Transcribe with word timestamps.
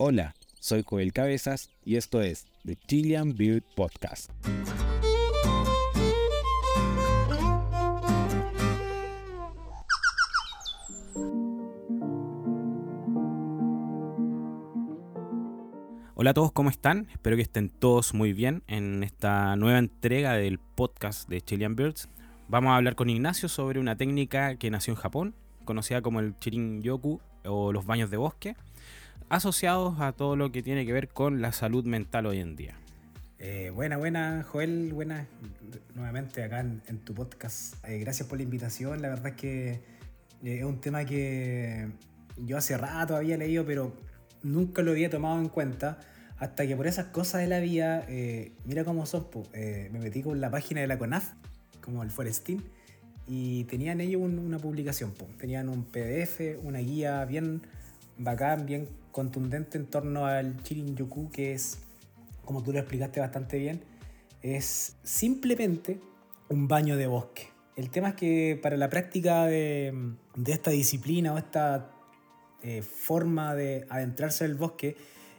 Hola, 0.00 0.36
soy 0.60 0.84
Joel 0.86 1.12
Cabezas 1.12 1.70
y 1.84 1.96
esto 1.96 2.22
es 2.22 2.46
The 2.64 2.76
Chilean 2.76 3.36
Beard 3.36 3.64
Podcast. 3.74 4.30
Hola 16.14 16.30
a 16.30 16.34
todos, 16.34 16.52
¿cómo 16.52 16.70
están? 16.70 17.08
Espero 17.10 17.34
que 17.34 17.42
estén 17.42 17.68
todos 17.68 18.14
muy 18.14 18.32
bien 18.32 18.62
en 18.68 19.02
esta 19.02 19.56
nueva 19.56 19.80
entrega 19.80 20.34
del 20.34 20.60
podcast 20.60 21.28
de 21.28 21.40
Chilean 21.40 21.74
Birds. 21.74 22.08
Vamos 22.46 22.70
a 22.70 22.76
hablar 22.76 22.94
con 22.94 23.10
Ignacio 23.10 23.48
sobre 23.48 23.80
una 23.80 23.96
técnica 23.96 24.54
que 24.58 24.70
nació 24.70 24.92
en 24.92 25.00
Japón, 25.00 25.34
conocida 25.64 26.02
como 26.02 26.20
el 26.20 26.38
Chirin 26.38 26.82
Yoku 26.82 27.20
o 27.44 27.72
los 27.72 27.84
baños 27.84 28.10
de 28.10 28.16
bosque, 28.16 28.54
asociados 29.28 30.00
a 30.00 30.12
todo 30.12 30.36
lo 30.36 30.52
que 30.52 30.62
tiene 30.62 30.86
que 30.86 30.92
ver 30.92 31.08
con 31.08 31.40
la 31.40 31.52
salud 31.52 31.84
mental 31.84 32.26
hoy 32.26 32.40
en 32.40 32.56
día. 32.56 32.74
Eh, 33.38 33.70
buena, 33.74 33.96
buena, 33.96 34.44
Joel, 34.48 34.92
buena 34.92 35.26
nuevamente 35.94 36.42
acá 36.42 36.60
en, 36.60 36.98
tu 37.04 37.14
podcast. 37.14 37.74
Eh, 37.86 37.98
gracias 37.98 38.28
por 38.28 38.38
la 38.38 38.44
invitación. 38.44 39.00
La 39.00 39.08
verdad 39.08 39.28
es 39.28 39.34
que 39.34 39.70
eh, 39.70 40.58
es 40.58 40.64
un 40.64 40.80
tema 40.80 41.04
que 41.04 41.88
yo 42.36 42.56
hace 42.56 42.76
rato 42.76 43.16
había 43.16 43.36
leído, 43.36 43.64
pero 43.64 43.92
nunca 44.42 44.82
lo 44.82 44.92
había 44.92 45.10
tomado 45.10 45.40
en 45.40 45.48
cuenta 45.48 45.98
hasta 46.38 46.66
que 46.66 46.76
por 46.76 46.86
esas 46.86 47.06
cosas 47.06 47.40
de 47.40 47.48
la 47.48 47.58
vida, 47.58 48.04
eh, 48.08 48.52
mira 48.64 48.84
cómo 48.84 49.04
eh, 49.52 49.88
me 49.92 49.98
metí 49.98 50.22
con 50.22 50.40
la 50.40 50.50
página 50.50 50.80
de 50.80 50.86
la 50.86 50.98
CONAF, 50.98 51.32
como 51.80 52.02
el 52.02 52.10
Forestín, 52.10 52.62
y 53.26 53.64
tenían 53.64 54.00
ellos 54.00 54.22
una 54.22 54.58
publicación, 54.58 55.12
tenían 55.38 55.68
un 55.68 55.84
PDF, 55.84 56.40
una 56.62 56.78
guía 56.78 57.24
bien 57.24 57.62
bacán, 58.18 58.66
bien 58.66 58.88
contundente 59.18 59.78
en 59.78 59.86
torno 59.86 60.26
al 60.26 60.62
Chirin-yoku, 60.62 61.32
que 61.32 61.52
es, 61.52 61.80
como 62.44 62.62
tú 62.62 62.72
lo 62.72 62.78
explicaste 62.78 63.18
bastante 63.18 63.58
bien, 63.58 63.82
es 64.42 64.94
simplemente 65.02 65.98
un 66.48 66.68
baño 66.68 66.96
de 66.96 67.08
bosque. 67.08 67.48
El 67.74 67.90
tema 67.90 68.10
es 68.10 68.14
que 68.14 68.60
para 68.62 68.76
la 68.76 68.88
práctica 68.88 69.46
de, 69.46 69.92
esta 70.46 70.70
disciplina 70.70 71.34
o 71.34 71.38
esta 71.38 71.90
eh, 72.62 72.82
forma 72.82 73.56
de 73.56 73.86
adentrarse 73.88 74.44
en 74.44 74.52
el 74.52 74.56
bosque. 74.56 74.96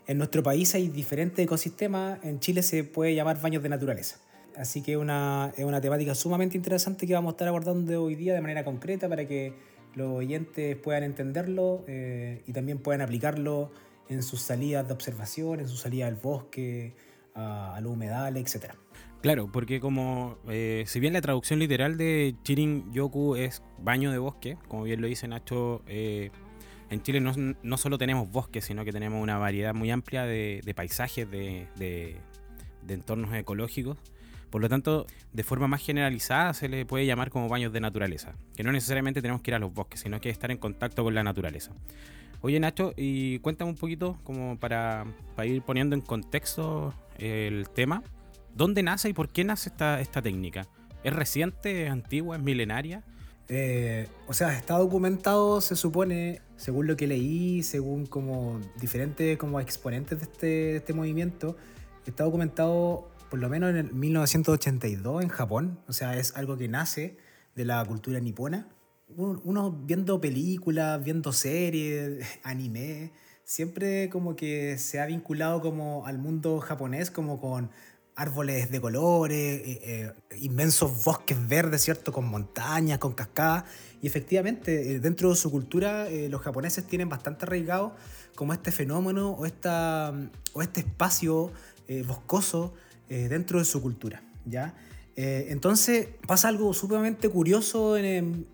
En 0.08 0.18
nuestro 0.18 0.44
país 0.44 0.76
hay 0.76 0.90
diferentes 0.90 1.42
ecosistemas, 1.42 2.20
en 2.22 2.42
Chile 2.42 2.64
se 2.64 2.84
puede 2.84 3.16
llamar 3.16 3.40
baños 3.42 3.64
de 3.64 3.70
naturaleza. 3.70 4.18
Así 4.58 4.82
que 4.82 4.98
una, 4.98 5.54
es 5.56 5.64
una 5.64 5.80
temática 5.80 6.16
sumamente 6.16 6.58
interesante 6.58 7.08
que 7.08 7.14
vamos 7.14 7.32
a 7.32 7.34
estar 7.36 7.48
abordando 7.48 8.04
hoy 8.04 8.16
día 8.16 8.34
de 8.34 8.42
manera 8.42 8.66
concreta 8.66 9.08
para 9.08 9.26
que 9.26 9.54
los 9.96 10.10
oyentes 10.10 10.76
puedan 10.78 11.04
entenderlo 11.04 11.84
eh, 11.88 12.44
y 12.46 12.54
también 12.54 12.80
puedan 12.80 13.02
aplicarlo 13.02 13.72
en 14.08 14.24
sus 14.24 14.42
salidas 14.42 14.88
de 14.88 14.94
observación, 14.94 15.60
en 15.60 15.68
sus 15.68 15.82
salidas 15.82 16.10
al 16.10 16.16
bosque, 16.16 16.96
a, 17.36 17.76
a 17.76 17.82
los 17.82 17.94
humedales, 17.94 18.56
etc. 18.56 18.74
Claro, 19.22 19.52
porque 19.52 19.80
como 19.80 20.38
eh, 20.48 20.84
si 20.88 21.00
bien 21.00 21.14
la 21.14 21.22
traducción 21.22 21.60
literal 21.60 21.98
de 21.98 22.36
Chirin 22.44 22.92
Yoku 22.94 23.36
es 23.36 23.62
baño 23.78 24.12
de 24.12 24.18
bosque, 24.18 24.58
como 24.68 24.84
bien 24.84 25.02
lo 25.02 25.08
dice 25.08 25.28
Nacho, 25.28 25.84
en 26.90 27.04
Chile 27.04 27.22
no, 27.22 27.78
solo 27.78 27.98
tenemos 27.98 28.32
bosques, 28.32 28.66
sino 28.66 28.84
que 28.84 28.92
tenemos 28.92 29.22
una 29.22 29.38
variedad 29.38 29.76
muy 29.76 29.92
amplia 29.92 30.24
de, 30.24 30.74
paisajes, 30.76 31.30
de, 31.30 32.18
entornos 32.88 33.34
ecológicos. 33.36 33.98
Por 34.50 34.62
lo 34.62 34.70
tanto, 34.70 35.06
de 35.32 35.44
forma 35.44 35.68
más 35.68 35.82
generalizada 35.82 36.54
se 36.54 36.70
le 36.70 36.86
puede 36.86 37.06
llamar 37.06 37.30
como 37.30 37.50
baños 37.50 37.72
de 37.72 37.80
naturaleza, 37.80 38.34
que 38.56 38.64
no 38.64 38.72
necesariamente 38.72 39.22
tenemos 39.22 39.42
que 39.42 39.52
ir 39.52 39.56
a 39.56 39.60
los 39.60 39.74
bosques, 39.74 40.00
sino 40.00 40.20
que 40.20 40.30
estar 40.30 40.50
en 40.52 40.58
contacto 40.58 41.04
con 41.04 41.14
la 41.14 41.24
naturaleza. 41.24 41.72
Oye 42.42 42.60
Nacho, 42.60 42.94
y 42.96 43.40
cuéntame 43.40 43.70
un 43.70 43.78
poquito 43.78 44.18
como 44.24 44.58
para, 44.58 45.06
ir 45.44 45.62
poniendo 45.62 45.96
en 45.96 46.02
contexto 46.02 46.94
el 47.18 47.70
tema, 47.70 48.02
¿dónde 48.56 48.82
nace 48.82 49.10
y 49.10 49.14
por 49.14 49.30
qué 49.30 49.44
nace 49.44 49.70
esta, 49.70 50.00
esta 50.00 50.22
técnica? 50.22 50.68
¿Es 51.04 51.14
reciente, 51.14 51.86
es 51.86 51.92
antigua, 51.92 52.38
es 52.38 52.42
milenaria? 52.42 53.04
Eh, 53.50 54.08
o 54.28 54.34
sea, 54.34 54.56
está 54.56 54.78
documentado, 54.78 55.60
se 55.60 55.76
supone, 55.76 56.42
según 56.56 56.88
lo 56.88 56.96
que 56.96 57.08
leí, 57.08 57.64
según 57.64 58.06
como 58.06 58.60
diferentes 58.80 59.38
como 59.38 59.60
exponentes 59.60 60.20
de 60.20 60.24
este, 60.24 60.76
este 60.78 60.94
movimiento, 60.94 61.58
está 62.06 62.24
documentado 62.24 63.09
por 63.30 63.40
lo 63.40 63.50
menos 63.50 63.70
en 63.70 63.78
el 63.78 63.94
1982 63.94 65.24
en 65.24 65.30
Japón. 65.30 65.80
O 65.88 65.94
sea, 65.94 66.18
es 66.18 66.36
algo 66.36 66.58
que 66.58 66.68
nace 66.68 67.18
de 67.56 67.66
la 67.66 67.84
cultura 67.86 68.20
nipona. 68.20 68.68
Uno 69.16 69.72
viendo 69.72 70.22
películas, 70.22 71.04
viendo 71.04 71.34
series, 71.34 72.26
anime, 72.44 73.12
siempre 73.44 74.10
como 74.10 74.36
que 74.36 74.78
se 74.78 75.00
ha 75.00 75.06
vinculado 75.08 75.62
como 75.62 76.06
al 76.06 76.20
mundo 76.20 76.60
japonés 76.60 77.10
como 77.10 77.40
con 77.40 77.72
árboles 78.20 78.70
de 78.70 78.82
colores, 78.82 79.62
eh, 79.66 79.80
eh, 79.82 80.14
inmensos 80.42 81.06
bosques 81.06 81.48
verdes, 81.48 81.82
¿cierto? 81.82 82.12
Con 82.12 82.26
montañas, 82.26 83.00
con 83.00 83.14
cascadas. 83.14 83.64
Y 84.02 84.08
efectivamente, 84.08 84.96
eh, 84.96 85.00
dentro 85.00 85.30
de 85.30 85.36
su 85.36 85.50
cultura, 85.50 86.08
los 86.30 86.42
japoneses 86.42 86.86
tienen 86.86 87.08
bastante 87.08 87.46
arraigado 87.46 87.96
como 88.36 88.52
este 88.52 88.72
fenómeno 88.72 89.32
o, 89.32 89.46
esta, 89.46 90.14
o 90.54 90.62
este 90.62 90.82
espacio 90.82 91.52
boscoso 92.06 92.74
dentro 93.10 93.60
de 93.60 93.66
su 93.66 93.82
cultura, 93.82 94.22
¿ya? 94.46 94.76
entonces 95.16 96.08
pasa 96.28 96.48
algo 96.48 96.74
sumamente 96.74 97.28
curioso 97.28 97.98
en, 97.98 98.46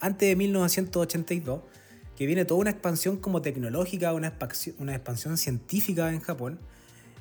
antes 0.00 0.28
de 0.28 0.34
1982, 0.34 1.60
que 2.16 2.26
viene 2.26 2.44
toda 2.44 2.60
una 2.60 2.70
expansión 2.70 3.18
como 3.18 3.40
tecnológica, 3.42 4.12
una 4.12 4.28
expansión, 4.28 4.76
una 4.78 4.94
expansión 4.94 5.36
científica 5.36 6.12
en 6.12 6.20
Japón, 6.20 6.58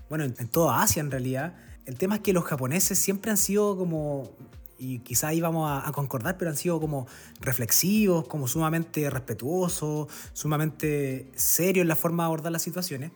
bueno, 0.09 0.23
en 0.23 0.47
toda 0.47 0.81
Asia 0.81 1.01
en 1.01 1.11
realidad, 1.11 1.55
el 1.85 1.97
tema 1.97 2.15
es 2.15 2.21
que 2.21 2.33
los 2.33 2.43
japoneses 2.43 2.99
siempre 2.99 3.31
han 3.31 3.38
sido 3.38 3.77
como, 3.77 4.31
y 4.77 4.99
quizá 4.99 5.29
ahí 5.29 5.41
vamos 5.41 5.69
a, 5.69 5.91
concordar, 5.91 6.38
pero 6.38 6.51
han 6.51 6.57
sido 6.57 6.79
como 6.79 7.07
reflexivos, 7.39 8.27
como 8.27 8.47
sumamente 8.47 9.09
respetuosos, 9.09 10.07
sumamente 10.33 11.31
serios 11.35 11.83
en 11.83 11.88
la 11.88 11.95
forma 11.95 12.23
de 12.23 12.25
abordar 12.25 12.51
las 12.51 12.61
situaciones. 12.61 13.11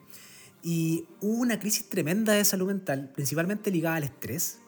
Y 0.68 1.06
hubo 1.20 1.42
una 1.42 1.60
crisis 1.60 1.88
tremenda 1.88 2.32
de 2.32 2.44
salud 2.44 2.66
mental, 2.66 3.12
principalmente 3.14 3.70
ligada 3.70 3.94
al 3.94 4.02
estrés, 4.02 4.58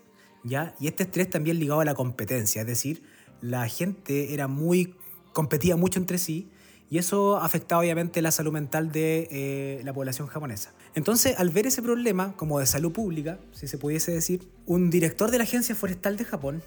¿ya? 0.44 0.72
Y 0.78 0.86
este 0.86 1.02
estrés 1.02 1.28
también 1.28 1.58
ligado 1.58 1.80
a 1.80 1.84
la 1.84 1.94
competencia, 1.94 2.60
es 2.60 2.68
decir, 2.68 3.02
la 3.40 3.68
gente 3.68 4.32
era 4.32 4.46
muy, 4.46 4.94
competía 5.32 5.74
mucho 5.74 5.98
entre 5.98 6.18
sí, 6.18 6.52
y 6.88 6.98
eso 6.98 7.38
afectaba 7.38 7.80
obviamente 7.80 8.22
la 8.22 8.30
salud 8.30 8.52
mental 8.52 8.92
de 8.92 9.26
eh, 9.32 9.80
la 9.82 9.92
población 9.92 10.28
japonesa. 10.28 10.72
Entonces, 10.94 11.36
al 11.36 11.50
ver 11.50 11.66
ese 11.66 11.82
problema, 11.82 12.36
como 12.36 12.60
de 12.60 12.66
salud 12.66 12.92
pública, 12.92 13.40
si 13.50 13.66
se 13.66 13.76
pudiese 13.76 14.12
decir, 14.12 14.48
un 14.66 14.90
director 14.90 15.32
de 15.32 15.38
la 15.38 15.42
Agencia 15.42 15.74
Forestal 15.74 16.16
de 16.16 16.24
Japón, 16.24 16.62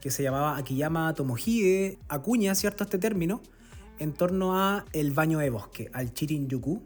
que 0.00 0.10
se 0.10 0.22
llamaba 0.22 0.56
Akiyama 0.56 1.12
Tomohide, 1.12 1.98
acuña, 2.08 2.54
¿cierto?, 2.54 2.84
este 2.84 2.96
término 2.96 3.42
en 3.98 4.14
torno 4.14 4.58
a 4.58 4.86
el 4.94 5.10
baño 5.10 5.40
de 5.40 5.50
bosque, 5.50 5.90
al 5.92 6.14
Chirin-yuku, 6.14 6.82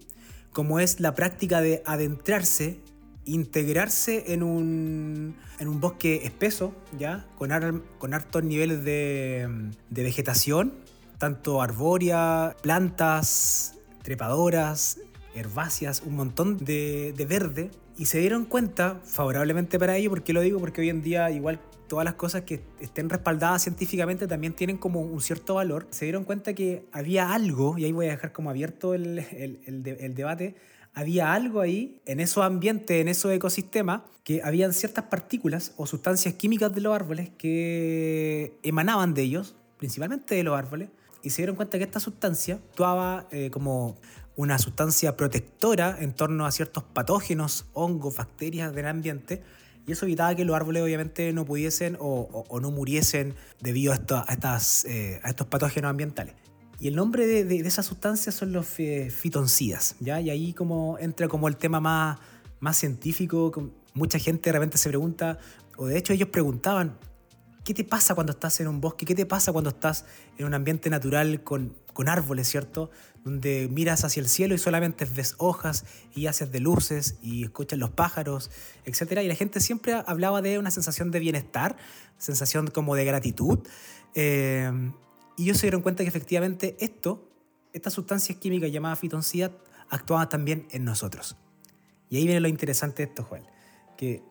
como 0.57 0.81
es 0.81 1.01
la 1.01 1.15
práctica 1.15 1.61
de 1.61 1.83
adentrarse, 1.85 2.81
integrarse 3.27 4.33
en 4.33 4.43
un, 4.43 5.37
en 5.59 5.69
un 5.69 5.83
bosque 5.83 6.23
espeso, 6.25 6.75
¿ya? 6.99 7.27
Con, 7.37 7.51
con 7.99 8.15
altos 8.15 8.43
niveles 8.43 8.83
de, 8.83 9.71
de 9.91 10.03
vegetación 10.03 10.73
tanto 11.19 11.61
arbórea, 11.61 12.57
plantas, 12.63 13.75
trepadoras, 14.03 14.99
herbáceas, 15.35 16.01
un 16.07 16.17
montón 16.17 16.57
de, 16.57 17.13
verde. 17.29 17.71
Y 17.99 18.07
se 18.07 18.19
dieron 18.21 18.47
cuenta, 18.47 19.03
favorablemente 19.05 19.79
para 19.79 19.99
ello, 19.99 20.09
¿por 20.09 20.23
qué 20.23 20.33
lo 20.33 20.41
digo? 20.41 20.59
Porque 20.59 20.81
hoy 20.81 20.89
en 20.89 21.03
día 21.03 21.31
igual 21.31 21.61
todas 21.89 22.05
las 22.05 22.15
cosas 22.15 22.43
que 22.43 22.63
estén 22.81 23.09
respaldadas 23.09 23.63
científicamente 23.63 24.27
también 24.27 24.53
tienen 24.53 24.79
como 24.79 25.01
un 25.01 25.21
cierto 25.21 25.55
valor. 25.55 25.87
Se 25.91 26.05
dieron 26.05 26.25
cuenta 26.25 26.55
que 26.55 26.87
había 26.93 27.33
algo, 27.33 27.79
y 27.79 27.85
ahí 27.85 27.93
voy 27.93 28.07
a 28.07 28.11
dejar 28.11 28.33
como 28.33 28.51
abierto 28.51 28.95
el, 28.95 29.19
el, 29.19 30.15
debate, 30.15 30.57
había 30.95 31.33
algo 31.33 31.61
ahí 31.61 32.01
en 32.07 32.21
esos 32.21 32.45
ambientes, 32.45 33.01
en 33.01 33.09
esos 33.09 33.33
ecosistemas, 33.33 34.03
que 34.25 34.43
habían 34.43 34.73
ciertas 34.73 35.05
partículas 35.05 35.73
o 35.77 35.87
sustancias 35.87 36.35
químicas 36.35 36.75
de 36.75 36.81
los 36.81 36.95
árboles 36.95 37.31
que 37.39 38.59
emanaban 38.63 39.15
de 39.15 39.23
ellos, 39.23 39.55
principalmente 39.79 40.35
de 40.35 40.43
los 40.43 40.59
árboles, 40.59 40.89
y 41.23 41.31
se 41.31 41.43
dieron 41.43 41.57
cuenta 41.57 41.79
que 41.79 41.85
esta 41.85 42.01
sustancia 42.01 42.55
actuaba 42.55 43.29
eh, 43.31 43.51
como 43.51 43.97
una 44.37 44.59
sustancia 44.59 45.17
protectora 45.17 45.97
en 45.99 46.13
torno 46.13 46.47
a 46.47 46.53
ciertos 46.53 46.85
patógenos, 46.85 47.67
hongos, 47.73 48.17
bacterias 48.17 48.75
del 48.75 48.87
ambiente, 48.87 49.43
y 49.87 49.93
eso 49.93 50.05
evitaba 50.07 50.35
que 50.35 50.45
los 50.45 50.57
árboles 50.57 50.83
obviamente 50.83 51.33
no 51.33 51.45
pudiesen 51.45 51.97
o, 52.01 52.45
no 52.61 52.71
muriesen 52.71 53.35
debido 53.61 53.93
a, 53.93 53.97
estas, 54.29 54.85
eh, 54.85 55.21
a, 55.23 55.29
estos 55.29 55.47
patógenos 55.47 55.91
ambientales. 55.91 56.35
Y 56.79 56.89
el 56.89 56.97
nombre 56.97 57.27
de, 57.27 57.45
de, 57.45 57.59
esas 57.61 57.87
sustancias 57.87 58.35
son 58.35 58.53
los 58.53 58.67
fitoncidas, 58.67 59.97
¿ya? 60.01 60.21
Y 60.21 60.29
ahí 60.31 60.53
como 60.53 60.99
entra 60.99 61.29
como 61.29 61.49
el 61.49 61.57
tema 61.57 61.81
más, 61.81 62.19
más 62.61 62.77
científico, 62.77 63.73
mucha 63.95 64.19
gente 64.19 64.51
de 64.51 64.53
repente 64.53 64.77
se 64.77 64.89
pregunta, 64.89 65.39
o 65.77 65.87
de 65.87 65.97
hecho 65.97 66.13
ellos 66.13 66.29
preguntaban, 66.29 66.99
¿Qué 67.67 67.75
te 67.75 67.83
pasa 67.83 68.15
cuando 68.15 68.31
estás 68.31 68.61
en 68.61 68.69
un 68.69 68.81
bosque? 68.81 69.05
¿Qué 69.05 69.17
te 69.17 69.27
pasa 69.27 69.53
cuando 69.53 69.71
estás 69.71 70.05
en 70.39 70.47
un 70.47 70.55
ambiente 70.55 70.89
natural 70.89 71.43
con, 71.43 71.75
con 71.93 72.09
árboles, 72.09 72.47
¿cierto? 72.47 72.93
Donde 73.27 73.69
miras 73.73 74.05
hacia 74.05 74.21
el 74.21 74.29
cielo 74.29 74.55
y 74.55 74.59
solamente 74.59 75.05
ves 75.05 75.35
hojas 75.39 75.85
y 76.15 76.29
haces 76.29 76.53
de 76.53 76.61
luces 76.61 77.19
y 77.21 77.43
escuchas 77.43 77.77
los 77.77 77.91
pájaros, 77.91 78.53
etc. 78.85 79.21
Y 79.23 79.27
la 79.27 79.35
gente 79.35 79.59
siempre 79.59 79.95
hablaba 80.07 80.43
de 80.43 80.61
una 80.61 80.71
sensación 80.71 81.11
de 81.11 81.19
bienestar, 81.19 81.77
sensación 82.19 82.69
como 82.69 82.95
de 82.95 83.05
gratitud. 83.05 83.59
Eh, 84.15 84.71
y 85.37 85.43
ellos 85.43 85.59
se 85.59 85.67
dieron 85.67 85.83
cuenta 85.83 86.05
que 86.05 86.09
efectivamente 86.09 86.77
esto, 86.79 87.29
estas 87.73 87.95
sustancias 87.95 88.39
químicas 88.39 88.71
llamadas 88.71 89.01
fitoncida, 89.01 89.51
actuaban 89.91 90.29
también 90.29 90.69
en 90.71 90.85
nosotros. 90.85 91.37
Y 92.09 92.19
ahí 92.19 92.27
viene 92.27 92.39
lo 92.39 92.47
interesante 92.47 93.03
de 93.03 93.09
esto, 93.09 93.25
Joel, 93.25 93.43
que 93.97 94.23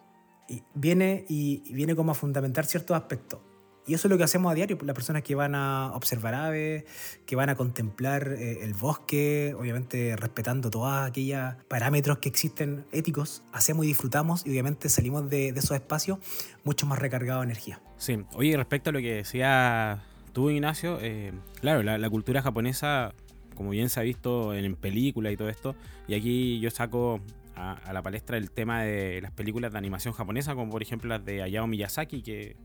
viene 0.73 1.25
y 1.27 1.73
viene 1.73 1.97
como 1.97 2.13
a 2.13 2.15
fundamentar 2.15 2.65
ciertos 2.65 2.95
aspectos. 2.95 3.41
Y 3.87 3.93
eso 3.93 4.07
es 4.07 4.11
lo 4.11 4.17
que 4.17 4.23
hacemos 4.23 4.51
a 4.51 4.55
diario, 4.55 4.77
las 4.81 4.95
personas 4.95 5.21
que 5.21 5.35
van 5.35 5.53
a 5.53 5.91
observar 5.93 6.33
aves, 6.33 6.85
que 7.27 7.35
van 7.35 7.49
a 7.49 7.55
contemplar 7.55 8.29
eh, 8.29 8.63
el 8.63 8.73
bosque, 8.73 9.55
obviamente 9.57 10.15
respetando 10.15 10.71
todos 10.71 10.91
aquellos 10.91 11.53
parámetros 11.67 12.17
que 12.17 12.27
existen 12.29 12.85
éticos, 12.91 13.43
hacemos 13.53 13.85
y 13.85 13.89
disfrutamos 13.89 14.45
y 14.45 14.49
obviamente 14.49 14.89
salimos 14.89 15.29
de, 15.29 15.49
esos 15.49 15.71
espacios 15.71 16.17
mucho 16.63 16.87
más 16.87 16.97
recargados 16.97 17.41
de 17.41 17.45
energía. 17.45 17.79
Sí, 17.97 18.17
oye, 18.33 18.57
respecto 18.57 18.89
a 18.89 18.93
lo 18.93 18.99
que 18.99 19.15
decía 19.17 20.03
tú, 20.33 20.49
Ignacio, 20.49 20.97
eh, 21.01 21.31
claro, 21.61 21.83
la, 21.83 22.09
cultura 22.09 22.41
japonesa, 22.41 23.13
como 23.55 23.69
bien 23.69 23.89
se 23.89 23.99
ha 23.99 24.03
visto 24.03 24.55
en, 24.55 24.75
películas 24.75 25.31
y 25.31 25.37
todo 25.37 25.49
esto, 25.49 25.75
y 26.07 26.15
aquí 26.15 26.59
yo 26.59 26.71
saco 26.71 27.21
a, 27.55 27.93
la 27.93 28.01
palestra 28.01 28.37
el 28.37 28.49
tema 28.49 28.81
de 28.81 29.21
las 29.21 29.31
películas 29.31 29.71
de 29.71 29.77
animación 29.77 30.13
japonesa, 30.13 30.55
como 30.55 30.71
por 30.71 30.81
ejemplo 30.81 31.07
las 31.07 31.23
de 31.23 31.43
Hayao 31.43 31.67
Miyazaki, 31.67 32.23
que 32.23 32.55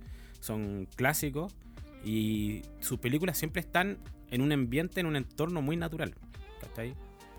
son 0.41 0.89
clásicos 0.97 1.55
y 2.05 2.63
sus 2.81 2.99
películas 2.99 3.39
siempre 3.39 3.61
están 3.61 3.99
en 4.31 4.43
un 4.43 4.53
ambiente, 4.53 5.01
en 5.01 5.07
un 5.07 5.17
entorno 5.17 5.63
muy 5.63 5.77
natural. 5.77 6.15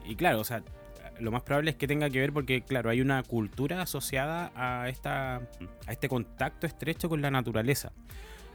Y 0.06 0.16
claro, 0.16 0.40
o 0.40 0.44
sea, 0.44 0.64
lo 1.20 1.32
más 1.32 1.44
probable 1.44 1.72
es 1.72 1.78
que 1.78 1.88
tenga 1.88 2.10
que 2.10 2.20
ver 2.20 2.34
porque, 2.34 2.62
claro, 2.62 2.90
hay 2.90 3.02
una 3.02 3.24
cultura 3.24 3.82
asociada 3.82 4.52
a, 4.56 4.90
esta, 4.90 5.36
a 5.36 5.92
este 5.92 6.10
contacto 6.10 6.68
estrecho 6.68 7.10
con 7.10 7.22
la 7.22 7.32
naturaleza. 7.32 7.92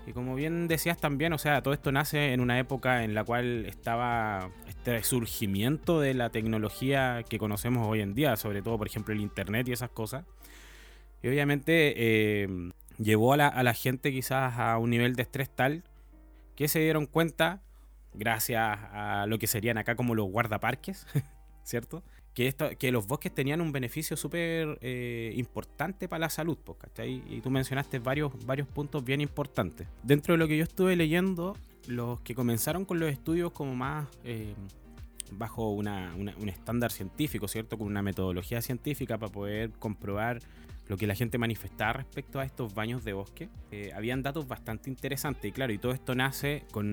Y 0.06 0.12
como 0.12 0.36
bien 0.36 0.68
decías 0.68 0.98
también, 0.98 1.32
o 1.32 1.38
sea, 1.38 1.62
todo 1.62 1.74
esto 1.74 1.90
nace 1.90 2.32
en 2.32 2.40
una 2.40 2.58
época 2.60 3.02
en 3.02 3.14
la 3.14 3.24
cual 3.24 3.66
estaba 3.66 4.50
este 4.68 5.02
surgimiento 5.02 6.00
de 6.00 6.14
la 6.14 6.30
tecnología 6.30 7.24
que 7.28 7.38
conocemos 7.38 7.88
hoy 7.88 8.02
en 8.02 8.14
día, 8.14 8.36
sobre 8.36 8.62
todo, 8.62 8.78
por 8.78 8.86
ejemplo, 8.86 9.12
el 9.12 9.20
Internet 9.20 9.66
y 9.68 9.72
esas 9.72 9.90
cosas. 9.90 10.24
Y 11.22 11.28
obviamente 11.28 11.94
eh, 11.96 12.70
llevó 12.98 13.32
a 13.32 13.36
la, 13.36 13.74
gente 13.74 14.12
quizás 14.12 14.58
a 14.58 14.78
un 14.78 14.90
nivel 14.90 15.14
de 15.14 15.22
estrés 15.22 15.50
tal 15.50 15.84
que 16.54 16.68
se 16.68 16.80
dieron 16.80 17.06
cuenta, 17.06 17.62
gracias 18.14 18.78
a 18.92 19.26
lo 19.28 19.38
que 19.38 19.46
serían 19.46 19.78
acá 19.78 19.94
como 19.94 20.14
los 20.14 20.30
guardaparques, 20.30 21.06
¿cierto? 21.64 22.02
Que, 22.32 22.48
esto, 22.48 22.70
que 22.78 22.92
los 22.92 23.06
bosques 23.06 23.34
tenían 23.34 23.60
un 23.60 23.72
beneficio 23.72 24.16
súper 24.16 24.78
eh, 24.82 25.32
importante 25.36 26.08
para 26.08 26.20
la 26.20 26.30
salud, 26.30 26.58
¿cachai? 26.78 27.22
Y 27.28 27.40
tú 27.40 27.50
mencionaste 27.50 27.98
varios, 27.98 28.32
varios 28.44 28.68
puntos 28.68 29.04
bien 29.04 29.20
importantes. 29.20 29.86
Dentro 30.02 30.34
de 30.34 30.38
lo 30.38 30.48
que 30.48 30.56
yo 30.56 30.64
estuve 30.64 30.96
leyendo, 30.96 31.56
los 31.86 32.20
que 32.20 32.34
comenzaron 32.34 32.84
con 32.84 33.00
los 33.00 33.10
estudios 33.10 33.52
como 33.52 33.74
más 33.74 34.06
eh, 34.24 34.54
bajo 35.32 35.70
un 35.70 36.48
estándar 36.48 36.92
científico, 36.92 37.48
¿cierto? 37.48 37.78
Con 37.78 37.86
una 37.86 38.02
metodología 38.02 38.62
científica 38.62 39.18
para 39.18 39.32
poder 39.32 39.70
comprobar 39.72 40.40
lo 40.88 40.96
que 40.96 41.06
la 41.06 41.14
gente 41.14 41.38
manifestaba 41.38 41.94
respecto 41.94 42.38
a 42.38 42.44
estos 42.44 42.74
baños 42.74 43.04
de 43.04 43.12
bosque, 43.12 43.48
eh, 43.72 43.90
habían 43.94 44.22
datos 44.22 44.46
bastante 44.46 44.88
interesantes. 44.88 45.48
Y 45.48 45.52
claro, 45.52 45.72
y 45.72 45.78
todo 45.78 45.92
esto 45.92 46.14
nace 46.14 46.64
con 46.70 46.86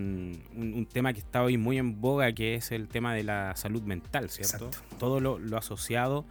un, 0.56 0.88
tema 0.92 1.14
que 1.14 1.20
está 1.20 1.44
hoy 1.44 1.58
muy 1.58 1.78
en 1.78 2.02
boga, 2.02 2.32
que 2.34 2.56
es 2.56 2.72
el 2.72 2.88
tema 2.88 3.14
de 3.14 3.24
la 3.24 3.56
salud 3.56 3.84
mental, 3.84 4.30
¿cierto? 4.30 4.72
Todo 4.98 5.20
lo, 5.20 5.58
asociado 5.58 6.26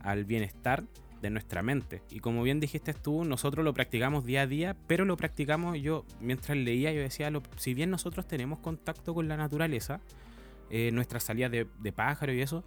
al 0.00 0.24
bienestar 0.24 0.84
de 1.20 1.30
nuestra 1.30 1.62
mente. 1.62 2.02
Y 2.10 2.20
como 2.20 2.42
bien 2.42 2.60
dijiste 2.60 2.94
tú, 2.94 3.24
nosotros 3.24 3.64
lo 3.64 3.74
practicamos 3.74 4.24
día 4.24 4.42
a 4.42 4.46
día, 4.46 4.76
pero 4.86 5.04
lo 5.04 5.16
practicamos 5.16 5.78
yo, 5.80 6.04
mientras 6.20 6.56
leía, 6.56 6.92
yo 6.92 7.00
decía, 7.00 7.30
si 7.56 7.74
bien 7.74 7.90
nosotros 7.90 8.26
tenemos 8.26 8.58
contacto 8.58 9.14
con 9.14 9.28
la 9.28 9.36
naturaleza, 9.36 10.00
eh, 10.70 10.90
nuestras 10.92 11.22
salidas 11.22 11.52
de, 11.52 11.68
de 11.78 11.92
pájaro 11.92 12.32
y 12.32 12.40
eso, 12.40 12.64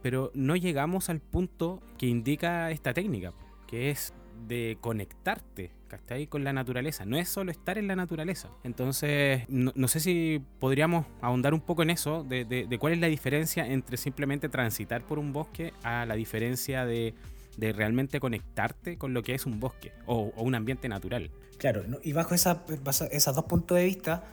pero 0.00 0.30
no 0.34 0.54
llegamos 0.54 1.10
al 1.10 1.20
punto 1.20 1.82
que 1.98 2.06
indica 2.06 2.70
esta 2.70 2.94
técnica 2.94 3.34
que 3.68 3.90
es 3.90 4.12
de 4.48 4.78
conectarte 4.80 5.70
¿cachai? 5.88 6.26
con 6.26 6.44
la 6.44 6.52
naturaleza. 6.52 7.04
No 7.04 7.16
es 7.16 7.28
solo 7.28 7.50
estar 7.50 7.78
en 7.78 7.86
la 7.86 7.96
naturaleza. 7.96 8.48
Entonces, 8.64 9.42
no, 9.48 9.88
sé 9.88 10.00
si 10.00 10.42
podríamos 10.58 11.06
ahondar 11.20 11.54
un 11.54 11.60
poco 11.60 11.82
en 11.82 11.90
eso, 11.90 12.24
de, 12.24 12.76
cuál 12.80 12.94
es 12.94 12.98
la 12.98 13.06
diferencia 13.06 13.66
entre 13.66 13.96
simplemente 13.96 14.48
transitar 14.48 15.02
por 15.02 15.18
un 15.18 15.32
bosque 15.32 15.72
a 15.82 16.06
la 16.06 16.14
diferencia 16.14 16.84
de, 16.84 17.14
realmente 17.58 18.20
conectarte 18.20 18.98
con 18.98 19.14
lo 19.14 19.22
que 19.22 19.34
es 19.34 19.44
un 19.44 19.58
bosque 19.60 19.92
o, 20.06 20.32
un 20.36 20.54
ambiente 20.54 20.88
natural. 20.88 21.30
Claro, 21.58 21.84
y 22.04 22.12
bajo 22.12 22.34
esa, 22.34 22.64
esos 23.10 23.34
dos 23.34 23.44
puntos 23.46 23.76
de 23.76 23.84
vista, 23.84 24.24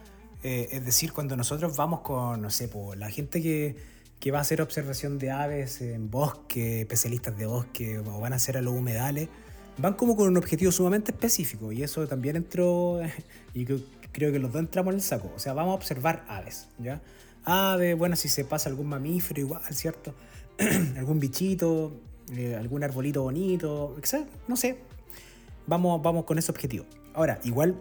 eh, 0.43 0.67
es 0.71 0.85
decir, 0.85 1.11
cuando 1.11 1.35
nosotros 1.35 1.75
vamos 1.75 2.01
con, 2.01 2.39
no 2.41 2.51
sé, 2.51 2.67
por 2.67 2.95
la 2.97 3.09
gente 3.09 3.41
que 3.41 3.75
que 4.19 4.31
va 4.31 4.39
a 4.39 4.41
hacer 4.41 4.61
observación 4.61 5.19
de 5.19 5.31
aves 5.31 5.81
en 5.81 6.09
bosque, 6.09 6.81
especialistas 6.81 7.37
de 7.37 7.45
bosque, 7.45 7.99
o 7.99 8.19
van 8.19 8.33
a 8.33 8.37
hacer 8.37 8.57
a 8.57 8.61
los 8.61 8.73
humedales, 8.73 9.29
van 9.77 9.93
como 9.93 10.15
con 10.15 10.27
un 10.27 10.37
objetivo 10.37 10.71
sumamente 10.71 11.11
específico. 11.11 11.71
Y 11.71 11.83
eso 11.83 12.07
también 12.07 12.35
entró, 12.35 12.99
y 13.53 13.65
creo 13.65 14.31
que 14.31 14.39
los 14.39 14.51
dos 14.51 14.61
entramos 14.61 14.93
en 14.93 14.99
el 14.99 15.03
saco. 15.03 15.31
O 15.35 15.39
sea, 15.39 15.53
vamos 15.53 15.73
a 15.73 15.75
observar 15.75 16.25
aves, 16.27 16.67
¿ya? 16.79 17.01
Aves, 17.43 17.97
bueno, 17.97 18.15
si 18.15 18.27
se 18.27 18.43
pasa 18.43 18.69
algún 18.69 18.87
mamífero 18.87 19.41
igual, 19.41 19.61
¿cierto? 19.71 20.15
algún 20.97 21.19
bichito, 21.19 21.91
eh, 22.31 22.55
algún 22.55 22.83
arbolito 22.83 23.21
bonito, 23.23 23.95
no 24.47 24.55
sé. 24.55 24.77
Vamos, 25.67 26.01
vamos 26.01 26.25
con 26.25 26.37
ese 26.37 26.51
objetivo. 26.51 26.85
Ahora, 27.13 27.39
igual 27.43 27.75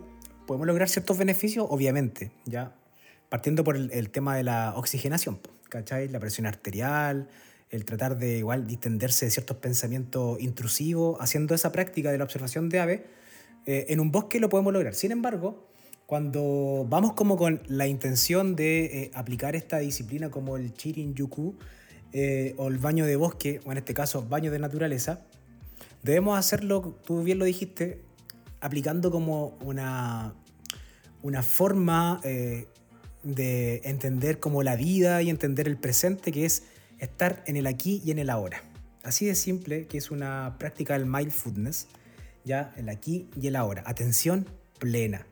podemos 0.46 0.66
lograr 0.66 0.88
ciertos 0.88 1.16
beneficios, 1.16 1.66
obviamente, 1.68 2.32
¿ya? 2.44 2.74
Partiendo 3.28 3.64
por 3.64 3.76
el 3.76 4.10
tema 4.10 4.36
de 4.36 4.44
la 4.44 4.74
oxigenación. 4.76 5.40
¿cachai? 5.74 6.08
La 6.08 6.20
presión 6.20 6.46
arterial, 6.46 7.28
el 7.70 7.84
tratar 7.84 8.16
de 8.16 8.38
igual 8.38 8.66
distenderse 8.66 9.26
de 9.26 9.30
ciertos 9.32 9.56
pensamientos 9.56 10.40
intrusivos, 10.40 11.16
haciendo 11.20 11.54
esa 11.54 11.72
práctica 11.72 12.12
de 12.12 12.18
la 12.18 12.24
observación 12.24 12.68
de 12.68 12.78
aves, 12.78 13.00
eh, 13.66 13.86
en 13.88 13.98
un 13.98 14.12
bosque 14.12 14.38
lo 14.38 14.48
podemos 14.48 14.72
lograr. 14.72 14.94
Sin 14.94 15.10
embargo, 15.10 15.66
cuando 16.06 16.86
vamos 16.88 17.14
como 17.14 17.36
con 17.36 17.60
la 17.66 17.88
intención 17.88 18.54
de 18.54 18.84
eh, 18.84 19.10
aplicar 19.14 19.56
esta 19.56 19.78
disciplina 19.78 20.30
como 20.30 20.56
el 20.56 20.74
Chirin 20.74 21.14
Yuku 21.14 21.56
eh, 22.12 22.54
o 22.56 22.68
el 22.68 22.78
baño 22.78 23.04
de 23.04 23.16
bosque, 23.16 23.60
o 23.64 23.72
en 23.72 23.78
este 23.78 23.94
caso 23.94 24.22
baño 24.22 24.52
de 24.52 24.60
naturaleza, 24.60 25.26
debemos 26.04 26.38
hacerlo, 26.38 26.96
tú 27.04 27.24
bien 27.24 27.40
lo 27.40 27.46
dijiste, 27.46 28.00
aplicando 28.60 29.10
como 29.10 29.58
una, 29.60 30.34
una 31.22 31.42
forma 31.42 32.20
de 33.24 33.80
entender 33.84 34.38
como 34.38 34.62
la 34.62 34.76
vida 34.76 35.22
y 35.22 35.30
entender 35.30 35.66
el 35.66 35.76
presente, 35.76 36.30
que 36.30 36.44
es 36.44 36.64
estar 36.98 37.42
en 37.46 37.56
el 37.56 37.66
aquí 37.66 38.02
y 38.04 38.10
en 38.10 38.18
el 38.18 38.30
ahora. 38.30 38.62
Así 39.02 39.26
de 39.26 39.34
simple, 39.34 39.86
que 39.86 39.98
es 39.98 40.10
una 40.10 40.56
práctica 40.58 40.94
del 40.94 41.06
mindfulness, 41.06 41.88
ya 42.44 42.72
el 42.76 42.88
aquí 42.88 43.28
y 43.40 43.48
el 43.48 43.56
ahora, 43.56 43.82
atención 43.86 44.46
plena. 44.78 45.26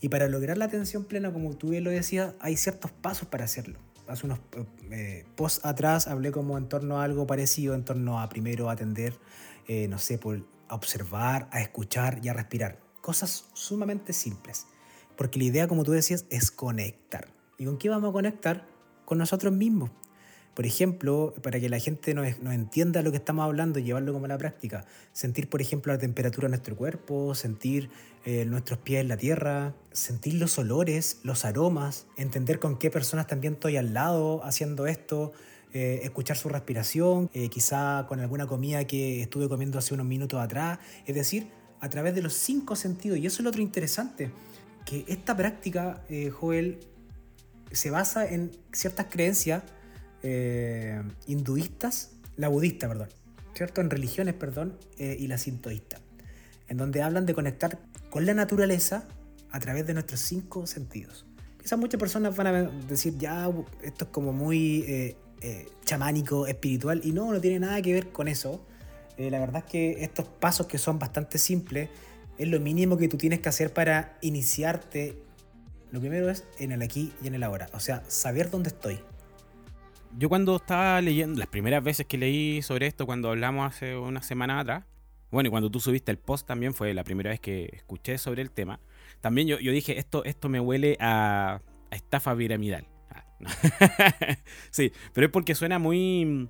Y 0.00 0.08
para 0.08 0.28
lograr 0.28 0.58
la 0.58 0.64
atención 0.64 1.04
plena, 1.04 1.32
como 1.32 1.56
tú 1.56 1.70
bien 1.70 1.84
lo 1.84 1.90
decías, 1.90 2.34
hay 2.40 2.56
ciertos 2.56 2.90
pasos 2.90 3.28
para 3.28 3.44
hacerlo. 3.44 3.78
Hace 4.08 4.26
unos 4.26 4.40
eh, 4.90 5.24
post 5.36 5.64
atrás 5.64 6.08
hablé 6.08 6.32
como 6.32 6.58
en 6.58 6.68
torno 6.68 7.00
a 7.00 7.04
algo 7.04 7.26
parecido, 7.26 7.74
en 7.74 7.84
torno 7.84 8.20
a 8.20 8.28
primero 8.28 8.70
atender, 8.70 9.14
eh, 9.68 9.86
no 9.88 9.98
sé, 9.98 10.18
por 10.18 10.44
observar, 10.68 11.48
a 11.52 11.60
escuchar 11.60 12.20
y 12.22 12.28
a 12.28 12.32
respirar. 12.32 12.78
Cosas 13.00 13.46
sumamente 13.52 14.12
simples. 14.12 14.66
Porque 15.20 15.38
la 15.38 15.44
idea, 15.44 15.68
como 15.68 15.84
tú 15.84 15.92
decías, 15.92 16.24
es 16.30 16.50
conectar. 16.50 17.28
¿Y 17.58 17.66
con 17.66 17.76
qué 17.76 17.90
vamos 17.90 18.08
a 18.08 18.12
conectar? 18.14 18.66
Con 19.04 19.18
nosotros 19.18 19.52
mismos. 19.52 19.90
Por 20.54 20.64
ejemplo, 20.64 21.34
para 21.42 21.60
que 21.60 21.68
la 21.68 21.78
gente 21.78 22.14
nos, 22.14 22.26
entienda 22.26 23.02
lo 23.02 23.10
que 23.10 23.18
estamos 23.18 23.44
hablando 23.44 23.78
y 23.78 23.82
llevarlo 23.82 24.14
como 24.14 24.24
a 24.24 24.28
la 24.28 24.38
práctica, 24.38 24.86
sentir, 25.12 25.50
por 25.50 25.60
ejemplo, 25.60 25.92
la 25.92 25.98
temperatura 25.98 26.46
de 26.46 26.52
nuestro 26.52 26.74
cuerpo, 26.74 27.34
sentir 27.34 27.90
eh, 28.24 28.46
nuestros 28.46 28.78
pies 28.78 29.02
en 29.02 29.08
la 29.08 29.18
tierra, 29.18 29.74
sentir 29.92 30.36
los 30.36 30.58
olores, 30.58 31.20
los 31.22 31.44
aromas, 31.44 32.06
entender 32.16 32.58
con 32.58 32.78
qué 32.78 32.90
personas 32.90 33.26
también 33.26 33.52
estoy 33.52 33.76
al 33.76 33.92
lado 33.92 34.42
haciendo 34.42 34.86
esto, 34.86 35.32
eh, 35.74 36.00
escuchar 36.02 36.38
su 36.38 36.48
respiración, 36.48 37.28
eh, 37.34 37.50
quizá 37.50 38.06
con 38.08 38.20
alguna 38.20 38.46
comida 38.46 38.86
que 38.86 39.20
estuve 39.20 39.50
comiendo 39.50 39.78
hace 39.78 39.92
unos 39.92 40.06
minutos 40.06 40.40
atrás, 40.40 40.78
es 41.04 41.14
decir, 41.14 41.48
a 41.80 41.90
través 41.90 42.14
de 42.14 42.22
los 42.22 42.32
cinco 42.32 42.74
sentidos. 42.74 43.18
Y 43.18 43.26
eso 43.26 43.42
es 43.42 43.44
lo 43.44 43.50
otro 43.50 43.60
interesante 43.60 44.30
que 44.84 45.04
esta 45.08 45.36
práctica, 45.36 46.02
eh, 46.08 46.30
Joel, 46.30 46.80
se 47.72 47.90
basa 47.90 48.26
en 48.26 48.50
ciertas 48.72 49.06
creencias 49.10 49.62
eh, 50.22 51.00
hinduistas, 51.26 52.12
la 52.36 52.48
budista, 52.48 52.88
perdón, 52.88 53.08
¿cierto? 53.54 53.80
En 53.80 53.90
religiones, 53.90 54.34
perdón, 54.34 54.78
eh, 54.98 55.16
y 55.18 55.28
la 55.28 55.38
sintoísta, 55.38 56.00
en 56.68 56.76
donde 56.76 57.02
hablan 57.02 57.26
de 57.26 57.34
conectar 57.34 57.78
con 58.10 58.26
la 58.26 58.34
naturaleza 58.34 59.06
a 59.50 59.60
través 59.60 59.86
de 59.86 59.94
nuestros 59.94 60.20
cinco 60.20 60.66
sentidos. 60.66 61.26
Quizás 61.60 61.78
muchas 61.78 62.00
personas 62.00 62.34
van 62.36 62.46
a 62.46 62.62
decir, 62.88 63.18
ya, 63.18 63.50
esto 63.82 64.04
es 64.06 64.10
como 64.10 64.32
muy 64.32 64.82
eh, 64.88 65.16
eh, 65.42 65.68
chamánico, 65.84 66.46
espiritual, 66.46 67.00
y 67.04 67.12
no, 67.12 67.32
no 67.32 67.40
tiene 67.40 67.60
nada 67.60 67.80
que 67.82 67.92
ver 67.92 68.08
con 68.10 68.28
eso. 68.28 68.64
Eh, 69.16 69.30
la 69.30 69.38
verdad 69.40 69.64
es 69.66 69.70
que 69.70 70.04
estos 70.04 70.26
pasos 70.26 70.66
que 70.66 70.78
son 70.78 70.98
bastante 70.98 71.38
simples, 71.38 71.90
es 72.40 72.48
lo 72.48 72.58
mínimo 72.58 72.96
que 72.96 73.06
tú 73.06 73.18
tienes 73.18 73.40
que 73.40 73.50
hacer 73.50 73.70
para 73.70 74.16
iniciarte. 74.22 75.18
Lo 75.92 76.00
primero 76.00 76.30
es 76.30 76.46
en 76.58 76.72
el 76.72 76.80
aquí 76.80 77.12
y 77.22 77.26
en 77.26 77.34
el 77.34 77.42
ahora, 77.42 77.68
o 77.74 77.80
sea, 77.80 78.02
saber 78.08 78.50
dónde 78.50 78.70
estoy. 78.70 78.98
Yo 80.16 80.30
cuando 80.30 80.56
estaba 80.56 81.02
leyendo, 81.02 81.38
las 81.38 81.48
primeras 81.48 81.84
veces 81.84 82.06
que 82.06 82.16
leí 82.16 82.62
sobre 82.62 82.86
esto, 82.86 83.04
cuando 83.04 83.28
hablamos 83.28 83.68
hace 83.68 83.94
una 83.94 84.22
semana 84.22 84.58
atrás, 84.58 84.84
bueno, 85.30 85.48
y 85.48 85.50
cuando 85.50 85.70
tú 85.70 85.80
subiste 85.80 86.10
el 86.10 86.16
post 86.16 86.46
también 86.46 86.72
fue 86.72 86.94
la 86.94 87.04
primera 87.04 87.28
vez 87.28 87.40
que 87.40 87.68
escuché 87.74 88.16
sobre 88.16 88.40
el 88.40 88.50
tema, 88.50 88.80
también 89.20 89.46
yo, 89.46 89.58
yo 89.58 89.70
dije, 89.70 89.98
esto, 89.98 90.24
esto 90.24 90.48
me 90.48 90.60
huele 90.60 90.96
a, 90.98 91.60
estafa 91.90 92.34
piramidal. 92.34 92.86
Ah, 93.10 93.26
sí, 94.70 94.92
pero 95.12 95.26
es 95.26 95.32
porque 95.32 95.54
suena 95.54 95.78
muy... 95.78 96.48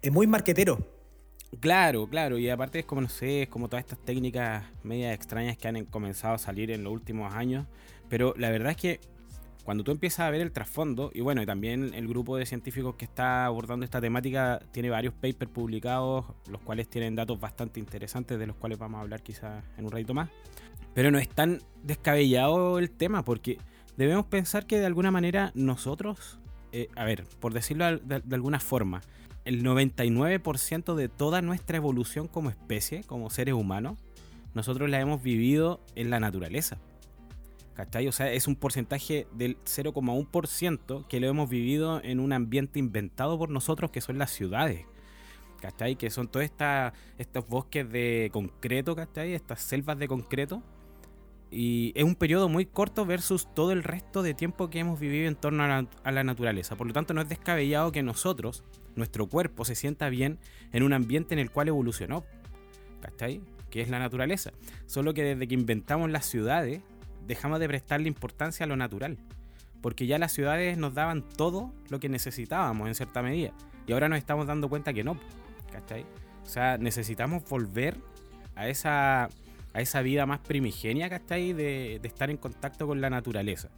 Es 0.00 0.12
muy 0.12 0.28
marquetero. 0.28 0.97
Claro, 1.60 2.06
claro, 2.08 2.38
y 2.38 2.50
aparte 2.50 2.80
es 2.80 2.84
como, 2.84 3.00
no 3.00 3.08
sé, 3.08 3.42
es 3.42 3.48
como 3.48 3.68
todas 3.68 3.84
estas 3.84 3.98
técnicas 4.04 4.64
medias 4.82 5.14
extrañas 5.14 5.56
que 5.56 5.66
han 5.66 5.84
comenzado 5.86 6.34
a 6.34 6.38
salir 6.38 6.70
en 6.70 6.84
los 6.84 6.92
últimos 6.92 7.34
años, 7.34 7.66
pero 8.08 8.34
la 8.36 8.50
verdad 8.50 8.72
es 8.72 8.76
que 8.76 9.00
cuando 9.68 9.84
tú 9.84 9.90
empiezas 9.90 10.20
a 10.20 10.30
ver 10.30 10.40
el 10.40 10.50
trasfondo, 10.50 11.10
y 11.12 11.20
bueno, 11.20 11.42
y 11.42 11.46
también 11.46 11.92
el 11.92 12.08
grupo 12.08 12.38
de 12.38 12.46
científicos 12.46 12.94
que 12.94 13.04
está 13.04 13.44
abordando 13.44 13.84
esta 13.84 14.00
temática 14.00 14.60
tiene 14.72 14.88
varios 14.88 15.12
papers 15.12 15.50
publicados, 15.50 16.24
los 16.50 16.62
cuales 16.62 16.88
tienen 16.88 17.14
datos 17.14 17.38
bastante 17.38 17.78
interesantes, 17.78 18.38
de 18.38 18.46
los 18.46 18.56
cuales 18.56 18.78
vamos 18.78 18.96
a 18.96 19.02
hablar 19.02 19.22
quizás 19.22 19.62
en 19.76 19.84
un 19.84 19.90
ratito 19.90 20.14
más. 20.14 20.30
Pero 20.94 21.10
no 21.10 21.18
es 21.18 21.28
tan 21.28 21.60
descabellado 21.82 22.78
el 22.78 22.90
tema, 22.90 23.26
porque 23.26 23.58
debemos 23.98 24.24
pensar 24.24 24.66
que 24.66 24.78
de 24.78 24.86
alguna 24.86 25.10
manera 25.10 25.52
nosotros, 25.54 26.38
eh, 26.72 26.88
a 26.96 27.04
ver, 27.04 27.24
por 27.38 27.52
decirlo 27.52 27.98
de, 27.98 28.22
alguna 28.32 28.60
forma, 28.60 29.02
el 29.48 29.64
99% 29.64 30.94
de 30.94 31.08
toda 31.08 31.40
nuestra 31.40 31.78
evolución 31.78 32.28
como 32.28 32.50
especie, 32.50 33.02
como 33.04 33.30
seres 33.30 33.54
humanos, 33.54 33.98
nosotros 34.52 34.90
la 34.90 35.00
hemos 35.00 35.22
vivido 35.22 35.80
en 35.94 36.10
la 36.10 36.20
naturaleza. 36.20 36.76
¿Cachai? 37.72 38.06
O 38.08 38.12
sea, 38.12 38.30
es 38.30 38.46
un 38.46 38.56
porcentaje 38.56 39.26
del 39.32 39.56
0,1% 39.64 41.06
que 41.06 41.18
lo 41.18 41.28
hemos 41.28 41.48
vivido 41.48 42.02
en 42.04 42.20
un 42.20 42.34
ambiente 42.34 42.78
inventado 42.78 43.38
por 43.38 43.48
nosotros, 43.48 43.90
que 43.90 44.02
son 44.02 44.18
las 44.18 44.32
ciudades. 44.32 44.84
¿Cachai? 45.62 45.96
Que 45.96 46.10
son 46.10 46.28
todos 46.28 46.44
estos 47.16 47.48
bosques 47.48 47.90
de 47.90 48.28
concreto, 48.30 48.94
¿cachai? 48.94 49.32
Estas 49.32 49.62
selvas 49.62 49.98
de 49.98 50.08
concreto 50.08 50.62
y 51.50 51.92
es 51.94 52.04
un 52.04 52.14
periodo 52.14 52.48
muy 52.48 52.66
corto 52.66 53.06
versus 53.06 53.48
todo 53.54 53.72
el 53.72 53.82
resto 53.82 54.22
de 54.22 54.34
tiempo 54.34 54.68
que 54.68 54.80
hemos 54.80 55.00
vivido 55.00 55.28
en 55.28 55.34
torno 55.34 55.64
a 55.64 56.12
la, 56.12 56.24
naturaleza. 56.24 56.76
Por 56.76 56.86
lo 56.86 56.92
tanto, 56.92 57.14
no 57.14 57.22
es 57.22 57.28
descabellado 57.28 57.90
que 57.90 58.02
nosotros, 58.02 58.64
nuestro 58.98 59.26
cuerpo, 59.26 59.64
se 59.64 59.74
sienta 59.74 60.08
bien 60.08 60.38
en 60.72 60.82
un 60.82 60.92
ambiente 60.92 61.34
en 61.34 61.38
el 61.38 61.50
cual 61.50 61.68
evolucionó. 61.68 62.24
¿Cachai? 63.00 63.40
Que 63.70 63.80
es 63.80 63.88
la 63.88 63.98
naturaleza. 63.98 64.52
Solo 64.86 65.14
que 65.14 65.22
desde 65.22 65.48
que 65.48 65.54
inventamos 65.54 66.10
las 66.10 66.26
ciudades, 66.26 66.82
dejamos 67.26 67.60
de 67.60 67.68
prestarle 67.68 68.08
importancia 68.08 68.64
a 68.64 68.66
lo 68.66 68.76
natural. 68.76 69.18
Porque 69.80 70.06
ya 70.06 70.18
las 70.18 70.32
ciudades 70.32 70.76
nos 70.76 70.94
daban 70.94 71.22
todo 71.22 71.72
lo 71.88 72.00
que 72.00 72.08
necesitábamos 72.08 72.88
en 72.88 72.94
cierta 72.94 73.22
medida. 73.22 73.52
Y 73.86 73.92
ahora 73.92 74.08
nos 74.08 74.18
estamos 74.18 74.46
dando 74.46 74.68
cuenta 74.68 74.92
que 74.92 75.04
no. 75.04 75.18
¿Cachai? 75.72 76.04
O 76.44 76.48
sea, 76.48 76.78
necesitamos 76.78 77.44
volver 77.48 77.96
a 78.54 78.68
esa 78.68 79.28
a 79.74 79.80
esa 79.80 80.02
vida 80.02 80.26
más 80.26 80.40
primigenia, 80.40 81.08
¿cachai? 81.08 81.52
De, 81.52 81.98
de 82.00 82.08
estar 82.08 82.30
en 82.30 82.36
contacto 82.36 82.86
con 82.86 83.00
la 83.00 83.10
naturaleza. 83.10 83.68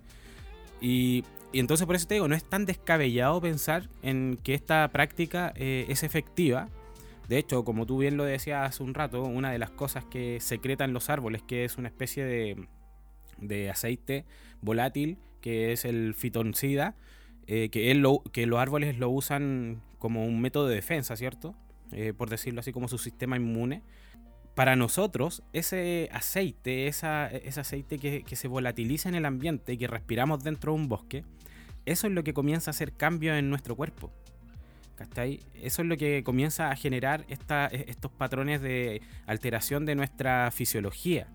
Y, 0.80 1.24
y, 1.52 1.60
entonces 1.60 1.86
por 1.86 1.96
eso 1.96 2.06
te 2.06 2.14
digo, 2.14 2.28
no 2.28 2.34
es 2.34 2.44
tan 2.44 2.66
descabellado 2.66 3.40
pensar 3.40 3.88
en 4.02 4.38
que 4.42 4.54
esta 4.54 4.88
práctica 4.88 5.52
eh, 5.56 5.86
es 5.88 6.02
efectiva. 6.02 6.68
De 7.28 7.38
hecho, 7.38 7.64
como 7.64 7.86
tú 7.86 7.98
bien 7.98 8.16
lo 8.16 8.24
decías 8.24 8.68
hace 8.68 8.82
un 8.82 8.94
rato, 8.94 9.22
una 9.22 9.52
de 9.52 9.58
las 9.58 9.70
cosas 9.70 10.04
que 10.04 10.40
secretan 10.40 10.92
los 10.92 11.10
árboles, 11.10 11.42
que 11.42 11.64
es 11.64 11.78
una 11.78 11.88
especie 11.88 12.24
de, 12.24 12.68
de 13.38 13.70
aceite 13.70 14.24
volátil, 14.60 15.18
que 15.40 15.72
es 15.72 15.84
el 15.84 16.14
fitoncida, 16.14 16.94
eh, 17.46 17.68
que, 17.70 17.94
lo, 17.94 18.22
que 18.32 18.46
los 18.46 18.58
árboles 18.58 18.98
lo 18.98 19.10
usan 19.10 19.82
como 19.98 20.24
un 20.24 20.40
método 20.40 20.68
de 20.68 20.76
defensa, 20.76 21.16
¿cierto? 21.16 21.54
Eh, 21.92 22.12
por 22.16 22.30
decirlo 22.30 22.60
así, 22.60 22.72
como 22.72 22.88
su 22.88 22.98
sistema 22.98 23.36
inmune 23.36 23.82
para 24.54 24.76
nosotros, 24.76 25.42
ese 25.52 26.08
aceite, 26.12 26.86
esa, 26.86 27.28
ese 27.28 27.60
aceite 27.60 27.98
que, 27.98 28.36
se 28.36 28.48
volatiliza 28.48 29.08
en 29.08 29.14
el 29.14 29.24
ambiente 29.24 29.72
y 29.72 29.78
que 29.78 29.86
respiramos 29.86 30.44
dentro 30.44 30.72
de 30.72 30.78
un 30.78 30.88
bosque, 30.88 31.24
eso 31.86 32.06
es 32.06 32.12
lo 32.12 32.22
que 32.22 32.34
comienza 32.34 32.70
a 32.70 32.72
hacer 32.72 32.92
cambio 32.92 33.34
en 33.34 33.50
nuestro 33.50 33.76
cuerpo. 33.76 34.12
¿Cachai? 34.96 35.40
Eso 35.54 35.82
es 35.82 35.88
lo 35.88 35.96
que 35.96 36.22
comienza 36.22 36.70
a 36.70 36.76
generar 36.76 37.24
estos 37.28 38.12
patrones 38.12 38.60
de 38.60 39.00
alteración 39.26 39.86
de 39.86 39.94
nuestra 39.94 40.50
fisiología. 40.50 41.28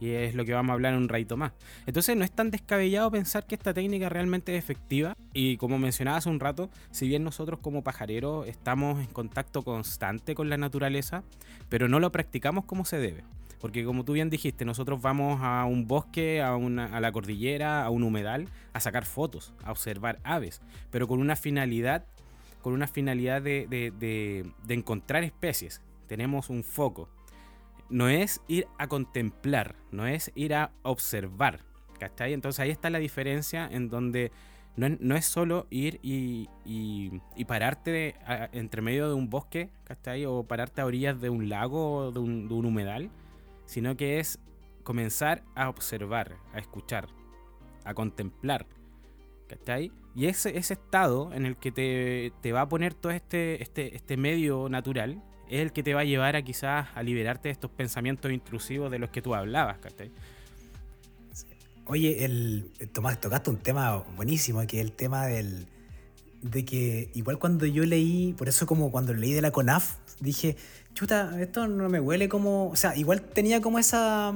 Y 0.00 0.12
es 0.12 0.34
lo 0.34 0.46
que 0.46 0.54
vamos 0.54 0.70
a 0.70 0.72
hablar 0.72 0.94
en 0.94 1.00
un 1.00 1.10
ratito 1.10 1.36
más. 1.36 1.52
Entonces 1.84 2.16
no 2.16 2.24
es 2.24 2.30
tan 2.30 2.50
descabellado 2.50 3.10
pensar 3.10 3.46
que 3.46 3.54
esta 3.54 3.74
técnica 3.74 4.08
realmente 4.08 4.56
es 4.56 4.64
efectiva. 4.64 5.14
Y 5.34 5.58
como 5.58 5.78
mencionaba 5.78 6.16
hace 6.16 6.30
un 6.30 6.40
rato, 6.40 6.70
si 6.90 7.06
bien 7.06 7.22
nosotros 7.22 7.60
como 7.60 7.84
pajareros 7.84 8.48
estamos 8.48 8.98
en 9.00 9.08
contacto 9.08 9.62
constante 9.62 10.34
con 10.34 10.48
la 10.48 10.56
naturaleza, 10.56 11.22
pero 11.68 11.86
no 11.86 12.00
lo 12.00 12.10
practicamos 12.10 12.64
como 12.64 12.86
se 12.86 12.98
debe. 12.98 13.22
Porque 13.60 13.84
como 13.84 14.04
tú 14.04 14.14
bien 14.14 14.30
dijiste, 14.30 14.64
nosotros 14.64 15.02
vamos 15.02 15.40
a 15.42 15.64
un 15.66 15.86
bosque, 15.86 16.42
a, 16.42 16.56
una, 16.56 16.86
a 16.86 17.00
la 17.00 17.12
cordillera, 17.12 17.84
a 17.84 17.90
un 17.90 18.02
humedal, 18.02 18.48
a 18.72 18.80
sacar 18.80 19.04
fotos, 19.04 19.52
a 19.62 19.70
observar 19.70 20.18
aves, 20.24 20.62
pero 20.90 21.06
con 21.06 21.20
una 21.20 21.36
finalidad, 21.36 22.06
con 22.62 22.72
una 22.72 22.86
finalidad 22.86 23.42
de, 23.42 23.66
de 23.68 24.74
encontrar 24.74 25.24
especies. 25.24 25.82
Tenemos 26.06 26.50
un 26.50 26.64
foco 26.64 27.08
no 27.90 28.08
es 28.08 28.40
ir 28.48 28.66
a 28.78 28.86
contemplar, 28.86 29.74
no 29.90 30.06
es 30.06 30.30
ir 30.34 30.54
a 30.54 30.70
observar. 30.82 31.60
¿Cachai? 31.98 32.32
Entonces 32.32 32.60
ahí 32.60 32.70
está 32.70 32.88
la 32.88 32.98
diferencia 32.98 33.68
en 33.70 33.90
donde 33.90 34.32
no 34.76 35.16
es, 35.16 35.26
solo 35.26 35.66
ir 35.68 36.00
y, 36.02 36.48
pararte 37.46 38.14
entre 38.52 38.80
medio 38.80 39.08
de 39.08 39.14
un 39.14 39.28
bosque, 39.28 39.68
¿cachai? 39.84 40.24
O 40.24 40.44
pararte 40.44 40.80
a 40.80 40.86
orillas 40.86 41.20
de 41.20 41.28
un 41.28 41.50
lago 41.50 41.96
o 41.96 42.12
de 42.12 42.20
un, 42.20 42.64
humedal, 42.64 43.10
sino 43.70 43.96
que 43.96 44.18
es 44.18 44.40
comenzar 44.82 45.44
a 45.54 45.68
observar, 45.68 46.36
a 46.52 46.58
escuchar, 46.58 47.06
a 47.84 47.94
contemplar. 47.94 48.66
¿Cachai? 49.48 49.92
Y 50.16 50.26
ese, 50.26 50.58
ese 50.58 50.74
estado 50.74 51.32
en 51.32 51.46
el 51.46 51.56
que 51.56 51.70
te, 51.70 52.32
te 52.40 52.50
va 52.50 52.62
a 52.62 52.68
poner 52.68 52.94
todo 52.94 53.12
este, 53.12 53.62
este, 53.62 53.94
este 53.94 54.16
medio 54.16 54.68
natural 54.68 55.22
es 55.48 55.60
el 55.60 55.72
que 55.72 55.84
te 55.84 55.94
va 55.94 56.00
a 56.00 56.04
llevar 56.04 56.34
a 56.34 56.42
quizás 56.42 56.88
a 56.94 57.02
liberarte 57.04 57.48
de 57.48 57.52
estos 57.52 57.70
pensamientos 57.70 58.32
intrusivos 58.32 58.90
de 58.90 58.98
los 58.98 59.10
que 59.10 59.22
tú 59.22 59.36
hablabas, 59.36 59.78
¿cachai? 59.78 60.10
Oye, 61.86 62.24
el, 62.24 62.72
Tomás, 62.92 63.20
tocaste 63.20 63.50
un 63.50 63.58
tema 63.58 63.98
buenísimo, 64.16 64.66
que 64.66 64.80
es 64.80 64.84
el 64.84 64.92
tema 64.92 65.26
del, 65.26 65.66
de 66.42 66.64
que 66.64 67.10
igual 67.14 67.38
cuando 67.38 67.66
yo 67.66 67.84
leí, 67.84 68.32
por 68.36 68.48
eso 68.48 68.66
como 68.66 68.90
cuando 68.90 69.14
leí 69.14 69.32
de 69.32 69.42
la 69.42 69.52
CONAF, 69.52 69.96
dije, 70.20 70.56
chuta, 70.94 71.40
esto 71.40 71.66
no 71.66 71.88
me 71.88 72.00
huele 72.00 72.28
como, 72.28 72.68
o 72.68 72.76
sea, 72.76 72.96
igual 72.96 73.22
tenía 73.22 73.60
como 73.60 73.78
esa 73.78 74.34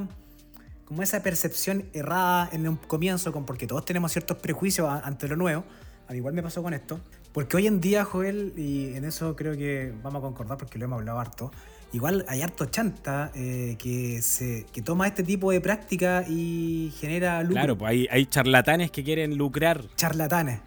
como 0.85 1.03
esa 1.03 1.23
percepción 1.23 1.87
errada 1.93 2.49
en 2.53 2.69
un 2.69 2.77
comienzo, 2.77 3.33
con, 3.33 3.47
porque 3.47 3.67
todos 3.67 3.85
tenemos 3.85 4.13
ciertos 4.13 4.37
prejuicios 4.39 4.89
ante 5.03 5.29
lo 5.29 5.37
nuevo, 5.37 5.65
a 6.09 6.13
mí 6.13 6.19
igual 6.19 6.35
me 6.35 6.43
pasó 6.43 6.63
con 6.63 6.75
esto, 6.75 7.01
porque 7.33 7.57
hoy 7.57 7.67
en 7.67 7.81
día, 7.81 8.05
Joel, 8.05 8.53
y 8.57 8.95
en 8.95 9.05
eso 9.05 9.35
creo 9.35 9.57
que 9.57 9.93
vamos 10.03 10.21
a 10.21 10.23
concordar 10.23 10.59
porque 10.59 10.79
lo 10.79 10.85
hemos 10.85 10.99
hablado 10.99 11.19
harto, 11.19 11.51
igual 11.93 12.25
hay 12.29 12.43
harto 12.43 12.67
chanta 12.67 13.31
eh, 13.35 13.77
que, 13.79 14.21
se, 14.21 14.67
que 14.73 14.83
toma 14.83 15.07
este 15.07 15.23
tipo 15.23 15.51
de 15.51 15.61
práctica 15.61 16.25
y 16.29 16.93
genera 16.99 17.41
lucro. 17.43 17.55
Claro, 17.55 17.79
pues 17.79 17.91
hay, 17.91 18.07
hay 18.11 18.27
charlatanes 18.27 18.91
que 18.91 19.03
quieren 19.03 19.37
lucrar. 19.37 19.83
Charlatanes. 19.97 20.61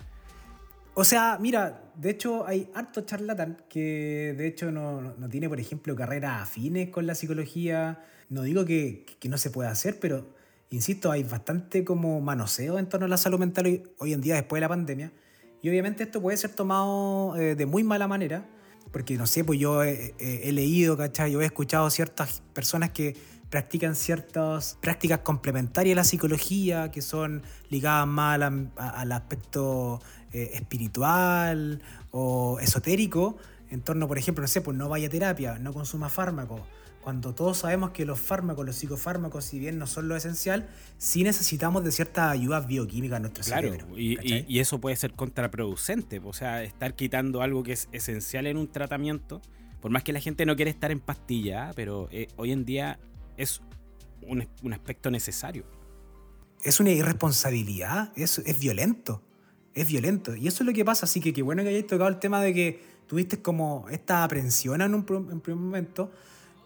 O 1.00 1.04
sea, 1.04 1.38
mira, 1.39 1.92
de 1.94 2.10
hecho 2.10 2.48
hay 2.48 2.72
harto 2.74 3.01
charlatán 3.01 3.62
que 3.70 4.34
de 4.36 4.48
hecho 4.48 4.72
no, 4.72 5.13
no 5.16 5.30
tiene, 5.30 5.48
por 5.48 5.60
ejemplo, 5.60 5.96
carreras 5.96 6.42
afines 6.42 6.89
con 6.89 7.06
la 7.06 7.13
psicología. 7.13 8.04
No 8.30 8.42
digo 8.42 8.66
que, 8.66 9.06
que, 9.20 9.30
no 9.30 9.38
se 9.38 9.51
pueda 9.51 9.70
hacer, 9.70 10.00
pero 10.00 10.25
insisto, 10.72 11.12
hay 11.12 11.22
bastante 11.22 11.86
como 11.86 12.20
manoseo 12.20 12.80
en 12.80 12.89
torno 12.89 13.06
a 13.06 13.10
la 13.10 13.18
salud 13.18 13.38
mental 13.38 13.84
hoy, 14.00 14.12
en 14.12 14.22
día 14.22 14.34
después 14.34 14.58
de 14.58 14.62
la 14.62 14.70
pandemia. 14.70 15.12
Y 15.62 15.70
obviamente 15.70 16.01
esto 16.01 16.20
puede 16.20 16.36
ser 16.36 16.54
tomado 16.54 17.38
eh, 17.38 17.54
de 17.54 17.68
muy 17.68 17.84
mala 17.84 18.08
manera, 18.08 18.50
porque 18.92 19.18
no 19.18 19.27
sé, 19.27 19.44
pues 19.44 19.60
yo 19.60 19.84
he, 19.84 20.51
leído, 20.51 20.98
¿cachai? 20.98 21.32
Yo 21.32 21.44
he 21.44 21.46
escuchado 21.46 21.92
ciertas 21.92 22.42
personas 22.56 22.89
que 22.89 23.16
practican 23.51 23.96
ciertas 23.96 24.77
prácticas 24.82 25.20
complementarias 25.20 25.94
a 25.94 25.98
la 25.98 26.04
psicología, 26.04 26.89
que 26.89 27.04
son 27.04 27.44
ligadas 27.70 28.08
más 28.08 28.42
al, 28.42 29.12
aspecto 29.12 30.01
eh, 30.34 30.51
espiritual 30.53 31.81
o 32.12 32.60
esotérico, 32.60 33.38
en 33.69 33.81
torno, 33.81 34.07
por 34.07 34.17
ejemplo, 34.17 34.41
no 34.41 34.48
sé, 34.48 34.62
pues 34.62 34.77
no 34.77 34.89
vaya 34.89 35.07
a 35.07 35.10
terapia, 35.10 35.60
no 35.60 35.74
consuma 35.74 36.10
fármacos, 36.10 36.62
cuando 37.07 37.34
todos 37.34 37.60
sabemos 37.60 37.91
que 37.91 38.03
los 38.05 38.19
fármacos, 38.19 38.65
los 38.65 38.75
psicofármacos, 38.75 39.46
si 39.46 39.60
bien 39.60 39.77
no 39.79 39.88
son 39.88 40.10
lo 40.10 40.17
esencial, 40.17 40.67
sí 40.98 41.24
necesitamos 41.24 41.86
de 41.86 41.93
ciertas 41.93 42.29
ayudas 42.31 42.67
bioquímicas 42.67 43.15
en 43.15 43.22
nuestro 43.22 43.46
claro, 43.46 43.72
cerebro. 43.72 43.98
Y, 43.98 44.17
y, 44.22 44.46
y, 44.46 44.60
eso 44.60 44.81
puede 44.81 44.98
ser 44.98 45.13
contraproducente, 45.13 46.19
o 46.22 46.34
sea, 46.34 46.63
estar 46.63 46.96
quitando 46.96 47.41
algo 47.41 47.63
que 47.63 47.72
es 47.72 47.88
esencial 47.93 48.46
en 48.46 48.57
un 48.57 48.67
tratamiento, 48.67 49.41
por 49.79 49.89
más 49.89 50.03
que 50.03 50.12
la 50.12 50.19
gente 50.19 50.46
no 50.46 50.57
quiere 50.57 50.69
estar 50.69 50.91
en 50.91 51.00
pastilla, 51.00 51.72
pero 51.77 52.10
eh, 52.12 52.27
hoy 52.36 52.51
en 52.51 52.65
día 52.65 53.00
es 53.38 53.62
un, 54.22 54.46
un, 54.62 54.74
aspecto 54.74 55.10
necesario. 55.10 55.63
Es 56.62 56.81
una 56.81 56.89
irresponsabilidad, 56.89 58.12
es, 58.17 58.39
es 58.39 58.60
violento, 58.60 59.24
es 59.77 59.88
violento. 59.88 60.36
Y 60.36 60.48
eso 60.48 60.63
es 60.63 60.67
lo 60.67 60.74
que 60.74 60.84
pasa, 60.84 61.05
así 61.05 61.19
que 61.22 61.31
qué 61.31 61.41
bueno 61.41 61.63
que 61.63 61.69
hayáis 61.69 61.88
tocado 61.88 62.10
el 62.10 62.17
tema 62.19 62.41
de 62.41 62.53
que 62.53 62.79
tuviste 63.07 63.41
como 63.41 63.86
esta 63.89 64.24
aprensión 64.24 64.81
en 64.81 64.93
un, 64.93 65.05
en 65.31 65.39
primer 65.39 65.63
momento, 65.63 66.12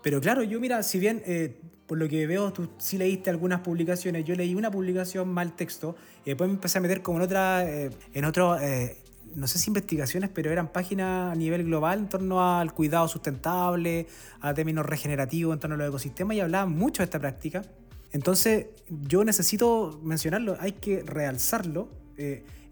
pero 0.01 0.19
claro, 0.19 0.43
yo 0.43 0.59
mira, 0.59 0.81
si 0.83 0.99
bien 0.99 1.21
eh, 1.25 1.59
por 1.85 1.97
lo 1.97 2.07
que 2.07 2.25
veo 2.25 2.51
tú 2.51 2.69
sí 2.77 2.97
leíste 2.97 3.29
algunas 3.29 3.61
publicaciones, 3.61 4.25
yo 4.25 4.35
leí 4.35 4.55
una 4.55 4.71
publicación 4.71 5.29
mal 5.29 5.55
texto 5.55 5.95
y 6.25 6.29
después 6.29 6.49
me 6.49 6.55
empecé 6.55 6.79
a 6.79 6.81
meter 6.81 7.01
como 7.01 7.19
en 7.19 7.23
otra, 7.23 7.69
eh, 7.69 7.91
en 8.13 8.25
otro, 8.25 8.59
eh, 8.59 8.97
no 9.35 9.47
sé 9.47 9.59
si 9.59 9.69
investigaciones, 9.69 10.29
pero 10.33 10.51
eran 10.51 10.69
páginas 10.69 11.31
a 11.31 11.35
nivel 11.35 11.65
global 11.65 11.99
en 11.99 12.09
torno 12.09 12.41
al 12.41 12.73
cuidado 12.73 13.07
sustentable, 13.07 14.07
a 14.39 14.53
términos 14.53 14.85
regenerativos 14.85 15.53
en 15.53 15.59
torno 15.59 15.75
a 15.75 15.77
los 15.77 15.89
ecosistemas 15.89 16.35
y 16.37 16.39
hablaban 16.39 16.71
mucho 16.71 17.03
de 17.03 17.05
esta 17.05 17.19
práctica. 17.19 17.61
Entonces 18.11 18.67
yo 18.89 19.23
necesito 19.23 19.99
mencionarlo, 20.03 20.57
hay 20.59 20.73
que 20.73 21.03
realzarlo. 21.03 21.89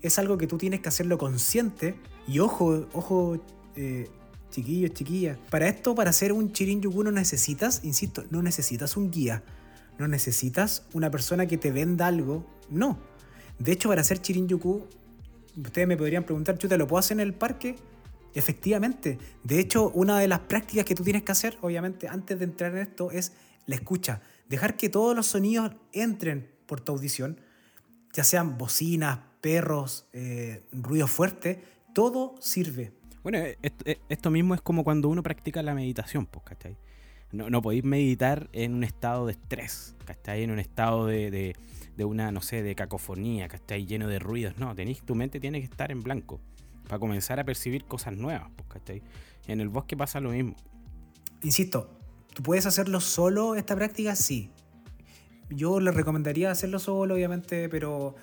Es 0.02 0.20
algo 0.20 0.38
que 0.38 0.48
tú 0.48 0.58
tienes 0.58 0.80
que 0.80 0.90
hacerlo 0.90 1.18
consciente 1.18 1.96
y 2.28 2.40
ojo, 2.40 2.88
ojo 2.94 3.44
chiquillos, 4.50 4.94
chiquillas. 4.94 5.38
Para 5.50 5.68
esto, 5.68 5.96
para 5.96 6.10
hacer 6.10 6.34
un 6.34 6.52
Chirin 6.52 6.82
Yuku 6.82 7.04
no 7.04 7.12
necesitas, 7.12 7.82
insisto, 7.84 8.24
no 8.30 8.42
necesitas 8.42 8.98
un 8.98 9.12
guía. 9.12 9.44
No 9.98 10.08
necesitas 10.08 10.86
una 10.94 11.12
persona 11.12 11.46
que 11.46 11.58
te 11.58 11.72
venda 11.72 12.08
algo. 12.08 12.46
No. 12.70 12.98
De 13.58 13.74
hecho, 13.74 13.90
para 13.90 14.02
hacer 14.02 14.22
Chirin 14.22 14.48
Yuku, 14.48 14.88
ustedes 15.58 15.88
me 15.88 15.98
podrían 15.98 16.24
preguntar, 16.24 16.58
¿yo 16.58 16.70
te 16.70 16.78
lo 16.78 16.88
puedo 16.88 17.00
hacer 17.00 17.18
en 17.18 17.22
el 17.22 17.34
parque? 17.34 17.76
Efectivamente. 18.34 19.18
De 19.44 19.60
hecho, 19.60 19.90
una 19.90 20.20
de 20.20 20.28
las 20.28 20.40
prácticas 20.40 20.86
que 20.86 20.96
tú 20.96 21.04
tienes 21.04 21.24
que 21.24 21.32
hacer, 21.32 21.58
obviamente, 21.62 22.08
antes 22.08 22.40
de 22.40 22.46
entrar 22.46 22.72
en 22.72 22.80
esto, 22.80 23.12
es 23.12 23.34
la 23.66 23.76
escucha. 23.76 24.22
Dejar 24.48 24.78
que 24.78 24.90
todos 24.90 25.16
los 25.16 25.28
sonidos 25.28 25.74
entren 25.92 26.50
por 26.66 26.80
tu 26.80 26.94
audición, 26.94 27.42
ya 28.14 28.24
sean 28.24 28.58
bocinas, 28.58 29.20
perros, 29.42 30.08
eh, 30.14 30.64
ruido 30.72 31.08
fuerte, 31.08 31.64
todo 31.94 32.36
sirve. 32.40 32.94
Bueno, 33.24 33.40
eh, 33.40 33.58
eh, 33.86 34.00
esto, 34.10 34.32
mismo 34.32 34.56
es 34.56 34.62
como 34.62 34.84
cuando 34.84 35.10
uno 35.10 35.24
practica 35.24 35.62
la 35.62 35.74
meditación, 35.74 36.26
pues, 36.26 36.46
¿cachai? 36.46 36.78
No, 37.32 37.50
no 37.50 37.62
podéis 37.62 37.84
meditar 37.84 38.50
en 38.54 38.74
un 38.74 38.84
estado 38.84 39.26
de 39.26 39.34
estrés, 39.34 39.96
¿cachai? 40.06 40.44
En 40.44 40.52
un 40.52 40.60
estado 40.60 41.06
de, 41.06 41.30
de, 41.30 41.56
de 41.96 42.06
una, 42.06 42.32
no 42.32 42.42
sé, 42.42 42.64
de 42.64 42.76
cacofonía, 42.76 43.48
¿cachai? 43.48 43.86
Lleno 43.86 44.08
de 44.08 44.20
ruidos. 44.20 44.58
No, 44.58 44.74
tenéis, 44.74 45.04
tu 45.04 45.16
mente 45.16 45.40
tiene 45.40 45.60
que 45.60 45.66
estar 45.66 45.92
en 45.92 46.02
blanco 46.02 46.40
para 46.88 47.00
comenzar 47.00 47.40
a 47.40 47.44
percibir 47.44 47.86
cosas 47.86 48.16
nuevas, 48.18 48.50
pues, 48.56 48.68
¿cachai? 48.70 49.04
En 49.48 49.62
el 49.62 49.70
bosque 49.70 49.96
pasa 49.96 50.20
lo 50.20 50.32
mismo. 50.32 50.56
Insisto, 51.44 51.90
¿tú 52.34 52.42
puedes 52.42 52.66
hacerlo 52.66 53.00
solo 53.00 53.56
esta 53.56 53.76
práctica? 53.76 54.16
Sí. 54.16 54.52
Yo 55.50 55.80
le 55.80 55.92
recomendaría 55.92 56.52
hacerlo 56.52 56.80
solo, 56.80 57.16
obviamente, 57.16 57.70
pero 57.70 58.16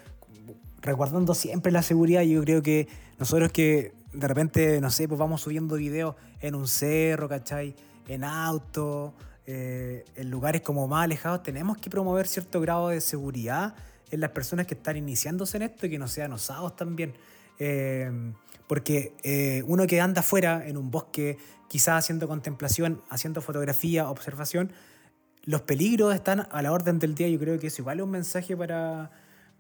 resguardando 0.81 1.35
siempre 1.35 1.73
la 1.73 1.83
seguridad. 1.83 2.23
Yo 2.23 2.43
creo 2.43 2.63
que 2.63 2.89
nosotros 3.19 3.53
que 3.53 3.93
de 4.13 4.29
repente, 4.29 4.81
no 4.81 4.91
sé, 4.91 5.09
pues 5.09 5.19
vamos 5.19 5.43
subiendo 5.43 5.77
videos 5.77 6.15
en 6.41 6.55
un 6.55 6.67
cerro, 6.67 7.29
¿cachai? 7.29 7.75
En 8.09 8.25
auto, 8.25 9.15
eh, 9.47 10.05
en 10.17 10.31
lugares 10.31 10.63
como 10.63 10.89
más 10.89 11.05
alejados, 11.05 11.43
tenemos 11.43 11.77
que 11.79 11.91
promover 11.91 12.27
cierto 12.27 12.61
grado 12.61 12.89
de 12.89 13.01
seguridad 13.01 13.75
en 14.11 14.21
las 14.21 14.31
personas 14.31 14.67
que 14.67 14.75
están 14.75 14.97
iniciándose 14.97 15.57
en 15.59 15.65
esto 15.65 15.87
y 15.87 15.91
que 15.91 15.99
no 15.99 16.09
sean 16.09 16.33
osados 16.33 16.77
también. 16.77 17.15
Eh, 17.59 18.33
porque 18.67 19.15
eh, 19.23 19.63
uno 19.67 19.87
que 19.87 20.01
anda 20.01 20.21
afuera 20.21 20.67
en 20.67 20.77
un 20.77 20.91
bosque, 20.91 21.39
quizás 21.69 22.05
haciendo 22.05 22.27
contemplación, 22.27 23.03
haciendo 23.09 23.41
fotografía, 23.41 24.09
observación, 24.09 24.73
los 25.45 25.63
peligros 25.63 26.15
están 26.15 26.49
a 26.51 26.63
la 26.63 26.73
orden 26.73 26.99
del 26.99 27.15
día. 27.15 27.29
Yo 27.29 27.39
creo 27.39 27.59
que 27.59 27.69
es 27.69 27.79
igual 27.79 28.01
un 28.01 28.11
mensaje 28.11 28.57
para, 28.57 29.11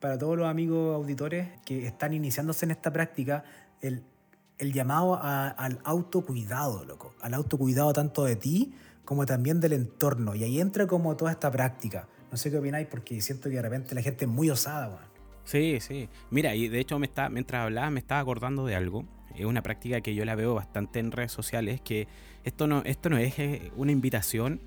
para 0.00 0.18
todos 0.18 0.37
los 0.37 0.46
amigos 0.46 0.94
auditores 0.94 1.48
que 1.64 1.87
están 1.87 2.12
iniciándose 2.12 2.64
en 2.64 2.70
esta 2.70 2.92
práctica. 2.92 3.44
El 3.80 4.72
llamado 4.72 5.18
al 5.22 5.78
autocuidado, 5.85 6.85
loco. 6.85 7.14
Al 7.20 7.35
autocuidado 7.35 7.92
tanto 7.92 8.24
de 8.24 8.37
ti 8.37 8.74
como 9.04 9.24
también 9.24 9.61
del 9.61 9.72
entorno. 9.72 10.35
Y 10.35 10.44
ahí 10.44 10.61
entra 10.61 10.87
como 10.87 11.16
toda 11.16 11.30
esta 11.30 11.50
práctica. 11.50 12.09
No 12.30 12.37
sé 12.37 12.50
qué 12.50 12.59
opináis 12.59 12.87
porque 12.88 13.20
siento 13.20 13.48
que 13.48 13.56
de 13.56 13.62
repente 13.62 13.94
la 13.94 14.02
gente 14.02 14.24
es 14.24 14.30
muy 14.30 14.50
osada, 14.50 14.88
weón. 14.88 15.16
Sí, 15.44 15.78
sí. 15.80 16.09
Mira, 16.30 16.54
y 16.56 16.68
de 16.68 16.80
hecho 16.80 16.98
me 16.98 17.06
está, 17.06 17.28
mientras 17.28 17.62
hablaba 17.62 17.88
me 17.90 18.00
estaba 18.00 18.20
acordando 18.20 18.66
de 18.66 18.74
algo. 18.74 19.04
Es 19.35 19.44
una 19.44 19.62
práctica 19.62 20.00
que 20.00 20.14
yo 20.14 20.24
la 20.24 20.35
veo 20.35 20.54
bastante 20.54 20.98
en 20.98 21.12
redes 21.12 21.30
sociales, 21.30 21.80
que 21.80 22.09
esto 22.44 22.66
no, 22.66 22.82
esto 22.85 23.11
no 23.11 23.18
es 23.18 23.38
eh, 23.38 23.70
una 23.76 23.92
invitación 23.92 24.61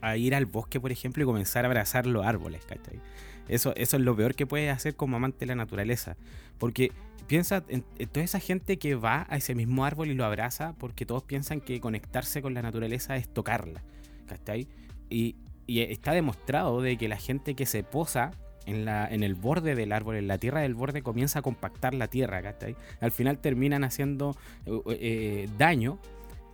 a 0.00 0.16
ir 0.16 0.34
al 0.34 0.46
bosque, 0.46 0.80
por 0.80 0.90
ejemplo, 0.90 1.22
y 1.22 1.26
comenzar 1.26 1.64
a 1.64 1.68
abrazar 1.68 2.06
los 2.06 2.26
árboles, 2.26 2.64
¿cachai? 2.64 3.00
Eso, 3.48 3.74
eso 3.76 3.96
es 3.96 4.02
lo 4.02 4.16
peor 4.16 4.34
que 4.34 4.46
puedes 4.46 4.70
hacer 4.70 4.94
como 4.94 5.16
amante 5.16 5.40
de 5.40 5.46
la 5.46 5.54
naturaleza. 5.54 6.16
Porque 6.58 6.92
piensa 7.26 7.64
en, 7.68 7.82
toda 8.10 8.24
esa 8.24 8.40
gente 8.40 8.78
que 8.78 8.94
va 8.94 9.26
a 9.28 9.36
ese 9.36 9.54
mismo 9.54 9.84
árbol 9.84 10.08
y 10.08 10.14
lo 10.14 10.24
abraza 10.24 10.74
porque 10.78 11.06
todos 11.06 11.22
piensan 11.22 11.60
que 11.60 11.80
conectarse 11.80 12.42
con 12.42 12.54
la 12.54 12.62
naturaleza 12.62 13.16
es 13.16 13.28
tocarla. 13.28 13.82
¿Cachai? 14.26 14.68
Y, 15.10 15.36
y 15.66 15.80
está 15.80 16.12
demostrado 16.12 16.80
de 16.82 16.96
que 16.96 17.08
la 17.08 17.16
gente 17.16 17.54
que 17.54 17.66
se 17.66 17.82
posa 17.82 18.32
en, 18.68 18.84
la, 18.84 19.08
en 19.08 19.22
el 19.22 19.34
borde 19.34 19.74
del 19.74 19.92
árbol, 19.92 20.16
en 20.16 20.28
la 20.28 20.38
tierra 20.38 20.60
del 20.60 20.74
borde, 20.74 21.02
comienza 21.02 21.38
a 21.38 21.42
compactar 21.42 21.94
la 21.94 22.08
tierra, 22.08 22.42
¿cachai? 22.42 22.76
Al 23.00 23.12
final 23.12 23.38
terminan 23.38 23.82
haciendo 23.82 24.36
eh, 24.66 24.80
eh, 24.86 25.48
daño 25.56 25.98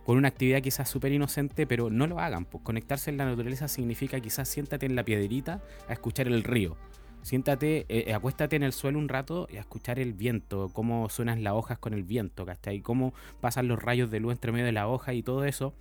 con 0.05 0.17
una 0.17 0.27
actividad 0.27 0.61
quizás 0.61 0.87
súper 0.87 1.11
inocente, 1.11 1.65
pero 1.65 1.89
no 1.89 2.05
lo 2.05 2.19
hagan. 2.19 2.45
Pues 2.45 2.63
conectarse 2.63 3.09
en 3.09 3.17
la 3.17 3.25
naturaleza 3.25 3.67
significa 3.67 4.19
quizás 4.19 4.47
siéntate 4.47 4.85
en 4.85 4.95
la 4.95 5.03
piedrita 5.03 5.61
a 5.87 5.93
escuchar 5.93 6.27
el 6.27 6.43
río. 6.43 6.77
Siéntate, 7.23 7.87
eh, 7.89 8.13
acuéstate 8.13 8.55
en 8.55 8.61
el 8.61 8.71
suelo 8.71 8.99
un 8.99 9.09
rato 9.09 9.47
y 9.51 9.57
a 9.57 9.61
escuchar 9.61 9.97
el 9.97 10.13
viento, 10.13 10.69
cómo 10.73 11.09
suenan 11.09 11.43
las 11.43 11.53
hojas 11.53 11.79
con 11.79 11.95
el 11.95 12.03
viento, 12.03 12.45
¿cachai? 12.45 12.81
Cómo 12.81 13.15
pasan 13.41 13.67
los 13.67 13.81
rayos 13.81 14.11
de 14.11 14.19
luz 14.19 14.33
entre 14.33 14.51
medio 14.51 14.65
de 14.65 14.71
la 14.71 14.87
hoja 14.87 15.15
y 15.15 15.23
todo 15.23 15.43
eso. 15.43 15.73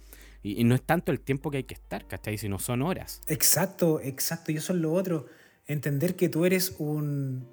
Y, 0.43 0.59
y 0.59 0.65
no 0.65 0.75
es 0.75 0.83
tanto 0.83 1.13
el 1.13 1.21
tiempo 1.21 1.51
que 1.51 1.59
hay 1.59 1.65
que 1.65 1.75
estar, 1.75 2.07
¿cachai? 2.07 2.39
Sino 2.39 2.59
son 2.59 2.81
horas. 2.81 3.21
Exacto, 3.29 4.01
exacto. 4.01 4.53
Y 4.53 4.57
eso 4.57 4.73
es 4.73 4.79
lo 4.79 4.95
otro. 4.95 5.27
Entender 5.67 6.17
que 6.17 6.31
tú 6.31 6.47
eres 6.47 6.77
un, 6.79 7.47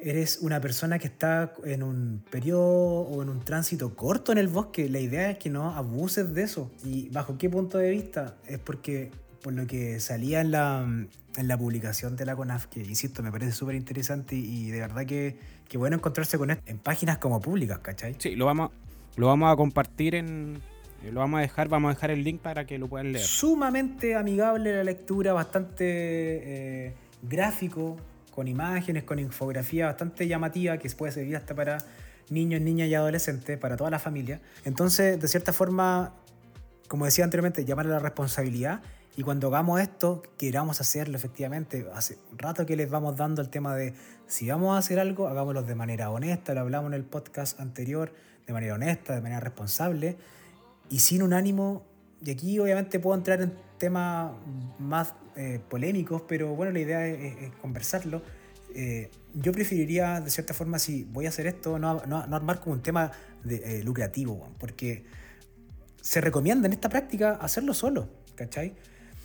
eres 0.00 0.38
una 0.40 0.60
persona 0.60 0.98
que 0.98 1.06
está 1.06 1.52
en 1.64 1.82
un 1.82 2.22
periodo 2.30 3.02
o 3.02 3.22
en 3.22 3.28
un 3.28 3.44
tránsito 3.44 3.94
corto 3.94 4.32
en 4.32 4.38
el 4.38 4.48
bosque, 4.48 4.88
la 4.88 5.00
idea 5.00 5.30
es 5.30 5.38
que 5.38 5.50
no 5.50 5.74
abuses 5.74 6.32
de 6.34 6.42
eso. 6.42 6.70
¿Y 6.84 7.08
bajo 7.10 7.38
qué 7.38 7.48
punto 7.48 7.78
de 7.78 7.90
vista? 7.90 8.36
Es 8.46 8.58
porque 8.58 9.10
por 9.42 9.52
lo 9.52 9.66
que 9.66 10.00
salía 10.00 10.40
en 10.40 10.50
la, 10.50 10.86
en 11.36 11.48
la 11.48 11.58
publicación 11.58 12.16
de 12.16 12.24
la 12.24 12.34
CONAF, 12.34 12.66
que 12.66 12.80
insisto, 12.80 13.22
me 13.22 13.30
parece 13.30 13.52
súper 13.52 13.74
interesante 13.74 14.36
y, 14.36 14.70
de 14.70 14.80
verdad 14.80 15.04
que, 15.04 15.36
que, 15.68 15.76
bueno 15.76 15.96
encontrarse 15.96 16.38
con 16.38 16.50
esto 16.50 16.62
en 16.66 16.78
páginas 16.78 17.18
como 17.18 17.40
públicas, 17.40 17.78
¿cachai? 17.80 18.16
Sí, 18.18 18.36
lo 18.36 18.46
vamos, 18.46 18.70
lo 19.16 19.26
vamos 19.26 19.52
a 19.52 19.56
compartir 19.56 20.14
en, 20.14 20.62
lo 21.12 21.20
vamos 21.20 21.38
a 21.38 21.40
dejar, 21.42 21.68
vamos 21.68 21.90
a 21.90 21.94
dejar 21.94 22.10
el 22.10 22.24
link 22.24 22.40
para 22.40 22.64
que 22.64 22.78
lo 22.78 22.88
puedan 22.88 23.12
leer. 23.12 23.24
Sumamente 23.24 24.14
amigable 24.14 24.74
la 24.74 24.84
lectura, 24.84 25.32
bastante 25.32 25.84
eh, 25.86 26.94
gráfico, 27.22 27.96
con 28.34 28.48
imágenes, 28.48 29.04
con 29.04 29.20
infografía 29.20 29.86
bastante 29.86 30.26
llamativa 30.26 30.76
que 30.78 30.90
puede 30.90 31.12
servir 31.12 31.36
hasta 31.36 31.54
para 31.54 31.78
niños, 32.30 32.60
niñas 32.60 32.88
y 32.88 32.94
adolescentes, 32.96 33.56
para 33.58 33.76
toda 33.76 33.90
la 33.90 34.00
familia. 34.00 34.40
Entonces, 34.64 35.20
de 35.20 35.28
cierta 35.28 35.52
forma, 35.52 36.14
como 36.88 37.04
decía 37.04 37.22
anteriormente, 37.22 37.64
llamar 37.64 37.86
a 37.86 37.90
la 37.90 37.98
responsabilidad 38.00 38.82
y 39.16 39.22
cuando 39.22 39.46
hagamos 39.46 39.80
esto, 39.80 40.20
queramos 40.36 40.80
hacerlo 40.80 41.16
efectivamente. 41.16 41.86
Hace 41.94 42.18
rato 42.36 42.66
que 42.66 42.74
les 42.74 42.90
vamos 42.90 43.16
dando 43.16 43.40
el 43.40 43.50
tema 43.50 43.76
de 43.76 43.94
si 44.26 44.48
vamos 44.48 44.74
a 44.74 44.78
hacer 44.78 44.98
algo, 44.98 45.28
hagámoslo 45.28 45.62
de 45.62 45.76
manera 45.76 46.10
honesta, 46.10 46.54
lo 46.54 46.62
hablamos 46.62 46.88
en 46.88 46.94
el 46.94 47.04
podcast 47.04 47.60
anterior, 47.60 48.12
de 48.48 48.52
manera 48.52 48.74
honesta, 48.74 49.14
de 49.14 49.20
manera 49.20 49.38
responsable 49.38 50.16
y 50.90 50.98
sin 50.98 51.22
un 51.22 51.34
ánimo. 51.34 51.84
Y 52.24 52.30
aquí 52.30 52.58
obviamente 52.58 52.98
puedo 53.00 53.16
entrar 53.16 53.42
en 53.42 53.52
temas 53.78 54.32
más 54.78 55.14
eh, 55.36 55.60
polémicos, 55.68 56.22
pero 56.26 56.54
bueno, 56.54 56.72
la 56.72 56.80
idea 56.80 57.06
es, 57.06 57.52
conversarlo. 57.60 58.22
Eh, 58.74 59.10
yo 59.34 59.52
preferiría, 59.52 60.20
de 60.20 60.30
cierta 60.30 60.54
forma, 60.54 60.78
si 60.78 61.04
voy 61.04 61.26
a 61.26 61.28
hacer 61.28 61.46
esto, 61.46 61.78
no, 61.78 62.02
no, 62.06 62.18
armar 62.18 62.60
como 62.60 62.74
un 62.74 62.82
tema 62.82 63.12
de, 63.44 63.56
eh, 63.56 63.84
lucrativo, 63.84 64.48
porque 64.58 65.04
se 66.00 66.20
recomienda 66.20 66.66
en 66.66 66.72
esta 66.72 66.88
práctica 66.88 67.32
hacerlo 67.32 67.74
solo, 67.74 68.08
¿cachai? 68.34 68.74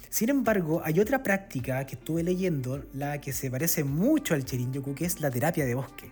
Sin 0.10 0.30
embargo, 0.30 0.82
hay 0.84 1.00
otra 1.00 1.24
práctica 1.24 1.86
que 1.86 1.96
estuve 1.96 2.24
leyendo, 2.24 2.84
la 2.94 3.22
que 3.22 3.32
se 3.32 3.50
parece 3.52 3.84
mucho 3.84 4.34
al 4.34 4.44
Chirinyoku, 4.44 4.96
que 4.96 5.06
es 5.06 5.22
la 5.22 5.30
terapia 5.30 5.66
de 5.66 5.76
bosque. 5.76 6.12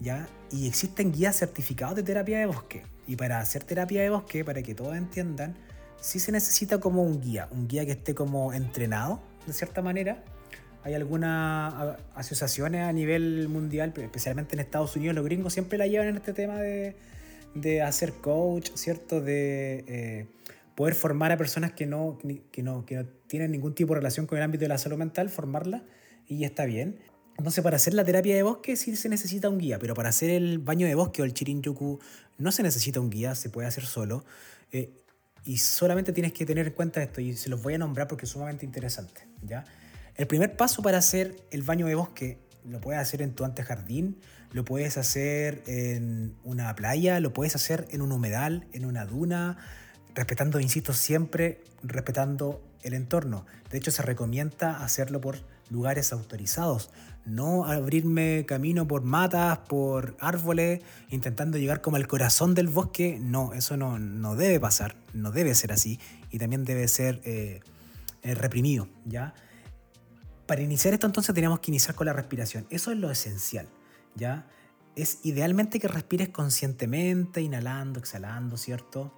¿ya? 0.00 0.28
Y 0.50 0.68
existen 0.68 1.12
guías 1.12 1.36
certificados 1.36 1.96
de 1.96 2.02
terapia 2.02 2.38
de 2.38 2.46
bosque. 2.46 2.84
Y 3.06 3.16
para 3.16 3.40
hacer 3.40 3.64
terapia 3.64 4.02
de 4.02 4.10
bosque, 4.10 4.44
para 4.44 4.62
que 4.62 4.74
todos 4.74 4.96
entiendan, 4.96 5.56
sí 6.04 6.20
se 6.20 6.32
necesita 6.32 6.80
como 6.80 7.02
un 7.02 7.18
guía, 7.22 7.48
un 7.50 7.66
guía 7.66 7.86
que 7.86 7.92
esté 7.92 8.14
como 8.14 8.52
entrenado, 8.52 9.22
de 9.46 9.54
cierta 9.54 9.80
manera. 9.80 10.22
Hay 10.82 10.92
algunas 10.92 11.96
asociaciones 12.14 12.82
a 12.82 12.92
nivel 12.92 13.48
mundial, 13.48 13.94
especialmente 13.96 14.54
en 14.54 14.60
Estados 14.60 14.94
Unidos, 14.96 15.16
los 15.16 15.24
gringos 15.24 15.54
siempre 15.54 15.78
la 15.78 15.86
llevan 15.86 16.08
en 16.08 16.16
este 16.16 16.34
tema 16.34 16.60
de, 16.60 16.94
de 17.54 17.80
hacer 17.80 18.12
coach, 18.12 18.70
¿cierto? 18.74 19.22
De 19.22 19.82
eh, 19.88 20.26
poder 20.74 20.94
formar 20.94 21.32
a 21.32 21.38
personas 21.38 21.72
que 21.72 21.86
no, 21.86 22.18
que, 22.52 22.62
no, 22.62 22.84
que 22.84 22.96
no 22.96 23.06
tienen 23.26 23.52
ningún 23.52 23.74
tipo 23.74 23.94
de 23.94 24.00
relación 24.00 24.26
con 24.26 24.36
el 24.36 24.44
ámbito 24.44 24.62
de 24.62 24.68
la 24.68 24.76
salud 24.76 24.98
mental, 24.98 25.30
formarla, 25.30 25.84
y 26.28 26.44
está 26.44 26.66
bien. 26.66 26.98
Entonces, 27.38 27.64
para 27.64 27.76
hacer 27.76 27.94
la 27.94 28.04
terapia 28.04 28.36
de 28.36 28.42
bosque 28.42 28.76
sí 28.76 28.94
se 28.94 29.08
necesita 29.08 29.48
un 29.48 29.56
guía, 29.56 29.78
pero 29.78 29.94
para 29.94 30.10
hacer 30.10 30.28
el 30.28 30.58
baño 30.58 30.86
de 30.86 30.96
bosque 30.96 31.22
o 31.22 31.24
el 31.24 31.32
Chirin-yoku 31.32 31.98
no 32.36 32.52
se 32.52 32.62
necesita 32.62 33.00
un 33.00 33.08
guía, 33.08 33.34
se 33.34 33.48
puede 33.48 33.66
hacer 33.68 33.86
solo. 33.86 34.26
Eh, 34.70 34.90
y 35.44 35.58
solamente 35.58 36.12
tienes 36.12 36.32
que 36.32 36.46
tener 36.46 36.66
en 36.66 36.72
cuenta 36.72 37.02
esto, 37.02 37.20
y 37.20 37.36
se 37.36 37.48
los 37.48 37.62
voy 37.62 37.74
a 37.74 37.78
nombrar 37.78 38.08
porque 38.08 38.24
es 38.24 38.30
sumamente 38.30 38.64
interesante. 38.64 39.28
¿ya? 39.42 39.64
El 40.16 40.26
primer 40.26 40.56
paso 40.56 40.82
para 40.82 40.98
hacer 40.98 41.36
el 41.50 41.62
baño 41.62 41.86
de 41.86 41.94
bosque 41.94 42.38
lo 42.64 42.80
puedes 42.80 43.00
hacer 43.00 43.20
en 43.20 43.34
tu 43.34 43.44
antejardín, 43.44 44.20
lo 44.52 44.64
puedes 44.64 44.96
hacer 44.96 45.62
en 45.66 46.36
una 46.44 46.74
playa, 46.74 47.20
lo 47.20 47.32
puedes 47.32 47.54
hacer 47.54 47.86
en 47.90 48.00
un 48.00 48.12
humedal, 48.12 48.66
en 48.72 48.86
una 48.86 49.04
duna, 49.04 49.58
respetando, 50.14 50.60
insisto, 50.60 50.92
siempre 50.94 51.62
respetando 51.82 52.62
el 52.82 52.94
entorno. 52.94 53.44
De 53.70 53.78
hecho, 53.78 53.90
se 53.90 54.02
recomienda 54.02 54.82
hacerlo 54.82 55.20
por 55.20 55.38
lugares 55.70 56.12
autorizados, 56.12 56.90
no 57.26 57.64
abrirme 57.64 58.44
camino 58.46 58.86
por 58.86 59.02
matas, 59.02 59.58
por 59.68 60.16
árboles, 60.20 60.80
intentando 61.10 61.58
llegar 61.58 61.80
como 61.80 61.96
al 61.96 62.06
corazón 62.06 62.54
del 62.54 62.68
bosque. 62.68 63.18
No, 63.20 63.54
eso 63.54 63.76
no, 63.76 63.98
no 63.98 64.36
debe 64.36 64.60
pasar, 64.60 64.96
no 65.12 65.30
debe 65.30 65.54
ser 65.54 65.72
así 65.72 65.98
y 66.30 66.38
también 66.38 66.64
debe 66.64 66.88
ser 66.88 67.20
eh, 67.24 67.60
eh, 68.22 68.34
reprimido, 68.34 68.88
¿ya? 69.04 69.34
Para 70.46 70.60
iniciar 70.60 70.92
esto 70.92 71.06
entonces 71.06 71.34
tenemos 71.34 71.60
que 71.60 71.70
iniciar 71.70 71.94
con 71.94 72.06
la 72.06 72.12
respiración. 72.12 72.66
Eso 72.70 72.90
es 72.90 72.98
lo 72.98 73.10
esencial, 73.10 73.68
¿ya? 74.14 74.46
Es 74.96 75.20
idealmente 75.24 75.80
que 75.80 75.88
respires 75.88 76.28
conscientemente, 76.28 77.40
inhalando, 77.40 77.98
exhalando, 77.98 78.56
¿cierto? 78.56 79.12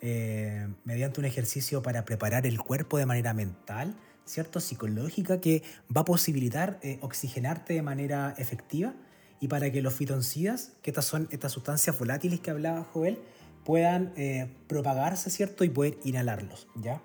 Eh, 0.00 0.68
mediante 0.84 1.20
un 1.20 1.26
ejercicio 1.26 1.82
para 1.82 2.04
preparar 2.04 2.46
el 2.46 2.60
cuerpo 2.60 2.98
de 2.98 3.06
manera 3.06 3.32
mental, 3.32 3.96
¿cierto? 4.26 4.60
Psicológica 4.60 5.40
que 5.40 5.62
va 5.94 6.02
a 6.02 6.04
posibilitar 6.04 6.78
eh, 6.82 6.98
oxigenarte 7.00 7.72
de 7.72 7.82
manera 7.82 8.34
efectiva 8.36 8.94
y 9.40 9.48
para 9.48 9.72
que 9.72 9.80
los 9.80 9.94
fitoncidas, 9.94 10.72
que 10.82 10.90
estas 10.90 11.06
son 11.06 11.28
estas 11.30 11.52
sustancias 11.52 11.98
volátiles 11.98 12.40
que 12.40 12.50
hablaba 12.50 12.84
Joel, 12.92 13.18
puedan 13.64 14.12
eh, 14.16 14.48
propagarse, 14.66 15.30
¿cierto? 15.30 15.64
Y 15.64 15.70
poder 15.70 15.98
inhalarlos, 16.04 16.68
¿ya? 16.76 17.00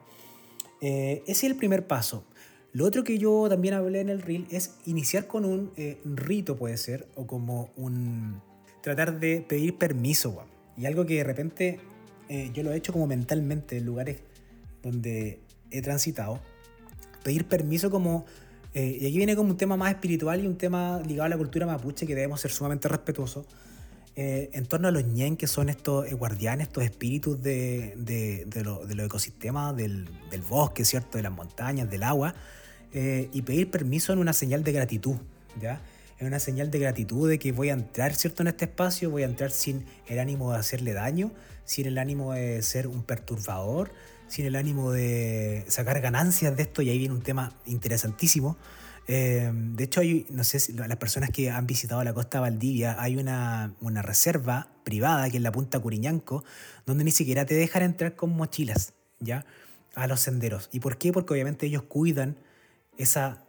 ese 0.82 1.22
es 1.28 1.44
el 1.44 1.56
primer 1.56 1.86
paso. 1.86 2.24
Lo 2.74 2.86
otro 2.86 3.04
que 3.04 3.20
yo 3.20 3.48
también 3.48 3.76
hablé 3.76 4.00
en 4.00 4.10
el 4.10 4.20
reel 4.20 4.48
es 4.50 4.78
iniciar 4.88 5.28
con 5.28 5.46
un 5.46 5.72
rito, 6.04 6.58
puede 6.58 6.78
ser, 6.78 7.08
o 7.14 7.28
como 7.28 7.70
un... 7.76 8.42
tratar 8.82 9.20
de 9.20 9.46
pedir 9.48 9.78
permiso, 9.78 10.44
Y 10.76 10.88
algo 10.88 11.06
que 11.06 11.18
de 11.18 11.24
repente 11.24 11.80
eh, 12.32 12.50
yo 12.54 12.64
lo 12.64 12.72
he 12.72 12.78
hecho 12.78 12.94
como 12.94 13.08
mentalmente 13.08 13.76
en 13.76 13.86
lugares 13.86 14.22
donde 14.82 15.42
he 15.70 15.82
transitado. 15.82 16.40
Pedir 17.24 17.46
permiso 17.46 17.90
como... 17.90 18.26
Eh, 18.74 19.00
y 19.02 19.08
aquí 19.08 19.18
viene 19.18 19.36
como 19.36 19.50
un 19.50 19.58
tema 19.58 19.76
más 19.76 19.92
espiritual 19.92 20.42
y 20.44 20.48
un 20.48 20.58
tema 20.58 21.02
ligado 21.06 21.26
a 21.26 21.30
la 21.30 21.38
cultura 21.38 21.66
mapuche 21.66 22.08
que 22.08 22.16
debemos 22.16 22.40
ser 22.40 22.52
sumamente 22.52 22.88
respetuosos. 22.88 23.46
Eh, 24.16 24.50
en 24.54 24.66
torno 24.66 24.88
a 24.88 24.92
los 24.92 25.06
ñen, 25.06 25.36
que 25.38 25.48
son 25.48 25.70
estos 25.70 26.10
guardianes, 26.14 26.68
estos 26.68 26.84
espíritus 26.84 27.42
de, 27.42 27.96
de, 27.98 28.46
de, 28.46 28.64
lo, 28.64 28.86
de 28.86 28.96
los 28.96 29.06
ecosistemas, 29.06 29.76
del, 29.76 30.08
del, 30.30 30.42
bosque, 30.42 30.86
¿cierto? 30.86 31.18
de 31.18 31.24
las 31.24 31.32
montañas, 31.32 31.90
del 31.90 32.04
agua, 32.04 32.34
y 32.94 33.42
pedir 33.44 33.72
permiso 33.72 34.12
en 34.12 34.20
una 34.20 34.34
señal 34.34 34.66
de 34.66 34.74
gratitud. 34.74 35.16
¿ya? 35.62 35.82
Es 36.22 36.28
una 36.28 36.40
señal 36.40 36.70
de 36.70 36.78
gratitud 36.78 37.28
de 37.28 37.40
que 37.40 37.52
voy 37.52 37.70
a 37.70 37.74
entrar, 37.74 38.14
¿cierto? 38.14 38.44
En 38.44 38.50
este 38.50 38.66
espacio, 38.66 39.10
voy 39.10 39.24
a 39.24 39.26
entrar 39.26 39.50
sin 39.50 39.86
el 40.08 40.20
ánimo 40.20 40.52
de 40.52 40.60
hacerle 40.60 40.94
daño, 40.94 41.32
sin 41.66 41.88
el 41.88 41.98
ánimo 41.98 42.34
de 42.34 42.62
ser 42.62 42.86
un 42.86 43.02
perturbador, 43.02 43.90
sin 44.32 44.46
el 44.46 44.56
ánimo 44.56 44.92
de 44.92 45.66
sacar 45.68 46.00
ganancias 46.00 46.56
de 46.56 46.64
esto, 46.64 46.82
y 46.82 46.90
ahí 46.90 46.98
viene 46.98 47.14
un 47.14 47.22
tema 47.22 47.54
interesantísimo. 47.66 48.58
Eh, 49.08 49.52
de 49.54 49.84
hecho, 49.84 50.00
hay, 50.00 50.26
no 50.30 50.44
sé 50.44 50.60
si 50.60 50.74
las 50.74 50.96
personas 50.98 51.32
que 51.32 51.50
han 51.50 51.68
visitado 51.68 52.04
la 52.04 52.14
costa 52.14 52.40
Valdivia, 52.40 52.96
hay 53.00 53.18
una, 53.18 53.76
una 53.82 54.02
reserva 54.02 54.70
privada 54.84 55.30
que 55.30 55.38
es 55.38 55.44
la 55.44 55.52
Punta 55.52 55.80
Curiñanco, 55.80 56.44
donde 56.86 57.04
ni 57.04 57.12
siquiera 57.12 57.46
te 57.46 57.56
dejan 57.56 57.84
entrar 57.84 58.16
con 58.16 58.30
mochilas, 58.32 58.94
¿ya? 59.20 59.46
A 59.96 60.08
los 60.08 60.22
senderos. 60.22 60.70
¿Y 60.72 60.80
por 60.80 60.98
qué? 60.98 61.12
Porque 61.12 61.34
obviamente 61.34 61.66
ellos 61.66 61.84
cuidan 61.84 62.38
esa 62.98 63.44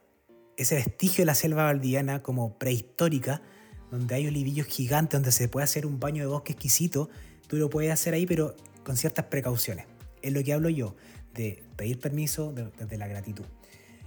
ese 0.57 0.75
vestigio 0.77 1.23
de 1.23 1.27
la 1.27 1.35
selva 1.35 1.65
valdiviana 1.65 2.23
como 2.23 2.59
prehistórica, 2.59 3.43
donde 3.91 4.15
hay 4.15 4.27
olivillos 4.27 4.67
gigantes, 4.67 5.19
donde 5.19 5.33
se 5.33 5.49
puede 5.49 5.65
hacer 5.65 5.87
un 5.87 6.01
baño 6.01 6.23
de 6.23 6.27
bosque 6.27 6.53
exquisito, 6.53 7.09
tú 7.47 7.57
lo 7.57 7.71
puedes 7.71 7.93
hacer 7.93 8.15
ahí, 8.15 8.27
pero 8.27 8.57
con 8.85 8.97
ciertas 8.97 9.27
precauciones. 9.27 9.87
Es 10.23 10.33
lo 10.33 10.43
que 10.43 10.53
hablo 10.53 10.69
yo, 10.69 10.95
de 11.35 11.63
pedir 11.77 12.01
permiso 12.01 12.53
desde 12.53 12.97
la 12.97 13.07
gratitud. 13.09 13.45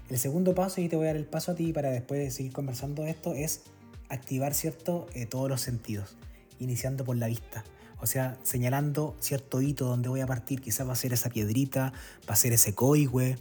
El 0.10 0.20
segundo 0.20 0.54
paso, 0.54 0.82
y 0.82 0.90
te 0.90 0.96
voy 0.96 1.06
a 1.06 1.08
dar 1.08 1.16
el 1.16 1.26
paso 1.26 1.52
a 1.52 1.56
ti 1.56 1.74
para 1.74 1.90
después 1.90 2.34
seguir 2.34 2.52
conversando 2.52 3.04
de 3.04 3.12
esto, 3.12 3.34
es 3.34 3.64
activar 4.10 4.54
cierto, 4.54 5.08
eh, 5.14 5.26
todos 5.26 5.50
los 5.50 5.62
sentidos, 5.62 6.16
iniciando 6.60 7.04
por 7.04 7.18
la 7.18 7.28
vista. 7.28 7.64
O 8.00 8.08
sea, 8.08 8.38
señalando 8.44 9.16
cierto 9.20 9.62
hito 9.62 9.86
donde 9.86 10.10
voy 10.10 10.22
a 10.22 10.28
partir. 10.28 10.62
Quizás 10.62 10.88
va 10.88 10.94
a 10.94 10.96
ser 10.96 11.14
esa 11.14 11.30
piedrita, 11.30 11.94
va 12.30 12.34
a 12.34 12.36
ser 12.36 12.54
ese 12.54 12.76
coigüe, 12.76 13.38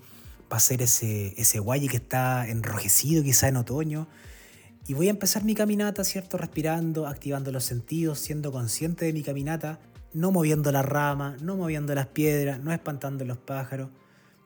va 0.51 0.57
a 0.57 0.61
ser 0.61 0.81
ese, 0.81 1.35
ese 1.37 1.59
guaye 1.59 1.89
que 1.89 1.99
está 1.99 2.49
enrojecido 2.49 3.23
quizá 3.23 3.49
en 3.49 3.57
otoño. 3.57 4.07
Y 4.87 4.95
voy 4.95 5.09
a 5.09 5.11
empezar 5.11 5.45
mi 5.45 5.55
caminata, 5.55 6.05
¿cierto? 6.05 6.39
Respirando, 6.39 7.07
activando 7.07 7.51
los 7.53 7.65
sentidos, 7.65 8.19
siendo 8.21 8.53
consciente 8.53 9.05
de 9.07 9.13
mi 9.13 9.23
caminata, 9.23 9.81
no 10.15 10.31
moviendo 10.31 10.73
la 10.73 10.83
rama, 10.83 11.37
no 11.43 11.57
moviendo 11.57 11.95
las 11.95 12.07
piedras, 12.07 12.61
no 12.61 12.73
espantando 12.73 13.25
los 13.25 13.37
pájaros. 13.37 13.91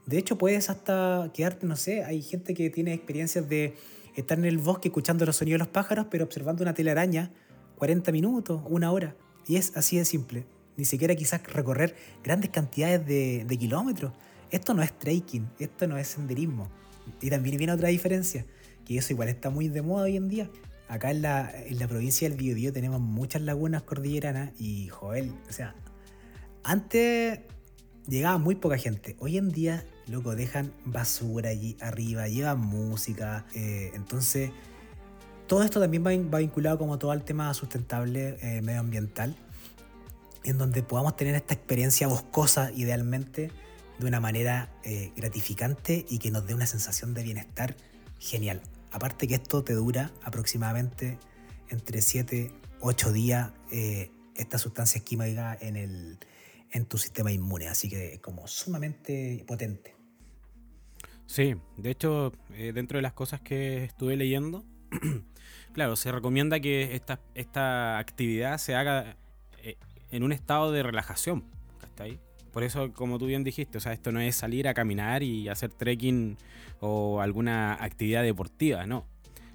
De 0.06 0.18
hecho, 0.18 0.38
puedes 0.38 0.70
hasta 0.70 1.30
quedarte, 1.34 1.66
no 1.66 1.76
sé, 1.76 2.02
hay 2.02 2.22
gente 2.22 2.54
que 2.54 2.70
tiene 2.70 2.94
experiencias 2.94 3.48
de 3.48 3.76
estar 4.16 4.38
en 4.38 4.46
el 4.46 4.58
bosque 4.58 4.88
escuchando 4.88 5.26
los 5.26 5.36
sonidos 5.36 5.58
de 5.58 5.64
los 5.66 5.68
pájaros, 5.68 6.06
pero 6.10 6.24
observando 6.24 6.62
una 6.62 6.72
telaraña 6.72 7.30
40 7.76 8.10
minutos, 8.10 8.62
una 8.66 8.90
hora. 8.90 9.14
Y 9.46 9.56
es 9.56 9.76
así 9.76 9.98
de 9.98 10.06
simple. 10.06 10.46
Ni 10.76 10.86
siquiera 10.86 11.14
quizás 11.14 11.42
recorrer 11.44 11.94
grandes 12.24 12.50
cantidades 12.50 13.06
de, 13.06 13.44
de 13.46 13.58
kilómetros. 13.58 14.12
Esto 14.50 14.72
no 14.72 14.82
es 14.82 14.98
trekking, 14.98 15.48
esto 15.58 15.86
no 15.86 15.98
es 15.98 16.08
senderismo. 16.08 16.70
Y 17.20 17.28
también 17.28 17.58
viene 17.58 17.72
otra 17.74 17.88
diferencia, 17.88 18.46
que 18.86 18.96
eso 18.96 19.12
igual 19.12 19.28
está 19.28 19.50
muy 19.50 19.68
de 19.68 19.82
moda 19.82 20.04
hoy 20.04 20.16
en 20.16 20.28
día. 20.28 20.50
Acá 20.88 21.10
en 21.10 21.22
la, 21.22 21.52
en 21.54 21.78
la 21.78 21.86
provincia 21.86 22.28
del 22.28 22.38
Biobío 22.38 22.72
tenemos 22.72 23.00
muchas 23.00 23.42
lagunas 23.42 23.82
cordilleranas 23.82 24.52
y, 24.58 24.88
joder, 24.88 25.30
o 25.48 25.52
sea, 25.52 25.74
antes 26.64 27.40
llegaba 28.08 28.38
muy 28.38 28.54
poca 28.54 28.78
gente. 28.78 29.16
Hoy 29.18 29.36
en 29.36 29.50
día, 29.50 29.84
loco, 30.06 30.34
dejan 30.34 30.72
basura 30.84 31.50
allí 31.50 31.76
arriba, 31.80 32.26
llevan 32.28 32.60
música. 32.60 33.44
Eh, 33.54 33.90
entonces, 33.94 34.50
todo 35.46 35.62
esto 35.62 35.80
también 35.80 36.04
va, 36.04 36.38
vinculado 36.38 36.78
como 36.78 36.98
todo 36.98 37.10
al 37.10 37.24
tema 37.24 37.52
sustentable 37.54 38.38
eh, 38.40 38.62
medioambiental, 38.62 39.36
en 40.44 40.58
donde 40.58 40.82
podamos 40.82 41.16
tener 41.16 41.34
esta 41.34 41.54
experiencia 41.54 42.08
boscosa 42.08 42.70
idealmente 42.72 43.50
de 43.98 44.06
una 44.06 44.20
manera 44.20 44.70
eh, 44.84 45.12
gratificante 45.16 46.06
y 46.08 46.18
que 46.18 46.30
nos 46.30 46.46
dé 46.46 46.54
una 46.54 46.66
sensación 46.66 47.14
de 47.14 47.22
bienestar 47.22 47.76
genial. 48.18 48.62
Aparte 48.92 49.26
que 49.26 49.34
esto 49.34 49.62
te 49.62 49.74
dura 49.74 50.12
aproximadamente 50.22 51.18
entre 51.68 52.00
7, 52.00 52.52
8 52.80 53.12
días 53.12 53.52
eh, 53.70 54.10
esta 54.34 54.58
sustancia 54.58 55.02
química 55.02 55.56
en, 55.60 55.76
el, 55.76 56.18
en 56.70 56.86
tu 56.86 56.98
sistema 56.98 57.32
inmune, 57.32 57.68
así 57.68 57.88
que 57.88 58.20
como 58.20 58.46
sumamente 58.46 59.44
potente. 59.46 59.94
Sí, 61.26 61.56
de 61.76 61.90
hecho, 61.90 62.32
eh, 62.54 62.72
dentro 62.72 62.98
de 62.98 63.02
las 63.02 63.12
cosas 63.12 63.40
que 63.40 63.84
estuve 63.84 64.16
leyendo, 64.16 64.64
claro, 65.72 65.96
se 65.96 66.10
recomienda 66.10 66.60
que 66.60 66.94
esta, 66.94 67.20
esta 67.34 67.98
actividad 67.98 68.58
se 68.58 68.74
haga 68.74 69.16
en 70.10 70.22
un 70.22 70.32
estado 70.32 70.72
de 70.72 70.82
relajación, 70.82 71.44
ahí? 72.02 72.20
Por 72.52 72.64
eso, 72.64 72.92
como 72.92 73.18
tú 73.18 73.26
bien 73.26 73.44
dijiste, 73.44 73.78
o 73.78 73.80
sea, 73.80 73.92
esto 73.92 74.12
no 74.12 74.20
es 74.20 74.36
salir 74.36 74.68
a 74.68 74.74
caminar 74.74 75.22
y 75.22 75.48
hacer 75.48 75.70
trekking 75.70 76.36
o 76.80 77.20
alguna 77.20 77.74
actividad 77.74 78.22
deportiva, 78.22 78.86
no. 78.86 79.06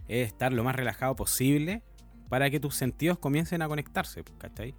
Es 0.08 0.28
estar 0.28 0.54
lo 0.54 0.64
más 0.64 0.76
relajado 0.76 1.16
posible 1.16 1.82
para 2.30 2.50
que 2.50 2.60
tus 2.60 2.76
sentidos 2.76 3.18
comiencen 3.18 3.62
a 3.62 3.68
conectarse, 3.68 4.24
¿cachai? 4.38 4.76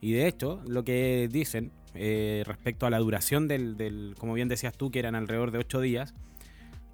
Y 0.00 0.12
de 0.12 0.28
hecho, 0.28 0.62
lo 0.66 0.84
que 0.84 1.28
dicen 1.30 1.72
eh, 1.94 2.42
respecto 2.46 2.86
a 2.86 2.90
la 2.90 2.98
duración 2.98 3.48
del, 3.48 3.76
del, 3.76 4.14
como 4.18 4.34
bien 4.34 4.48
decías 4.48 4.72
tú, 4.72 4.90
que 4.90 4.98
eran 4.98 5.14
alrededor 5.14 5.50
de 5.50 5.58
8 5.58 5.80
días, 5.80 6.14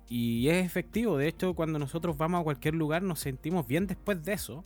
y 0.08 0.48
es 0.48 0.64
efectivo, 0.64 1.16
de 1.18 1.28
hecho, 1.28 1.54
cuando 1.54 1.78
nosotros 1.78 2.16
vamos 2.16 2.40
a 2.40 2.44
cualquier 2.44 2.74
lugar 2.74 3.02
nos 3.02 3.20
sentimos 3.20 3.66
bien 3.66 3.87
después 3.87 4.22
de 4.22 4.34
eso, 4.34 4.62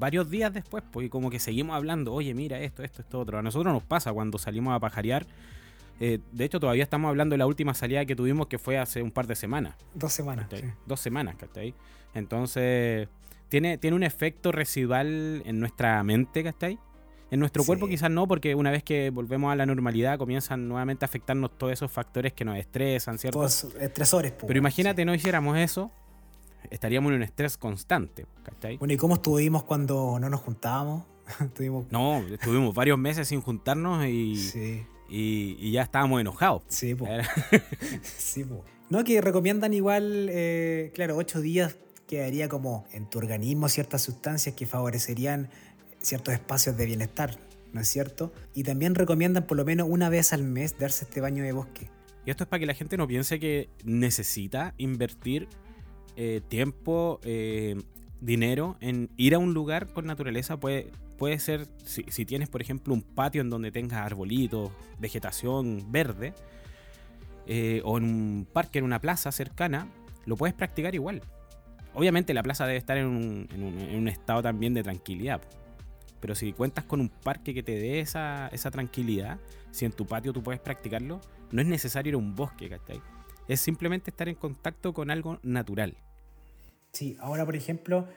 varios 0.00 0.30
días 0.30 0.52
después, 0.52 0.82
pues 0.90 1.08
como 1.10 1.30
que 1.30 1.38
seguimos 1.38 1.76
hablando, 1.76 2.12
oye, 2.12 2.34
mira 2.34 2.58
esto, 2.58 2.82
esto, 2.82 3.02
esto, 3.02 3.20
otro. 3.20 3.38
A 3.38 3.42
nosotros 3.42 3.72
nos 3.72 3.84
pasa 3.84 4.12
cuando 4.12 4.38
salimos 4.38 4.74
a 4.74 4.80
pajarear. 4.80 5.26
Eh, 6.00 6.18
de 6.32 6.44
hecho, 6.44 6.58
todavía 6.58 6.82
estamos 6.82 7.10
hablando 7.10 7.34
de 7.34 7.38
la 7.38 7.46
última 7.46 7.74
salida 7.74 8.04
que 8.06 8.16
tuvimos, 8.16 8.46
que 8.48 8.58
fue 8.58 8.78
hace 8.78 9.02
un 9.02 9.10
par 9.10 9.26
de 9.26 9.36
semanas. 9.36 9.74
Dos 9.94 10.14
semanas. 10.14 10.48
Dos 10.86 10.98
semanas, 11.00 11.36
¿cachai? 11.36 11.74
Entonces, 12.14 13.08
tiene, 13.50 13.76
tiene 13.76 13.94
un 13.94 14.02
efecto 14.02 14.50
residual 14.50 15.42
en 15.44 15.60
nuestra 15.60 16.02
mente, 16.02 16.42
¿cachai? 16.42 16.78
En 17.30 17.38
nuestro 17.38 17.62
cuerpo 17.62 17.86
quizás 17.86 18.10
no, 18.10 18.26
porque 18.26 18.54
una 18.56 18.70
vez 18.72 18.82
que 18.82 19.10
volvemos 19.10 19.52
a 19.52 19.56
la 19.56 19.64
normalidad 19.64 20.18
comienzan 20.18 20.66
nuevamente 20.66 21.04
a 21.04 21.06
afectarnos 21.06 21.56
todos 21.56 21.74
esos 21.74 21.92
factores 21.92 22.32
que 22.32 22.44
nos 22.44 22.56
estresan, 22.56 23.18
¿cierto? 23.18 23.38
Todos 23.38 23.64
estresores. 23.78 24.32
Pero 24.32 24.58
imagínate, 24.58 25.04
no 25.04 25.14
hiciéramos 25.14 25.56
eso, 25.58 25.92
estaríamos 26.70 27.10
en 27.10 27.16
un 27.16 27.22
estrés 27.22 27.56
constante, 27.56 28.26
¿cachai? 28.42 28.76
Bueno, 28.76 28.94
¿y 28.94 28.96
cómo 28.96 29.14
estuvimos 29.14 29.64
cuando 29.64 30.18
no 30.18 30.28
nos 30.28 30.40
juntábamos? 30.40 31.04
No, 31.90 32.24
estuvimos 32.26 32.74
varios 32.74 32.98
meses 32.98 33.28
sin 33.28 33.40
juntarnos 33.40 34.04
y, 34.06 34.84
y, 35.08 35.70
ya 35.70 35.82
estábamos 35.82 36.20
enojados. 36.20 36.62
Sí, 36.68 36.94
pues. 36.94 37.26
sí, 38.02 38.44
pues. 38.44 38.60
No, 38.88 39.04
que 39.04 39.20
recomiendan 39.20 39.72
igual, 39.72 40.28
eh, 40.30 40.90
claro, 40.94 41.16
ocho 41.16 41.40
días 41.40 41.76
quedaría 42.08 42.48
como 42.48 42.84
en 42.92 43.08
tu 43.08 43.18
organismo 43.18 43.68
ciertas 43.68 44.02
sustancias 44.02 44.56
que 44.56 44.66
favorecerían 44.66 45.48
ciertos 46.00 46.34
espacios 46.34 46.76
de 46.76 46.86
bienestar, 46.86 47.38
¿no 47.72 47.80
es 47.80 47.88
cierto? 47.88 48.32
Y 48.52 48.64
también 48.64 48.96
recomiendan 48.96 49.46
por 49.46 49.56
lo 49.56 49.64
menos 49.64 49.86
una 49.88 50.08
vez 50.08 50.32
al 50.32 50.42
mes 50.42 50.76
darse 50.76 51.04
este 51.04 51.20
baño 51.20 51.44
de 51.44 51.52
bosque. 51.52 51.88
Y 52.26 52.30
esto 52.30 52.44
es 52.44 52.48
para 52.48 52.60
que 52.60 52.66
la 52.66 52.74
gente 52.74 52.96
no 52.96 53.06
piense 53.06 53.38
que 53.38 53.70
necesita 53.84 54.74
invertir 54.76 55.48
eh, 56.22 56.42
tiempo, 56.46 57.18
eh, 57.24 57.80
dinero 58.20 58.76
en 58.82 59.08
ir 59.16 59.34
a 59.34 59.38
un 59.38 59.54
lugar 59.54 59.90
con 59.90 60.04
naturaleza. 60.04 60.60
Puede, 60.60 60.92
puede 61.16 61.38
ser, 61.38 61.66
si, 61.82 62.26
tienes 62.26 62.50
por 62.50 62.60
ejemplo 62.60 62.92
un 62.92 63.00
patio 63.00 63.40
en 63.40 63.48
donde 63.48 63.72
tengas 63.72 64.00
arbolitos, 64.04 64.70
vegetación 64.98 65.90
verde, 65.90 66.34
eh, 67.46 67.80
o 67.86 67.96
en 67.96 68.04
un 68.04 68.46
parque, 68.52 68.80
en 68.80 68.84
una 68.84 69.00
plaza 69.00 69.32
cercana, 69.32 69.88
lo 70.26 70.36
puedes 70.36 70.54
practicar 70.54 70.94
igual. 70.94 71.22
Obviamente 71.94 72.34
la 72.34 72.42
plaza 72.42 72.66
debe 72.66 72.76
estar 72.76 72.98
en 72.98 73.06
un 73.06 74.06
estado 74.06 74.42
también 74.42 74.74
de 74.74 74.82
tranquilidad. 74.82 75.40
Pero 76.20 76.34
si 76.34 76.52
cuentas 76.52 76.84
con 76.84 77.00
un 77.00 77.08
parque 77.08 77.54
que 77.54 77.62
te 77.62 77.72
dé 77.72 78.00
esa, 78.00 78.48
esa 78.48 78.70
tranquilidad, 78.70 79.38
si 79.70 79.86
en 79.86 79.92
tu 79.92 80.04
patio 80.04 80.34
tú 80.34 80.42
puedes 80.42 80.60
practicarlo, 80.60 81.22
no 81.50 81.62
es 81.62 81.66
necesario 81.66 82.10
ir 82.10 82.14
a 82.16 82.18
un 82.18 82.34
bosque, 82.34 82.68
¿cachai? 82.68 83.00
Es 83.48 83.60
simplemente 83.60 84.10
estar 84.10 84.28
en 84.28 84.34
contacto 84.34 84.92
con 84.92 85.10
algo 85.10 85.38
natural. 85.42 85.96
Sí, 86.92 87.16
ahora 87.20 87.44
por 87.44 87.56
ejemplo, 87.56 88.08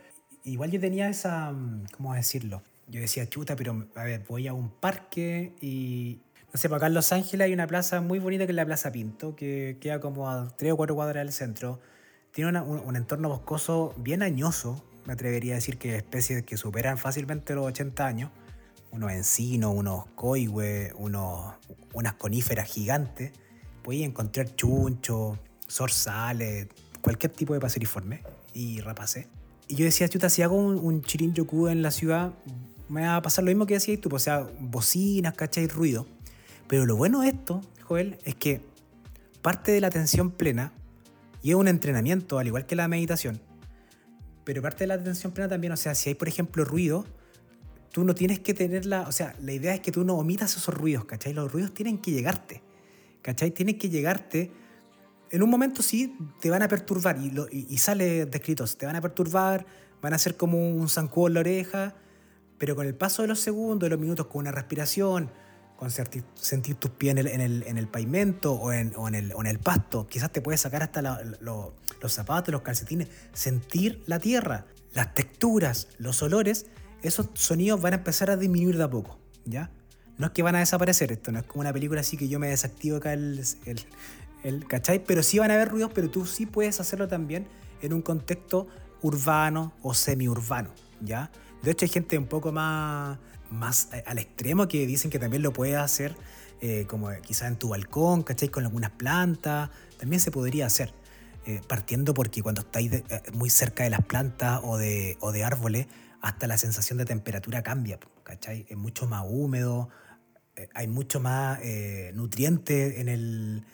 igual 0.43 0.71
yo 0.71 0.79
tenía 0.79 1.09
esa, 1.09 1.51
mm, 1.51 1.85
¿cómo 1.95 2.13
decirlo? 2.13 2.63
Yo 2.87 2.99
decía, 2.99 3.27
chuta, 3.29 3.55
pero 3.55 3.87
a 3.95 4.03
ver, 4.03 4.23
voy 4.27 4.47
a 4.47 4.53
un 4.53 4.69
parque 4.69 5.53
y, 5.61 6.21
no 6.53 6.59
sé, 6.59 6.69
para 6.69 6.77
acá 6.77 6.87
en 6.87 6.93
Los 6.95 7.11
Ángeles 7.13 7.45
hay 7.45 7.53
una 7.53 7.67
plaza 7.67 8.01
muy 8.01 8.19
bonita 8.19 8.45
que 8.45 8.51
es 8.51 8.55
la 8.55 8.65
Plaza 8.65 8.91
Pinto, 8.91 9.35
que 9.35 9.77
queda 9.79 9.99
como 9.99 10.29
a 10.29 10.49
tres 10.57 10.73
o 10.73 10.77
cuatro 10.77 10.95
cuadras 10.95 11.23
del 11.23 11.33
centro. 11.33 11.79
Tiene 12.31 12.59
un, 12.61 12.79
un, 12.79 12.95
entorno 12.95 13.29
boscoso 13.29 13.93
bien 13.97 14.21
añoso, 14.23 14.83
me 15.05 15.13
atrevería 15.13 15.53
a 15.53 15.55
decir 15.55 15.77
que 15.77 15.95
especies 15.95 16.43
que 16.43 16.57
superan 16.57 16.97
fácilmente 16.97 17.55
los 17.55 17.65
80 17.67 18.05
años, 18.05 18.31
unos 18.91 19.11
encinos, 19.11 19.73
unos 19.73 20.05
coihues, 20.15 20.93
unos, 20.97 21.55
unas 21.93 22.13
coníferas 22.15 22.67
gigantes, 22.67 23.31
podéis 23.83 24.05
encontrar 24.05 24.55
chunchos, 24.55 25.37
zorzales, 25.69 26.67
cualquier 27.01 27.31
tipo 27.31 27.53
de 27.53 27.59
paseriforme 27.59 28.21
y 28.53 28.81
rapacé. 28.81 29.27
Y 29.67 29.75
yo 29.75 29.85
decía, 29.85 30.07
chuta, 30.09 30.29
si 30.29 30.41
hago 30.41 30.55
un, 30.55 30.77
un 30.77 31.01
chirinyoku 31.01 31.67
en 31.67 31.81
la 31.81 31.91
ciudad, 31.91 32.33
me 32.89 33.01
va 33.01 33.17
a 33.17 33.21
pasar 33.21 33.43
lo 33.43 33.49
mismo 33.49 33.65
que 33.65 33.75
decías 33.75 33.99
tú, 34.01 34.09
pues, 34.09 34.23
o 34.23 34.25
sea, 34.25 34.47
bocinas, 34.59 35.33
¿cachai? 35.33 35.67
Ruido. 35.67 36.05
Pero 36.67 36.85
lo 36.85 36.95
bueno 36.95 37.21
de 37.21 37.29
esto, 37.29 37.61
Joel, 37.83 38.17
es 38.23 38.35
que 38.35 38.61
parte 39.41 39.71
de 39.71 39.81
la 39.81 39.87
atención 39.87 40.31
plena 40.31 40.73
y 41.41 41.51
es 41.51 41.55
un 41.55 41.67
entrenamiento, 41.67 42.39
al 42.39 42.47
igual 42.47 42.65
que 42.65 42.75
la 42.75 42.87
meditación, 42.87 43.41
pero 44.43 44.61
parte 44.61 44.83
de 44.83 44.87
la 44.87 44.95
atención 44.95 45.31
plena 45.33 45.49
también, 45.49 45.73
o 45.73 45.77
sea, 45.77 45.95
si 45.95 46.09
hay, 46.09 46.15
por 46.15 46.27
ejemplo, 46.27 46.63
ruido, 46.65 47.05
tú 47.91 48.03
no 48.03 48.15
tienes 48.15 48.39
que 48.39 48.53
tenerla, 48.53 49.07
o 49.07 49.11
sea, 49.11 49.35
la 49.41 49.53
idea 49.53 49.73
es 49.73 49.81
que 49.81 49.91
tú 49.91 50.03
no 50.03 50.15
omitas 50.15 50.55
esos 50.55 50.73
ruidos, 50.73 51.05
¿cachai? 51.05 51.33
Los 51.33 51.51
ruidos 51.51 51.73
tienen 51.73 51.97
que 51.97 52.11
llegarte, 52.11 52.61
¿cachai? 53.21 53.51
Tienen 53.51 53.77
que 53.77 53.89
llegarte. 53.89 54.51
En 55.33 55.41
un 55.41 55.49
momento 55.49 55.81
sí 55.81 56.15
te 56.39 56.51
van 56.51 56.61
a 56.61 56.67
perturbar, 56.67 57.17
y, 57.17 57.33
y, 57.67 57.77
sale 57.79 58.27
descrito, 58.27 58.65
te 58.67 58.85
van 58.85 58.95
a 58.95 59.01
perturbar, 59.01 59.65
van 59.99 60.13
a 60.13 60.19
ser 60.19 60.37
como 60.37 60.69
un 60.69 60.87
zancudo 60.89 61.25
en 61.25 61.33
la 61.33 61.39
oreja, 61.39 61.95
pero 62.59 62.75
con 62.75 62.85
el 62.85 62.93
paso 62.93 63.23
de 63.23 63.29
los 63.29 63.39
segundos, 63.39 63.87
de 63.87 63.89
los 63.89 63.99
minutos, 63.99 64.27
con 64.27 64.41
una 64.41 64.51
respiración, 64.51 65.31
con 65.75 65.89
sentir, 65.89 66.75
tus 66.75 66.91
pies 66.91 67.17
en 67.17 67.17
el, 67.17 67.63
en 67.63 67.77
el, 67.79 67.87
pavimento 67.87 68.53
o 68.53 68.71
en, 68.71 68.93
o 68.95 69.07
en, 69.07 69.15
el, 69.15 69.33
o 69.33 69.41
en 69.41 69.47
el 69.47 69.57
pasto. 69.57 70.05
Quizás 70.05 70.31
te 70.31 70.39
puedes 70.39 70.61
sacar 70.61 70.83
hasta 70.83 71.01
los 71.01 71.73
zapatos, 72.13 72.51
los 72.51 72.61
calcetines, 72.61 73.07
sentir 73.33 74.03
la 74.05 74.19
tierra, 74.19 74.67
las 74.93 75.15
texturas, 75.15 75.87
los 75.97 76.21
olores. 76.21 76.67
Esos 77.01 77.29
sonidos 77.33 77.81
van 77.81 77.93
a 77.93 77.95
empezar 77.95 78.29
a 78.29 78.37
disminuir 78.37 78.77
de 78.77 78.83
a 78.83 78.89
poco, 78.91 79.17
¿ya? 79.45 79.71
No 80.17 80.27
es 80.27 80.31
que 80.31 80.43
van 80.43 80.55
a 80.55 80.59
desaparecer, 80.59 81.11
esto 81.11 81.31
no 81.31 81.39
es 81.39 81.45
como 81.45 81.61
una 81.61 81.73
película 81.73 82.01
así 82.01 82.17
que 82.17 82.27
yo 82.27 82.39
me 82.39 82.47
desactivo 82.47 82.97
acá 82.97 83.13
el, 83.13 83.43
el, 83.65 83.81
el 84.43 84.67
¿cachai? 84.67 85.03
Pero 85.03 85.23
sí 85.23 85.39
van 85.39 85.51
a 85.51 85.55
haber 85.55 85.69
ruidos, 85.69 85.91
pero 85.93 86.09
tú 86.09 86.25
sí 86.25 86.45
puedes 86.45 86.79
hacerlo 86.79 87.07
también 87.07 87.47
en 87.81 87.93
un 87.93 88.01
contexto 88.01 88.67
urbano 89.01 89.73
o 89.81 89.93
semiurbano, 89.93 90.69
¿ya? 91.01 91.31
De 91.61 91.71
hecho 91.71 91.85
hay 91.85 91.89
gente 91.89 92.17
un 92.17 92.27
poco 92.27 92.51
más 92.51 93.19
más 93.49 93.89
al 94.05 94.17
extremo 94.17 94.67
que 94.67 94.85
dicen 94.87 95.11
que 95.11 95.19
también 95.19 95.43
lo 95.43 95.53
puedes 95.53 95.75
hacer 95.75 96.15
eh, 96.65 96.85
como 96.87 97.09
quizás 97.21 97.49
en 97.49 97.57
tu 97.57 97.69
balcón, 97.69 98.23
¿cachai? 98.23 98.47
Con 98.49 98.63
algunas 98.63 98.91
plantas, 98.91 99.69
también 99.97 100.19
se 100.21 100.31
podría 100.31 100.65
hacer. 100.65 100.93
Eh, 101.45 101.59
partiendo 101.67 102.13
porque 102.13 102.41
cuando 102.41 102.61
estáis 102.61 102.89
eh, 102.93 103.03
muy 103.33 103.49
cerca 103.49 103.83
de 103.83 103.89
las 103.89 104.01
plantas 104.05 104.61
o 104.63 104.77
de, 104.77 105.17
o 105.19 105.33
de 105.33 105.43
árboles, 105.43 105.87
hasta 106.21 106.47
la 106.47 106.57
sensación 106.57 106.97
de 106.97 107.03
temperatura 107.03 107.63
cambia, 107.63 107.99
¿cachai? 108.23 108.65
Es 108.69 108.77
mucho 108.77 109.07
más 109.07 109.25
húmedo, 109.27 109.89
hay 110.73 110.87
mucho 110.87 111.19
más 111.19 111.59
nutrientes 112.13 112.97
en 112.97 113.09
el, 113.09 113.65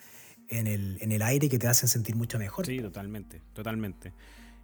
en, 0.50 0.68
el, 0.68 0.98
en 1.02 1.12
el 1.12 1.22
aire 1.22 1.50
que 1.50 1.60
te 1.60 1.68
hacen 1.68 1.88
sentir 1.90 2.16
mucho 2.16 2.40
mejor. 2.40 2.66
Sí, 2.66 2.80
totalmente, 2.80 3.42
totalmente. 3.54 4.14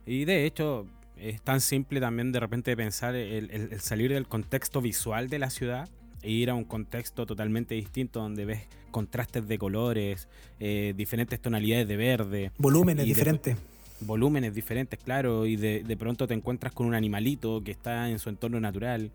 Y 0.05 0.25
de 0.25 0.45
hecho, 0.45 0.87
es 1.17 1.41
tan 1.41 1.61
simple 1.61 1.99
también 1.99 2.31
de 2.31 2.39
repente 2.39 2.75
pensar 2.75 3.15
el, 3.15 3.79
salir 3.79 4.11
del 4.11 4.27
contexto 4.27 4.81
visual 4.81 5.29
de 5.29 5.39
la 5.39 5.49
ciudad 5.49 5.89
e 6.21 6.31
ir 6.31 6.49
a 6.49 6.55
un 6.55 6.63
contexto 6.63 7.25
totalmente 7.25 7.75
distinto 7.75 8.19
donde 8.19 8.45
ves 8.45 8.61
contrastes 8.91 9.47
de 9.47 9.57
colores, 9.57 10.27
eh, 10.59 10.93
diferentes 10.95 11.39
tonalidades 11.39 11.87
de 11.87 11.97
verde. 11.97 12.51
Volúmenes 12.57 13.05
diferentes. 13.05 13.57
Volúmenes 14.01 14.53
diferentes, 14.53 14.99
claro, 15.01 15.45
y 15.45 15.55
de, 15.55 15.97
pronto 15.97 16.27
te 16.27 16.33
encuentras 16.33 16.73
con 16.73 16.85
un 16.85 16.95
animalito 16.95 17.63
que 17.63 17.71
está 17.71 18.09
en 18.09 18.19
su 18.19 18.29
entorno 18.29 18.59
natural. 18.59 19.11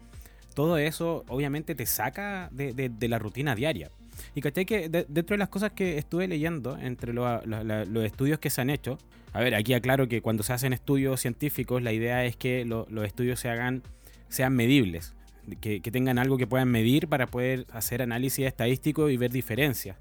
Todo 0.55 0.79
eso 0.79 1.25
obviamente 1.29 1.75
te 1.75 1.85
saca 1.87 2.49
de, 2.51 3.09
la 3.09 3.19
rutina 3.19 3.55
diaria. 3.55 3.91
Y 4.35 4.41
caché 4.41 4.67
que 4.67 4.89
dentro 4.89 5.35
de 5.35 5.39
las 5.39 5.49
cosas 5.49 5.73
que 5.73 5.99
estuve 5.99 6.29
leyendo, 6.29 6.77
entre 6.79 7.13
los 7.13 8.05
estudios 8.05 8.39
que 8.39 8.51
se 8.51 8.61
han 8.61 8.71
hecho, 8.71 8.99
a 9.33 9.41
ver, 9.41 9.55
aquí 9.55 9.75
aclaro 9.75 10.09
que 10.09 10.23
cuando 10.23 10.43
se 10.43 10.53
hacen 10.53 10.73
estudios 10.73 11.21
científicos, 11.21 11.83
la 11.83 11.93
idea 11.93 12.25
es 12.25 12.37
que 12.37 12.65
los 12.65 13.05
estudios 13.05 13.39
se 13.39 13.49
hagan, 13.49 13.83
sean 14.29 14.55
medibles, 14.55 15.15
que, 15.61 15.81
tengan 15.81 16.19
algo 16.19 16.37
que 16.37 16.47
puedan 16.47 16.69
medir 16.69 17.09
para 17.09 17.27
poder 17.27 17.67
hacer 17.73 18.03
análisis 18.03 18.47
estadístico 18.47 19.09
y 19.11 19.17
ver 19.17 19.31
diferencias. 19.31 19.97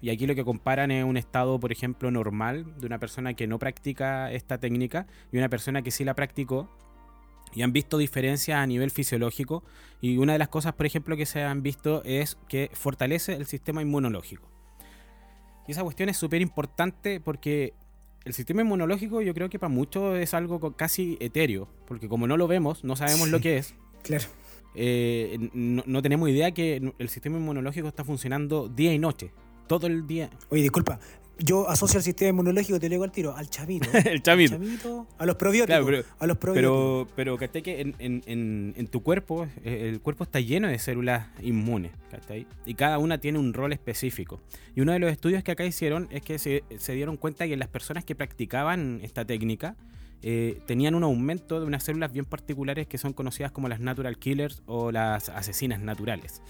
Y 0.00 0.10
aquí 0.10 0.26
lo 0.26 0.34
que 0.34 0.44
comparan 0.44 0.90
es 0.90 1.04
un 1.04 1.16
estado, 1.16 1.60
por 1.60 1.70
ejemplo, 1.70 2.10
normal 2.10 2.66
de 2.80 2.86
una 2.86 2.98
persona 2.98 3.34
que 3.34 3.46
no 3.46 3.60
practica 3.60 4.32
esta 4.32 4.58
técnica 4.58 5.06
y 5.30 5.38
una 5.38 5.48
persona 5.48 5.82
que 5.82 5.92
sí 5.92 6.04
la 6.04 6.14
practicó 6.14 6.68
y 7.54 7.62
han 7.62 7.72
visto 7.72 7.98
diferencias 7.98 8.58
a 8.58 8.66
nivel 8.66 8.90
fisiológico. 8.90 9.62
Y 10.00 10.16
una 10.16 10.32
de 10.32 10.38
las 10.38 10.48
cosas, 10.48 10.74
por 10.74 10.86
ejemplo, 10.86 11.16
que 11.16 11.26
se 11.26 11.42
han 11.42 11.62
visto 11.62 12.02
es 12.04 12.38
que 12.48 12.70
fortalece 12.72 13.34
el 13.34 13.46
sistema 13.46 13.82
inmunológico. 13.82 14.50
Y 15.66 15.72
esa 15.72 15.82
cuestión 15.82 16.08
es 16.08 16.16
súper 16.16 16.40
importante 16.42 17.20
porque 17.20 17.74
el 18.24 18.32
sistema 18.32 18.62
inmunológico 18.62 19.20
yo 19.20 19.34
creo 19.34 19.48
que 19.48 19.58
para 19.58 19.72
muchos 19.72 20.18
es 20.18 20.34
algo 20.34 20.72
casi 20.76 21.16
etéreo, 21.20 21.68
porque 21.86 22.08
como 22.08 22.26
no 22.26 22.36
lo 22.36 22.48
vemos, 22.48 22.84
no 22.84 22.96
sabemos 22.96 23.28
lo 23.28 23.40
que 23.40 23.58
es. 23.58 23.74
Claro. 24.02 24.24
Eh, 24.74 25.50
no, 25.52 26.02
tenemos 26.02 26.28
idea 26.28 26.52
que 26.52 26.92
el 26.98 27.08
sistema 27.08 27.36
inmunológico 27.36 27.88
está 27.88 28.04
funcionando 28.04 28.68
día 28.68 28.92
y 28.92 28.98
noche, 28.98 29.32
todo 29.66 29.86
el 29.86 30.06
día. 30.06 30.30
Oye, 30.48 30.62
disculpa, 30.62 30.98
yo 31.38 31.68
asocio 31.68 31.98
al 31.98 32.02
sistema 32.02 32.30
inmunológico, 32.30 32.78
te 32.78 32.88
digo 32.88 33.04
al 33.04 33.12
tiro, 33.12 33.36
al 33.36 33.48
chavito. 33.48 33.88
el 34.04 34.22
chavito. 34.22 35.06
a 35.18 35.26
los 35.26 35.36
probióticos. 35.36 35.84
pero, 35.84 36.04
a 36.18 36.26
los 36.26 36.36
probióticos. 36.36 37.08
Pero, 37.16 37.36
pero 37.38 37.62
que 37.62 37.80
en, 37.80 38.22
en, 38.26 38.86
tu 38.88 39.02
cuerpo, 39.02 39.46
eh, 39.64 39.88
el 39.92 40.00
cuerpo 40.00 40.24
está 40.24 40.40
lleno 40.40 40.68
de 40.68 40.78
células 40.78 41.28
inmunes, 41.42 41.92
¿cachai? 42.10 42.46
Y 42.66 42.74
cada 42.74 42.98
una 42.98 43.18
tiene 43.18 43.38
un 43.38 43.52
rol 43.52 43.72
específico. 43.72 44.40
Y 44.74 44.80
uno 44.80 44.92
de 44.92 44.98
los 44.98 45.10
estudios 45.10 45.42
que 45.42 45.52
acá 45.52 45.64
hicieron 45.64 46.08
es 46.10 46.22
que 46.22 46.38
se, 46.38 46.64
se 46.78 46.92
dieron 46.92 47.16
cuenta 47.16 47.46
que 47.46 47.56
las 47.56 47.68
personas 47.68 48.04
que 48.04 48.14
practicaban 48.14 49.00
esta 49.02 49.24
técnica 49.24 49.76
eh, 50.24 50.60
tenían 50.66 50.94
un 50.94 51.02
aumento 51.02 51.58
de 51.58 51.66
unas 51.66 51.82
células 51.82 52.12
bien 52.12 52.24
particulares 52.24 52.86
que 52.86 52.96
son 52.96 53.12
conocidas 53.12 53.50
como 53.50 53.68
las 53.68 53.80
natural 53.80 54.18
killers 54.18 54.62
o 54.66 54.92
las 54.92 55.28
asesinas 55.28 55.80
naturales. 55.80 56.42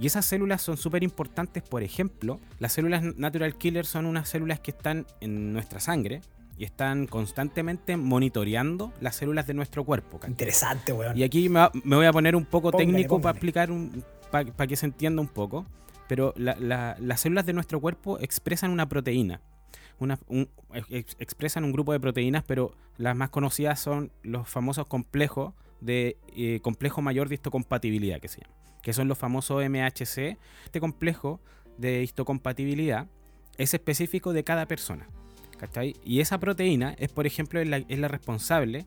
Y 0.00 0.06
esas 0.06 0.24
células 0.24 0.62
son 0.62 0.76
súper 0.76 1.02
importantes, 1.02 1.62
por 1.62 1.82
ejemplo, 1.82 2.40
las 2.58 2.72
células 2.72 3.02
natural 3.16 3.56
killers 3.56 3.88
son 3.88 4.06
unas 4.06 4.28
células 4.28 4.60
que 4.60 4.70
están 4.70 5.06
en 5.20 5.52
nuestra 5.52 5.80
sangre 5.80 6.20
y 6.56 6.64
están 6.64 7.06
constantemente 7.06 7.96
monitoreando 7.96 8.92
las 9.00 9.16
células 9.16 9.46
de 9.46 9.54
nuestro 9.54 9.84
cuerpo. 9.84 10.20
Interesante, 10.26 10.92
weón. 10.92 11.16
Y 11.16 11.22
aquí 11.22 11.48
me, 11.48 11.68
voy 11.84 12.06
a 12.06 12.12
poner 12.12 12.36
un 12.36 12.44
poco 12.44 12.72
técnico 12.72 13.20
para 13.20 13.32
explicar, 13.32 13.70
para 14.30 14.66
que 14.66 14.76
se 14.76 14.86
entienda 14.86 15.20
un 15.20 15.28
poco, 15.28 15.66
pero 16.08 16.32
las 16.36 17.20
células 17.20 17.46
de 17.46 17.52
nuestro 17.52 17.80
cuerpo 17.80 18.18
expresan 18.20 18.70
una 18.70 18.88
proteína 18.88 19.40
expresan 21.18 21.64
un 21.64 21.72
grupo 21.72 21.92
de 21.92 22.00
proteínas, 22.00 22.44
pero 22.46 22.74
las 22.96 23.16
más 23.16 23.30
conocidas 23.30 23.80
son 23.80 24.12
los 24.22 24.48
famosos 24.48 24.86
complejos 24.86 25.54
de 25.80 26.16
eh, 26.36 26.60
complejo 26.62 27.02
mayor 27.02 27.28
de 27.28 27.36
histocompatibilidad, 27.36 28.20
que 28.20 28.28
se 28.28 28.40
llama, 28.40 28.54
que 28.82 28.92
son 28.92 29.08
los 29.08 29.18
famosos 29.18 29.62
MHC. 29.68 30.38
Este 30.64 30.80
complejo 30.80 31.40
de 31.76 32.02
histocompatibilidad 32.02 33.06
es 33.56 33.74
específico 33.74 34.32
de 34.32 34.44
cada 34.44 34.66
persona. 34.66 35.08
Y 36.04 36.20
esa 36.20 36.38
proteína 36.38 36.94
es, 36.98 37.10
por 37.10 37.26
ejemplo, 37.26 37.60
es 37.60 37.68
la, 37.68 38.08
responsable 38.08 38.86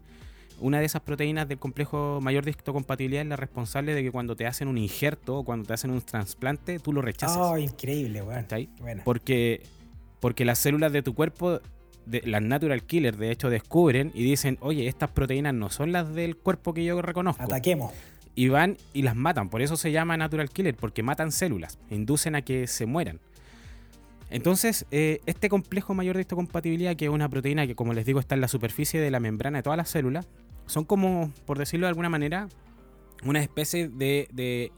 una 0.60 0.80
de 0.80 0.86
esas 0.86 1.02
proteínas 1.02 1.48
del 1.50 1.58
complejo 1.58 2.20
mayor 2.22 2.46
de 2.46 2.52
histocompatibilidad 2.52 3.24
es 3.24 3.28
la 3.28 3.36
responsable 3.36 3.96
de 3.96 4.04
que 4.04 4.12
cuando 4.12 4.36
te 4.36 4.46
hacen 4.46 4.68
un 4.68 4.78
injerto 4.78 5.40
o 5.40 5.44
cuando 5.44 5.66
te 5.66 5.74
hacen 5.74 5.90
un 5.90 6.02
trasplante, 6.02 6.78
tú 6.78 6.94
lo 6.94 7.02
rechaces. 7.02 7.36
Oh, 7.36 7.58
increíble, 7.58 8.22
bueno. 8.22 9.02
Porque 9.04 9.64
porque 10.22 10.46
las 10.46 10.60
células 10.60 10.94
de 10.94 11.02
tu 11.02 11.14
cuerpo, 11.14 11.60
de, 12.06 12.22
las 12.26 12.42
natural 12.42 12.84
killers, 12.84 13.18
de 13.18 13.32
hecho, 13.32 13.50
descubren 13.50 14.12
y 14.14 14.24
dicen, 14.24 14.58
oye, 14.62 14.88
estas 14.88 15.10
proteínas 15.10 15.54
no 15.54 15.70
son 15.70 15.92
las 15.92 16.14
del 16.14 16.38
cuerpo 16.38 16.74
que 16.74 16.86
yo 16.86 17.02
reconozco. 17.02 17.44
Ataquemos. 17.44 17.92
Y 18.36 18.48
van 18.50 18.78
y 18.94 19.02
las 19.02 19.16
matan. 19.16 19.50
Por 19.50 19.62
eso 19.62 19.78
se 19.78 19.92
llama 19.92 20.18
natural 20.18 20.50
killer, 20.50 20.76
porque 20.76 21.04
matan 21.04 21.32
células, 21.32 21.80
inducen 21.90 22.36
a 22.36 22.42
que 22.42 22.68
se 22.68 22.86
mueran. 22.86 23.20
Entonces, 24.30 24.86
eh, 24.92 25.20
este 25.26 25.50
complejo 25.50 25.94
mayor 25.94 26.16
de 26.16 26.22
histocompatibilidad, 26.22 26.96
que 26.96 27.06
es 27.06 27.12
una 27.12 27.28
proteína 27.28 27.68
que, 27.68 27.76
como 27.76 27.94
les 27.94 28.06
digo, 28.06 28.20
está 28.22 28.36
en 28.36 28.42
la 28.42 28.48
superficie 28.48 29.02
de 29.02 29.12
la 29.12 29.20
membrana 29.20 29.60
de 29.60 29.64
todas 29.64 29.76
las 29.76 29.90
células, 29.90 30.28
son 30.68 30.86
como, 30.86 31.32
por 31.46 31.58
decirlo 31.58 31.86
de 31.86 31.90
alguna 31.90 32.10
manera, 32.10 32.48
una 33.26 33.42
especie 33.42 33.90
de, 33.90 34.30
de 34.32 34.72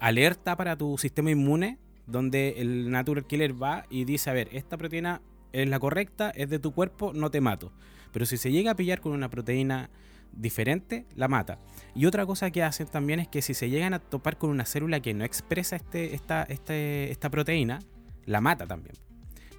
alerta 0.00 0.56
para 0.56 0.76
tu 0.76 0.96
sistema 0.96 1.30
inmune 1.30 1.78
donde 2.06 2.54
el 2.58 2.90
natural 2.90 3.26
killer 3.26 3.60
va 3.62 3.86
y 3.90 4.04
dice, 4.04 4.30
a 4.30 4.32
ver, 4.32 4.48
esta 4.52 4.76
proteína 4.76 5.22
es 5.52 5.68
la 5.68 5.78
correcta, 5.78 6.30
es 6.30 6.50
de 6.50 6.58
tu 6.58 6.72
cuerpo, 6.72 7.12
no 7.14 7.30
te 7.30 7.40
mato. 7.40 7.72
Pero 8.12 8.26
si 8.26 8.36
se 8.36 8.52
llega 8.52 8.72
a 8.72 8.76
pillar 8.76 9.00
con 9.00 9.12
una 9.12 9.30
proteína 9.30 9.90
diferente, 10.36 11.06
la 11.14 11.28
mata. 11.28 11.58
Y 11.94 12.06
otra 12.06 12.26
cosa 12.26 12.50
que 12.50 12.62
hacen 12.62 12.86
también 12.86 13.20
es 13.20 13.28
que 13.28 13.42
si 13.42 13.54
se 13.54 13.70
llegan 13.70 13.94
a 13.94 13.98
topar 13.98 14.38
con 14.38 14.50
una 14.50 14.64
célula 14.64 15.00
que 15.00 15.14
no 15.14 15.24
expresa 15.24 15.76
este, 15.76 16.14
esta, 16.14 16.44
este, 16.44 17.10
esta 17.10 17.30
proteína, 17.30 17.80
la 18.26 18.40
mata 18.40 18.66
también. 18.66 18.96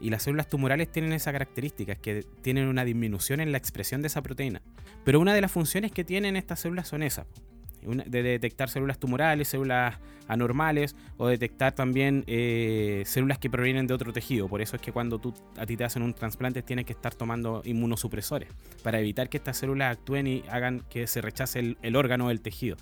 Y 0.02 0.10
las 0.10 0.24
células 0.24 0.48
tumorales 0.48 0.92
tienen 0.92 1.14
esa 1.14 1.32
característica, 1.32 1.94
es 1.94 2.00
que 2.00 2.24
tienen 2.42 2.68
una 2.68 2.84
disminución 2.84 3.40
en 3.40 3.52
la 3.52 3.58
expresión 3.58 4.02
de 4.02 4.08
esa 4.08 4.22
proteína. 4.22 4.62
Pero 5.04 5.20
una 5.20 5.34
de 5.34 5.42
las 5.42 5.52
funciones 5.52 5.92
que 5.92 6.04
tienen 6.04 6.36
estas 6.36 6.60
células 6.60 6.88
son 6.88 7.04
esas 7.04 7.26
de 7.86 8.24
detectar 8.24 8.70
células 8.70 9.00
tumorales, 9.00 9.48
células 9.48 10.00
anormales 10.28 10.96
o 11.18 11.28
detectar 11.28 11.74
también 11.74 12.24
eh, 12.28 13.04
células 13.06 13.38
que 13.38 13.50
provienen 13.50 13.88
de 13.88 13.94
otro 13.94 14.14
tejido. 14.14 14.48
Por 14.48 14.62
eso 14.62 14.76
es 14.76 14.82
que 14.82 14.92
cuando 14.92 15.20
tú, 15.20 15.34
a 15.58 15.66
ti 15.66 15.78
te 15.78 15.84
hacen 15.84 16.02
un 16.02 16.14
trasplante 16.14 16.62
tienes 16.62 16.86
que 16.86 16.94
estar 16.94 17.14
tomando 17.14 17.62
inmunosupresores 17.66 18.50
para 18.84 19.00
evitar 19.00 19.30
que 19.30 19.38
estas 19.38 19.58
células 19.58 19.98
actúen 19.98 20.28
y 20.28 20.44
hagan 20.50 20.84
que 20.90 21.08
se 21.08 21.22
rechace 21.22 21.76
el, 21.82 21.96
órgano 21.96 22.28
o 22.28 22.30
el 22.32 22.42
tejido. 22.42 22.78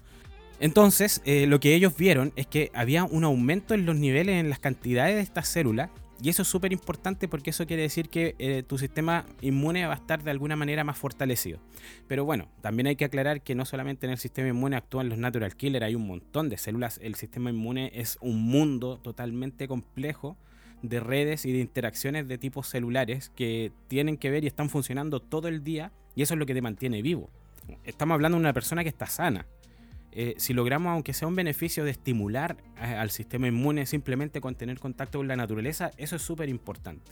Entonces, 0.59 1.21
eh, 1.25 1.45
lo 1.47 1.59
que 1.59 1.75
ellos 1.75 1.97
vieron 1.97 2.31
es 2.35 2.47
que 2.47 2.71
había 2.73 3.03
un 3.03 3.23
aumento 3.23 3.73
en 3.73 3.85
los 3.85 3.95
niveles, 3.95 4.35
en 4.39 4.49
las 4.49 4.59
cantidades 4.59 5.15
de 5.15 5.21
estas 5.21 5.47
células 5.47 5.89
y 6.23 6.29
eso 6.29 6.43
es 6.43 6.47
súper 6.47 6.71
importante 6.71 7.27
porque 7.27 7.49
eso 7.49 7.67
quiere 7.67 7.81
decir 7.81 8.07
que 8.07 8.35
eh, 8.39 8.63
tu 8.65 8.77
sistema 8.77 9.25
inmune 9.41 9.85
va 9.85 9.91
a 9.91 9.97
estar 9.97 10.23
de 10.23 10.31
alguna 10.31 10.55
manera 10.55 10.85
más 10.85 10.97
fortalecido. 10.97 11.59
Pero 12.07 12.23
bueno, 12.23 12.47
también 12.61 12.87
hay 12.87 12.95
que 12.95 13.03
aclarar 13.03 13.41
que 13.41 13.55
no 13.55 13.65
solamente 13.65 14.05
en 14.05 14.13
el 14.13 14.17
sistema 14.17 14.47
inmune 14.47 14.77
actúan 14.77 15.09
los 15.09 15.17
natural 15.17 15.57
killers, 15.57 15.83
hay 15.83 15.95
un 15.95 16.07
montón 16.07 16.47
de 16.47 16.57
células. 16.57 16.97
El 17.03 17.15
sistema 17.15 17.49
inmune 17.49 17.91
es 17.93 18.17
un 18.21 18.41
mundo 18.41 18.99
totalmente 18.99 19.67
complejo 19.67 20.37
de 20.81 21.01
redes 21.01 21.43
y 21.45 21.51
de 21.51 21.59
interacciones 21.59 22.25
de 22.29 22.37
tipos 22.37 22.69
celulares 22.69 23.29
que 23.35 23.73
tienen 23.89 24.15
que 24.15 24.29
ver 24.29 24.45
y 24.45 24.47
están 24.47 24.69
funcionando 24.69 25.19
todo 25.19 25.49
el 25.49 25.61
día 25.61 25.91
y 26.15 26.21
eso 26.21 26.35
es 26.35 26.39
lo 26.39 26.45
que 26.45 26.53
te 26.53 26.61
mantiene 26.61 27.01
vivo. 27.01 27.31
Estamos 27.83 28.15
hablando 28.15 28.37
de 28.37 28.43
una 28.43 28.53
persona 28.53 28.83
que 28.83 28.89
está 28.89 29.07
sana. 29.07 29.45
Eh, 30.15 30.35
si 30.37 30.53
logramos, 30.53 30.91
aunque 30.91 31.11
sea 31.13 31.27
un 31.27 31.35
beneficio 31.35 31.83
de 31.83 31.91
estimular 31.91 32.55
al 32.77 33.09
sistema 33.09 33.47
inmune 33.47 33.87
simplemente 33.87 34.41
con 34.41 34.53
tener 34.53 34.79
contacto 34.79 35.17
con 35.17 35.27
la 35.27 35.35
naturaleza, 35.35 35.91
eso 35.97 36.15
es 36.15 36.21
súper 36.21 36.49
importante. 36.49 37.11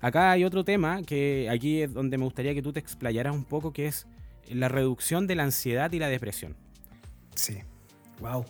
Acá 0.00 0.30
hay 0.30 0.44
otro 0.44 0.64
tema 0.64 1.02
que 1.02 1.48
aquí 1.50 1.82
es 1.82 1.92
donde 1.92 2.18
me 2.18 2.24
gustaría 2.24 2.54
que 2.54 2.62
tú 2.62 2.72
te 2.72 2.80
explayaras 2.80 3.34
un 3.34 3.44
poco, 3.44 3.72
que 3.72 3.86
es 3.86 4.06
la 4.48 4.68
reducción 4.68 5.26
de 5.26 5.34
la 5.34 5.42
ansiedad 5.42 5.90
y 5.92 5.98
la 5.98 6.08
depresión. 6.08 6.54
Sí, 7.34 7.58
wow. 8.20 8.44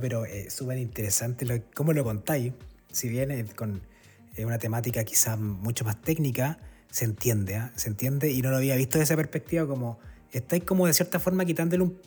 pero 0.00 0.24
es 0.24 0.46
eh, 0.46 0.50
súper 0.50 0.78
interesante 0.78 1.44
lo, 1.44 1.54
cómo 1.74 1.92
lo 1.92 2.02
contáis. 2.02 2.52
Si 2.90 3.08
bien 3.08 3.46
con 3.54 3.82
una 4.38 4.58
temática 4.58 5.04
quizás 5.04 5.38
mucho 5.38 5.84
más 5.84 6.00
técnica, 6.00 6.58
se 6.90 7.04
entiende, 7.04 7.56
¿ah? 7.56 7.72
se 7.76 7.90
entiende 7.90 8.30
y 8.30 8.42
no 8.42 8.50
lo 8.50 8.56
había 8.56 8.74
visto 8.76 8.98
desde 8.98 9.14
esa 9.14 9.16
perspectiva 9.16 9.66
como 9.66 9.98
estáis 10.32 10.64
como 10.64 10.86
de 10.86 10.94
cierta 10.94 11.18
forma 11.20 11.44
quitándole 11.44 11.82
un 11.82 11.98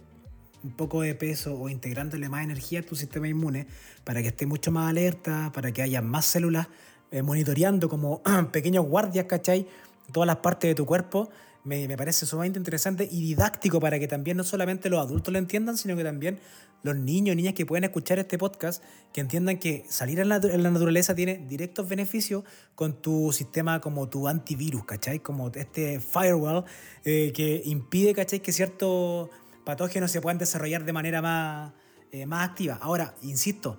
un 0.66 0.72
poco 0.72 1.04
de 1.04 1.14
peso 1.14 1.56
o 1.60 1.70
integrándole 1.70 2.28
más 2.28 2.44
energía 2.44 2.80
a 2.80 2.84
tu 2.84 2.96
sistema 2.96 3.28
inmune 3.28 3.68
para 4.04 4.22
que 4.24 4.30
esté 4.30 4.48
mucho 4.48 4.72
más 4.72 4.90
alerta, 4.90 5.52
para 5.54 5.72
que 5.72 5.84
haya 5.84 6.02
más 6.02 6.26
células 6.26 6.68
eh, 7.12 7.22
monitoreando 7.22 7.88
como 7.88 8.24
pequeños 8.52 8.86
guardias, 8.86 9.26
¿cachai? 9.26 9.68
Todas 10.12 10.26
las 10.26 10.38
partes 10.38 10.70
de 10.72 10.76
tu 10.76 10.86
cuerpo. 10.86 11.30
Me, 11.64 11.88
parece 11.98 12.28
sumamente 12.28 12.60
interesante 12.60 13.08
y 13.12 13.22
didáctico 13.22 13.80
para 13.80 13.98
que 13.98 14.08
también 14.08 14.38
no 14.38 14.44
solamente 14.44 14.88
los 14.88 15.00
adultos 15.00 15.32
lo 15.32 15.40
entiendan, 15.40 15.78
sino 15.78 15.96
que 15.96 16.04
también 16.04 16.40
los 16.84 16.96
niños 16.96 17.34
y 17.34 17.38
niñas 17.38 17.54
que 17.56 17.66
pueden 17.66 17.84
escuchar 17.86 18.20
este 18.20 18.38
podcast, 18.38 18.84
que 19.12 19.22
entiendan 19.22 19.58
que 19.58 19.84
salir 19.90 20.20
en 20.20 20.30
la, 20.30 20.40
naturaleza 20.40 21.16
tiene 21.16 21.44
directos 21.48 21.90
beneficios 21.90 22.44
con 22.76 23.02
tu 23.02 23.32
sistema 23.34 23.82
como 23.82 24.08
tu 24.08 24.28
antivirus, 24.28 24.86
¿cachai? 24.86 25.20
Como 25.20 25.50
este 25.56 26.00
firewall 26.00 26.66
eh, 27.04 27.32
que 27.34 27.64
impide, 27.66 28.14
¿cachai? 28.14 28.42
Que 28.42 28.52
cierto 28.52 29.32
patógenos 29.66 30.12
se 30.12 30.22
puedan 30.22 30.38
desarrollar 30.38 30.86
de 30.86 30.94
manera 30.94 31.22
más, 31.22 31.74
eh, 32.12 32.26
más 32.26 32.50
activa. 32.50 32.78
Ahora, 32.82 33.16
insisto, 33.24 33.78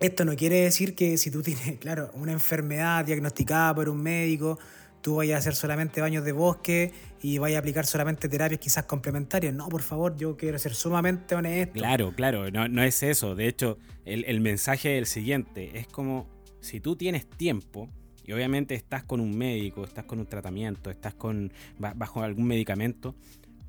esto 0.00 0.24
no 0.24 0.34
quiere 0.34 0.62
decir 0.62 0.94
que 0.94 1.16
si 1.18 1.30
tú 1.30 1.42
tienes, 1.42 1.78
claro, 1.80 2.10
una 2.14 2.32
enfermedad 2.32 3.04
diagnosticada 3.04 3.74
por 3.74 3.88
un 3.88 4.02
médico, 4.02 4.58
tú 5.00 5.16
vayas 5.16 5.36
a 5.36 5.38
hacer 5.38 5.54
solamente 5.54 6.00
baños 6.00 6.24
de 6.24 6.32
bosque 6.32 6.92
y 7.20 7.38
vayas 7.38 7.56
a 7.56 7.60
aplicar 7.60 7.86
solamente 7.86 8.28
terapias 8.28 8.60
quizás 8.60 8.84
complementarias. 8.84 9.54
No, 9.54 9.68
por 9.68 9.82
favor, 9.82 10.16
yo 10.16 10.36
quiero 10.36 10.58
ser 10.58 10.74
sumamente 10.74 11.34
honesto. 11.34 11.74
Claro, 11.74 12.12
claro, 12.14 12.50
no, 12.50 12.68
no 12.68 12.82
es 12.82 13.02
eso. 13.02 13.34
De 13.34 13.46
hecho, 13.46 13.78
el, 14.04 14.24
el 14.24 14.40
mensaje 14.40 14.96
es 14.96 14.98
el 14.98 15.06
siguiente. 15.06 15.78
Es 15.78 15.86
como 15.86 16.28
si 16.60 16.80
tú 16.80 16.96
tienes 16.96 17.28
tiempo, 17.28 17.88
y 18.24 18.32
obviamente 18.32 18.74
estás 18.74 19.02
con 19.02 19.20
un 19.20 19.36
médico, 19.36 19.84
estás 19.84 20.04
con 20.04 20.18
un 20.20 20.26
tratamiento, 20.26 20.90
estás 20.90 21.14
con 21.14 21.52
bajo 21.78 22.22
algún 22.22 22.46
medicamento, 22.46 23.14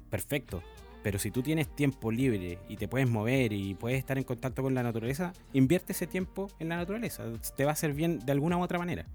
perfecto. 0.10 0.64
Pero 1.04 1.20
si 1.20 1.30
tú 1.32 1.44
tienes 1.44 1.68
tiempo 1.76 2.12
libre 2.12 2.60
y 2.70 2.78
te 2.78 2.88
puedes 2.88 3.10
mover 3.10 3.52
y 3.52 3.76
puedes 3.76 4.00
estar 4.00 4.18
en 4.18 4.24
contacto 4.24 4.64
con 4.64 4.74
la 4.74 4.82
naturaleza, 4.82 5.34
invierte 5.52 5.92
ese 5.92 6.08
tiempo 6.08 6.50
en 6.60 6.70
la 6.70 6.78
naturaleza. 6.78 7.26
Te 7.56 7.66
va 7.66 7.72
a 7.72 7.74
hacer 7.74 7.94
bien 7.94 8.20
de 8.20 8.32
alguna 8.32 8.58
u 8.58 8.62
otra 8.62 8.80
manera. 8.80 9.06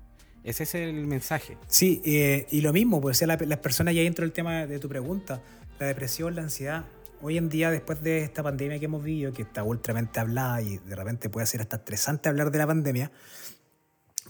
Ese 0.45 0.63
es 0.65 0.75
el 0.75 1.07
mensaje. 1.07 1.57
Sí, 1.67 2.01
eh, 2.05 2.47
y 2.51 2.61
lo 2.61 2.73
mismo, 2.73 3.01
pues 3.01 3.21
las 3.23 3.59
personas 3.59 3.95
ya 3.95 4.03
dentro 4.03 4.25
del 4.25 4.33
tema 4.33 4.67
de 4.67 4.79
tu 4.79 4.89
pregunta, 4.89 5.43
la 5.81 5.87
depresión, 5.87 6.37
la 6.37 6.43
ansiedad. 6.43 6.85
Hoy 7.21 7.37
en 7.37 7.49
día, 7.49 7.71
después 7.71 8.03
de 8.03 8.23
esta 8.23 8.43
pandemia 8.43 8.79
que 8.79 8.85
hemos 8.85 9.03
vivido, 9.03 9.33
que 9.33 9.43
está 9.43 9.65
ultramente 9.65 10.21
hablada 10.21 10.63
y 10.63 10.79
de 10.79 10.95
repente 10.95 11.29
puede 11.31 11.47
ser 11.47 11.63
hasta 11.63 11.77
estresante 11.77 12.29
hablar 12.29 12.53
de 12.53 12.59
la 12.59 12.67
pandemia, 12.67 13.11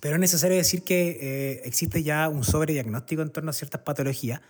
pero 0.01 0.14
es 0.14 0.21
necesario 0.21 0.57
decir 0.57 0.85
que 0.85 1.18
eh, 1.21 1.62
existe 1.64 2.03
ya 2.03 2.29
un 2.29 2.44
sobrediagnóstico 2.44 3.21
en 3.23 3.31
torno 3.31 3.51
a 3.51 3.53
ciertas 3.53 3.83
patologías 3.83 4.40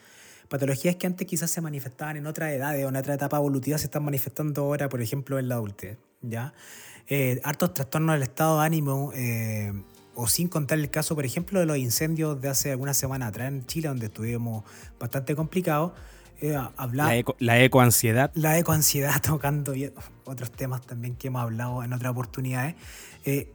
Patologías 0.49 0.97
que 0.97 1.07
antes 1.07 1.27
quizás 1.27 1.51
se 1.51 1.61
manifestaban 1.61 2.17
en 2.17 2.27
otra 2.27 2.53
edad 2.53 2.75
o 2.75 2.89
en 2.89 2.97
otra 2.97 3.15
etapa 3.15 3.37
evolutiva 3.37 3.77
se 3.79 3.85
están 3.85 4.05
manifestando 4.05 4.63
ahora, 4.63 4.89
por 4.89 5.03
ejemplo, 5.03 5.39
en 5.39 5.49
la 5.49 5.57
adultez. 5.57 5.99
¿ya? 6.23 6.55
Eh, 7.07 7.41
hartos 7.45 7.75
trastornos 7.75 8.15
del 8.15 8.23
estado 8.23 8.61
de 8.61 8.67
ánimo, 8.67 9.13
eh, 9.15 9.73
o 10.15 10.27
sin 10.27 10.49
contar 10.49 10.79
el 10.79 10.91
caso, 10.91 11.15
por 11.15 11.25
ejemplo, 11.25 11.61
de 11.61 11.67
los 11.67 11.77
incendios 11.77 12.41
de 12.41 12.49
hace 12.49 12.71
algunas 12.71 12.97
semanas 12.97 13.29
atrás 13.29 13.49
en 13.49 13.67
Chile, 13.67 13.89
donde 13.89 14.07
estuvimos 14.07 14.65
bastante 14.99 15.35
complicados. 15.37 15.93
Eh, 16.41 16.57
hablar, 16.77 17.09
la, 17.09 17.17
eco, 17.17 17.37
la 17.39 17.63
ecoansiedad. 17.63 18.31
La 18.35 18.59
ecoansiedad, 18.59 19.21
tocando 19.23 19.75
otros 20.25 20.51
temas 20.53 20.83
también 20.83 21.17
que 21.17 21.29
hemos 21.29 21.43
hablado 21.43 21.83
en 21.83 21.93
otras 21.93 22.13
oportunidades. 22.13 22.75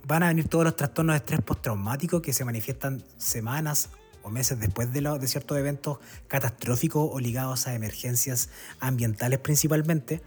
van 0.05 0.23
a 0.23 0.27
venir 0.27 0.47
todos 0.47 0.65
los 0.65 0.75
trastornos 0.75 1.13
de 1.13 1.17
estrés 1.17 1.41
postraumático 1.41 2.21
que 2.21 2.33
se 2.33 2.45
manifiestan 2.45 3.03
semanas 3.17 3.89
o 4.23 4.29
meses 4.29 4.59
después 4.59 4.91
de, 4.91 5.01
de 5.01 5.27
ciertos 5.27 5.57
eventos 5.57 5.99
catastróficos 6.27 7.09
o 7.11 7.19
ligados 7.19 7.67
a 7.67 7.75
emergencias 7.75 8.49
ambientales 8.79 9.39
principalmente. 9.39 10.21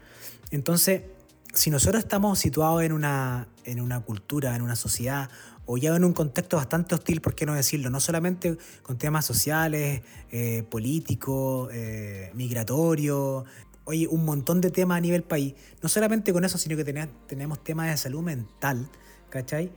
Entonces, 0.50 1.02
si 1.52 1.70
nosotros 1.70 2.02
estamos 2.02 2.38
situados 2.38 2.82
en 2.82 2.92
una, 2.92 3.48
en 3.64 3.80
una 3.80 4.00
cultura, 4.00 4.54
en 4.54 4.62
una 4.62 4.76
sociedad 4.76 5.30
o 5.64 5.78
ya 5.78 5.96
en 5.96 6.04
un 6.04 6.12
contexto 6.12 6.56
bastante 6.58 6.94
hostil, 6.94 7.20
¿por 7.20 7.34
qué 7.34 7.46
no 7.46 7.54
decirlo? 7.54 7.90
No 7.90 7.98
solamente 7.98 8.56
con 8.82 8.98
temas 8.98 9.24
sociales, 9.24 10.02
eh, 10.30 10.62
políticos, 10.70 11.70
eh, 11.72 12.30
migratorios, 12.34 13.44
oye, 13.84 14.06
un 14.06 14.24
montón 14.24 14.60
de 14.60 14.70
temas 14.70 14.98
a 14.98 15.00
nivel 15.00 15.22
país. 15.22 15.54
No 15.82 15.88
solamente 15.88 16.32
con 16.32 16.44
eso, 16.44 16.58
sino 16.58 16.76
que 16.76 16.84
tenemos 17.26 17.64
temas 17.64 17.88
de 17.88 17.96
salud 17.96 18.22
mental, 18.22 18.88
¿cachai? 19.30 19.72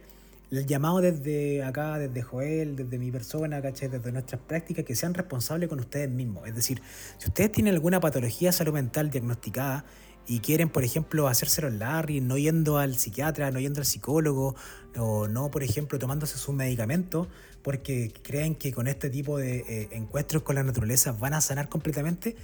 El 0.52 0.66
llamado 0.66 1.00
desde 1.02 1.64
acá, 1.64 2.00
desde 2.00 2.22
Joel, 2.24 2.76
desde 2.76 2.98
mi 2.98 3.12
persona, 3.12 3.62
¿cachai? 3.62 3.88
Desde 3.88 4.12
nuestras 4.12 4.42
prácticas, 4.42 4.84
que 4.84 4.96
sean 4.96 5.14
responsables 5.14 5.70
con 5.70 5.80
ustedes 5.80 6.10
mismos. 6.10 6.48
Es 6.48 6.56
decir, 6.56 6.82
si 7.18 7.28
ustedes 7.28 7.52
tienen 7.52 7.76
alguna 7.76 8.00
patología 8.00 8.52
salud 8.52 8.74
mental 8.74 9.12
diagnosticada, 9.12 9.86
y 10.30 10.42
quieren, 10.42 10.70
por 10.70 10.84
ejemplo, 10.84 11.28
hacérselo 11.28 11.68
en 11.70 11.80
Larry, 11.80 12.22
no 12.22 12.38
yendo 12.38 12.78
al 12.78 12.96
psiquiatra, 12.96 13.50
no 13.50 13.60
yendo 13.60 13.82
al 13.82 13.86
psicólogo, 13.86 14.56
o 14.96 15.28
no, 15.28 15.50
por 15.50 15.64
ejemplo, 15.64 15.98
tomándose 15.98 16.38
sus 16.38 16.54
medicamentos, 16.54 17.28
porque 17.64 18.14
creen 18.22 18.54
que 18.54 18.72
con 18.72 18.88
este 18.88 19.10
tipo 19.10 19.40
de 19.40 19.58
eh, 19.68 19.90
encuentros 19.92 20.44
con 20.44 20.56
la 20.56 20.62
naturaleza 20.62 21.14
van 21.14 21.34
a 21.34 21.42
sanar 21.42 21.68
completamente, 21.68 22.36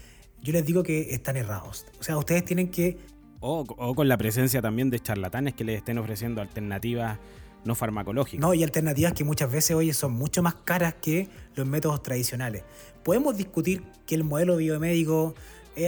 yo 0.42 0.52
les 0.52 0.66
digo 0.66 0.82
que 0.82 1.14
están 1.14 1.38
errados. 1.38 1.86
O 2.00 2.04
sea, 2.04 2.18
ustedes 2.18 2.44
tienen 2.44 2.72
que... 2.72 2.98
O 3.40 3.64
con 3.66 4.08
la 4.08 4.18
presencia 4.18 4.64
también 4.64 4.90
de 4.90 5.00
charlatanes 5.00 5.54
que 5.54 5.64
les 5.64 5.78
estén 5.78 6.00
ofreciendo 6.00 6.42
alternativas 6.42 7.20
no 7.66 7.76
farmacológicas. 7.76 8.40
No, 8.40 8.54
y 8.54 8.64
alternativas 8.64 9.14
que 9.14 9.24
muchas 9.24 9.52
veces, 9.52 9.76
hoy 9.76 9.92
son 9.92 10.14
mucho 10.14 10.42
más 10.42 10.56
caras 10.56 10.96
que 11.02 11.28
los 11.56 11.68
métodos 11.68 12.02
tradicionales. 12.02 12.64
Podemos 13.04 13.36
discutir 13.36 13.84
que 14.06 14.16
el 14.16 14.24
modelo 14.24 14.58
biomédico 14.58 15.36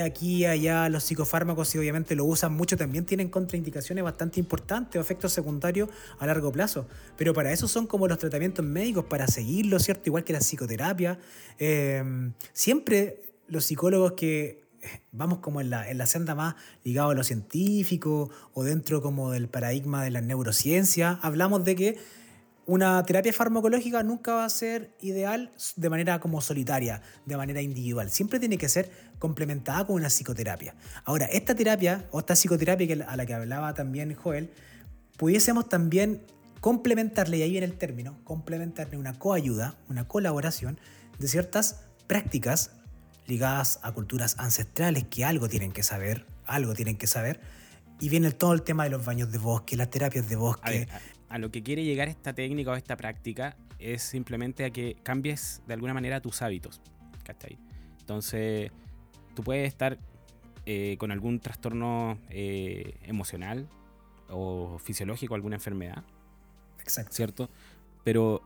aquí, 0.04 0.46
allá, 0.46 0.90
los 0.90 1.04
psicofármacos, 1.06 1.70
si 1.70 1.78
obviamente 1.78 2.16
lo 2.16 2.26
usan 2.26 2.54
mucho, 2.54 2.76
también 2.76 3.06
tienen 3.06 3.30
contraindicaciones 3.30 4.04
bastante 4.04 4.40
importantes 4.40 5.00
o 5.00 5.02
efectos 5.02 5.32
secundarios 5.32 5.90
a 6.20 6.28
largo 6.28 6.52
plazo. 6.52 6.88
Pero 7.16 7.34
para 7.34 7.54
eso 7.54 7.68
son 7.68 7.88
como 7.88 8.08
los 8.08 8.18
tratamientos 8.18 8.66
médicos, 8.66 9.06
para 9.06 9.28
seguirlo, 9.28 9.80
¿cierto? 9.80 10.04
Igual 10.08 10.26
que 10.26 10.34
la 10.34 10.40
psicoterapia. 10.40 11.18
Em, 11.58 12.34
siempre 12.52 13.22
los 13.48 13.64
psicólogos 13.64 14.12
que 14.14 14.46
eh, 14.46 14.67
vamos 15.12 15.40
como 15.40 15.62
en 15.62 15.70
la, 15.70 15.90
en 15.90 15.98
la 15.98 16.06
senda 16.06 16.36
más 16.36 16.56
ligado 16.84 17.10
a 17.10 17.14
lo 17.14 17.24
científico 17.24 18.30
o 18.54 18.64
dentro 18.64 19.02
como 19.02 19.32
del 19.32 19.48
paradigma 19.48 20.04
de 20.04 20.12
la 20.12 20.22
neurociencia, 20.22 21.20
hablamos 21.22 21.64
de 21.66 21.76
que 21.76 21.98
una 22.68 23.02
terapia 23.04 23.32
farmacológica 23.32 24.04
nunca 24.04 24.34
va 24.34 24.46
a 24.46 24.50
ser 24.50 24.94
ideal 25.00 25.52
de 25.78 25.90
manera 25.90 26.20
como 26.20 26.42
solitaria, 26.42 27.02
de 27.26 27.38
manera 27.38 27.62
individual. 27.62 28.10
Siempre 28.10 28.40
tiene 28.40 28.58
que 28.58 28.68
ser 28.68 28.92
complementada 29.20 29.88
con 29.88 29.96
una 29.96 30.10
psicoterapia. 30.10 30.76
Ahora, 31.06 31.28
esta 31.28 31.56
terapia 31.56 32.06
o 32.12 32.20
esta 32.20 32.36
psicoterapia 32.36 33.06
a 33.08 33.16
la 33.16 33.26
que 33.26 33.34
hablaba 33.34 33.74
también 33.74 34.14
Joel, 34.14 34.52
pudiésemos 35.16 35.70
también 35.70 36.22
complementarle, 36.60 37.38
y 37.38 37.44
ahí 37.44 37.52
viene 37.52 37.68
el 37.68 37.78
término, 37.78 38.18
complementarle 38.26 38.98
una 38.98 39.18
coayuda, 39.18 39.76
una 39.88 40.06
colaboración 40.06 40.78
de 41.20 41.28
ciertas 41.30 41.86
prácticas 42.06 42.72
ligadas 43.28 43.80
a 43.84 43.92
culturas 43.92 44.38
ancestrales 44.40 45.06
que 45.06 45.26
algo 45.26 45.48
tienen 45.48 45.72
que 45.72 45.84
saber, 45.84 46.26
algo 46.46 46.74
tienen 46.74 46.98
que 46.98 47.08
saber, 47.08 47.40
y 48.00 48.10
viene 48.10 48.32
todo 48.32 48.54
el 48.54 48.62
tema 48.62 48.84
de 48.86 48.90
los 48.92 49.06
baños 49.06 49.32
de 49.32 49.38
bosque, 49.38 49.76
las 49.76 49.90
terapias 49.90 50.30
de 50.30 50.36
bosque, 50.36 50.88
a 51.30 51.38
lo 51.38 51.52
que 51.52 51.62
quiere 51.62 51.84
llegar 51.84 52.08
esta 52.08 52.34
técnica 52.34 52.72
o 52.72 52.76
esta 52.76 52.96
práctica 52.96 53.58
es 53.80 54.02
simplemente 54.02 54.66
a 54.66 54.70
que 54.70 54.96
cambies 55.04 55.62
de 55.68 55.74
alguna 55.74 55.94
manera 55.94 56.22
tus 56.22 56.42
hábitos. 56.42 56.82
¿cachai? 57.24 57.58
Entonces, 58.00 58.72
tú 59.36 59.44
puedes 59.44 59.68
estar 59.68 59.98
eh, 60.66 60.96
con 60.98 61.12
algún 61.12 61.40
trastorno 61.40 62.18
eh, 62.30 62.98
emocional 63.04 63.68
o 64.30 64.80
fisiológico, 64.80 65.36
alguna 65.36 65.58
enfermedad. 65.58 66.04
Exacto. 66.80 67.14
¿Cierto? 67.14 67.50
Pero, 68.04 68.42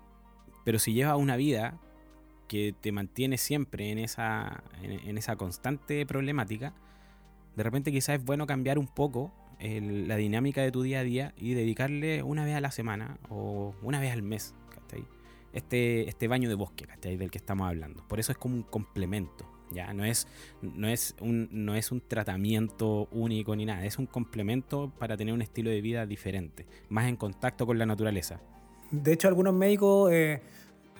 pero 0.65 0.79
si 0.79 0.93
llevas 0.93 1.17
una 1.17 1.35
vida 1.35 1.79
que 2.51 2.75
te 2.77 2.91
mantiene 2.91 3.37
siempre 3.37 3.91
en 3.91 3.97
esa, 3.97 4.61
en 4.83 5.17
esa 5.17 5.37
constante 5.37 6.05
problemática, 6.05 6.73
de 7.55 7.63
repente 7.63 7.93
quizás 7.93 8.19
es 8.19 8.25
bueno 8.25 8.45
cambiar 8.45 8.77
un 8.77 8.87
poco 8.87 9.31
la 9.61 10.17
dinámica 10.17 10.61
de 10.61 10.69
tu 10.69 10.81
día 10.81 10.99
a 10.99 11.03
día 11.03 11.33
y 11.37 11.53
dedicarle 11.53 12.23
una 12.23 12.43
vez 12.43 12.55
a 12.55 12.59
la 12.59 12.71
semana 12.71 13.19
o 13.29 13.73
una 13.81 14.01
vez 14.01 14.11
al 14.11 14.21
mes, 14.21 14.53
Este, 15.53 16.09
este 16.09 16.27
baño 16.27 16.49
de 16.49 16.55
bosque, 16.55 16.87
Del 17.01 17.31
que 17.31 17.37
estamos 17.37 17.69
hablando. 17.69 18.05
Por 18.09 18.19
eso 18.19 18.33
es 18.33 18.37
como 18.37 18.55
un 18.55 18.63
complemento, 18.63 19.45
¿ya? 19.71 19.93
No 19.93 20.03
es, 20.03 20.27
no 20.61 20.89
es, 20.89 21.15
un, 21.21 21.47
no 21.51 21.75
es 21.75 21.89
un 21.93 22.01
tratamiento 22.01 23.07
único 23.11 23.55
ni 23.55 23.65
nada, 23.65 23.85
es 23.85 23.97
un 23.97 24.07
complemento 24.07 24.91
para 24.99 25.15
tener 25.15 25.33
un 25.33 25.41
estilo 25.41 25.69
de 25.69 25.79
vida 25.79 26.05
diferente, 26.05 26.65
más 26.89 27.07
en 27.07 27.15
contacto 27.15 27.65
con 27.65 27.77
la 27.77 27.85
naturaleza. 27.85 28.41
De 28.91 29.13
hecho, 29.13 29.29
algunos 29.29 29.53
médicos, 29.53 30.11
eh, 30.11 30.41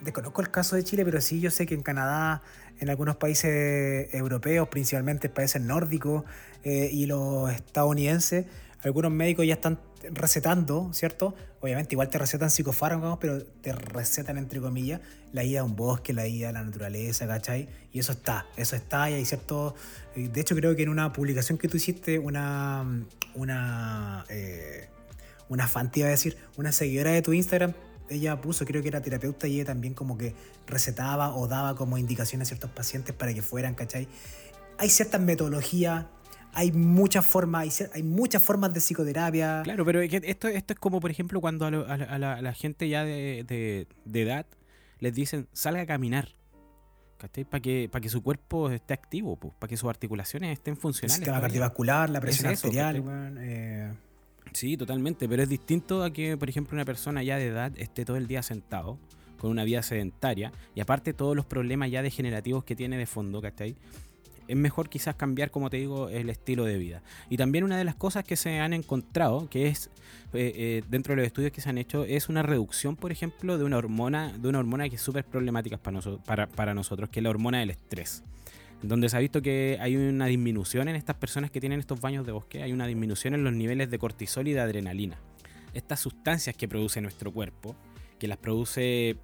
desconozco 0.01 0.41
el 0.41 0.51
caso 0.51 0.75
de 0.75 0.83
Chile, 0.83 1.05
pero 1.05 1.21
sí 1.21 1.39
yo 1.39 1.51
sé 1.51 1.65
que 1.65 1.73
en 1.73 1.81
Canadá 1.81 2.41
en 2.79 2.89
algunos 2.89 3.15
países 3.15 4.13
europeos, 4.13 4.67
principalmente 4.69 5.29
países 5.29 5.61
nórdicos 5.61 6.23
eh, 6.63 6.89
y 6.91 7.05
los 7.05 7.51
estadounidenses, 7.51 8.45
algunos 8.83 9.11
médicos 9.11 9.45
ya 9.45 9.53
están 9.53 9.79
recetando, 10.11 10.91
¿cierto? 10.91 11.35
Obviamente 11.59 11.93
igual 11.93 12.09
te 12.09 12.17
recetan 12.17 12.49
psicofármacos, 12.49 13.19
pero 13.21 13.43
te 13.43 13.71
recetan 13.71 14.39
entre 14.39 14.59
comillas 14.59 14.99
la 15.31 15.43
ida 15.43 15.59
a 15.61 15.63
un 15.63 15.75
bosque, 15.75 16.11
la 16.13 16.27
ida 16.27 16.49
a 16.49 16.51
la 16.51 16.63
naturaleza, 16.63 17.27
¿cachai? 17.27 17.69
Y 17.93 17.99
eso 17.99 18.11
está, 18.11 18.47
eso 18.57 18.75
está 18.75 19.09
y 19.09 19.13
hay 19.13 19.25
cierto... 19.25 19.75
Eh, 20.15 20.29
de 20.29 20.41
hecho 20.41 20.55
creo 20.55 20.75
que 20.75 20.81
en 20.83 20.89
una 20.89 21.13
publicación 21.13 21.59
que 21.59 21.67
tú 21.67 21.77
hiciste, 21.77 22.17
una... 22.17 23.05
una 23.35 24.25
eh, 24.29 24.87
una 25.49 25.67
fan, 25.67 25.91
te 25.91 25.99
iba 25.99 26.07
a 26.07 26.11
decir, 26.11 26.37
una 26.55 26.71
seguidora 26.71 27.11
de 27.11 27.21
tu 27.21 27.33
Instagram 27.33 27.73
ella 28.11 28.39
puso, 28.41 28.65
creo 28.65 28.81
que 28.81 28.89
era 28.89 29.01
terapeuta 29.01 29.47
y 29.47 29.55
ella 29.55 29.65
también 29.65 29.93
como 29.93 30.17
que 30.17 30.35
recetaba 30.67 31.35
o 31.35 31.47
daba 31.47 31.75
como 31.75 31.97
indicaciones 31.97 32.47
a 32.47 32.49
ciertos 32.49 32.69
pacientes 32.71 33.15
para 33.15 33.33
que 33.33 33.41
fueran, 33.41 33.73
¿cachai? 33.73 34.07
Hay 34.77 34.89
ciertas 34.89 35.21
metodologías, 35.21 36.05
hay 36.53 36.71
muchas 36.71 37.25
formas, 37.25 37.81
hay, 37.93 38.03
muchas 38.03 38.43
formas 38.43 38.73
de 38.73 38.81
psicoterapia. 38.81 39.61
Claro, 39.63 39.85
pero 39.85 40.01
esto, 40.01 40.47
esto 40.47 40.73
es 40.73 40.79
como, 40.79 40.99
por 40.99 41.11
ejemplo, 41.11 41.39
cuando 41.39 41.65
a, 41.65 41.71
la, 41.71 42.53
gente 42.53 42.89
ya 42.89 43.03
de, 43.03 43.87
edad 44.13 44.45
les 44.99 45.13
dicen, 45.13 45.47
salga 45.53 45.81
a 45.81 45.85
caminar. 45.85 46.29
¿cachai? 47.17 47.45
Para 47.45 47.61
que, 47.61 47.87
para 47.91 48.01
que 48.01 48.09
su 48.09 48.23
cuerpo 48.23 48.71
esté 48.71 48.93
activo, 48.93 49.37
para 49.37 49.69
que 49.69 49.77
sus 49.77 49.89
articulaciones 49.89 50.53
estén 50.53 50.75
funcionales. 50.75 51.19
El 51.19 51.25
sistema 51.25 51.41
cardiovascular, 51.41 52.09
la 52.09 52.19
presión 52.19 52.51
arterial, 52.51 53.37
eh, 53.39 53.93
Sí, 54.53 54.75
totalmente, 54.75 55.29
pero 55.29 55.43
es 55.43 55.49
distinto 55.49 56.03
a 56.03 56.11
que, 56.11 56.37
por 56.37 56.49
ejemplo, 56.49 56.75
una 56.75 56.85
persona 56.85 57.23
ya 57.23 57.37
de 57.37 57.47
edad 57.47 57.71
esté 57.77 58.03
todo 58.05 58.17
el 58.17 58.27
día 58.27 58.43
sentado, 58.43 58.97
con 59.37 59.49
una 59.49 59.63
vida 59.63 59.81
sedentaria, 59.81 60.51
y 60.75 60.81
aparte 60.81 61.13
todos 61.13 61.35
los 61.35 61.45
problemas 61.45 61.89
ya 61.89 62.01
degenerativos 62.01 62.63
que 62.63 62.75
tiene 62.75 62.97
de 62.97 63.05
fondo, 63.05 63.41
¿cachai? 63.41 63.75
Es 64.47 64.57
mejor 64.57 64.89
quizás 64.89 65.15
cambiar, 65.15 65.49
como 65.49 65.69
te 65.69 65.77
digo, 65.77 66.09
el 66.09 66.29
estilo 66.29 66.65
de 66.65 66.77
vida. 66.77 67.01
Y 67.29 67.37
también 67.37 67.63
una 67.63 67.77
de 67.77 67.85
las 67.85 67.95
cosas 67.95 68.25
que 68.25 68.35
se 68.35 68.59
han 68.59 68.73
encontrado, 68.73 69.47
que 69.49 69.67
es 69.67 69.89
eh, 70.33 70.51
eh, 70.55 70.83
dentro 70.89 71.13
de 71.13 71.21
los 71.21 71.27
estudios 71.27 71.53
que 71.53 71.61
se 71.61 71.69
han 71.69 71.77
hecho, 71.77 72.03
es 72.03 72.27
una 72.27 72.43
reducción, 72.43 72.97
por 72.97 73.13
ejemplo, 73.13 73.57
de 73.57 73.63
una 73.63 73.77
hormona, 73.77 74.37
de 74.37 74.49
una 74.49 74.59
hormona 74.59 74.89
que 74.89 74.95
es 74.95 75.01
súper 75.01 75.23
problemática 75.23 75.77
para, 75.77 76.01
para, 76.01 76.47
para 76.47 76.73
nosotros, 76.73 77.09
que 77.09 77.21
es 77.21 77.23
la 77.23 77.29
hormona 77.29 77.59
del 77.59 77.69
estrés 77.69 78.23
donde 78.81 79.09
se 79.09 79.17
ha 79.17 79.19
visto 79.19 79.41
que 79.41 79.77
hay 79.79 79.95
una 79.95 80.25
disminución 80.25 80.87
en 80.87 80.95
estas 80.95 81.15
personas 81.15 81.51
que 81.51 81.59
tienen 81.59 81.79
estos 81.79 82.01
baños 82.01 82.25
de 82.25 82.31
bosque, 82.31 82.63
hay 82.63 82.73
una 82.73 82.87
disminución 82.87 83.33
en 83.33 83.43
los 83.43 83.53
niveles 83.53 83.91
de 83.91 83.99
cortisol 83.99 84.47
y 84.47 84.53
de 84.53 84.59
adrenalina. 84.59 85.19
Estas 85.73 85.99
sustancias 85.99 86.55
que 86.55 86.67
produce 86.67 86.99
nuestro 87.01 87.31
cuerpo, 87.31 87.75
que 88.19 88.27
las 88.27 88.37
produce 88.37 89.17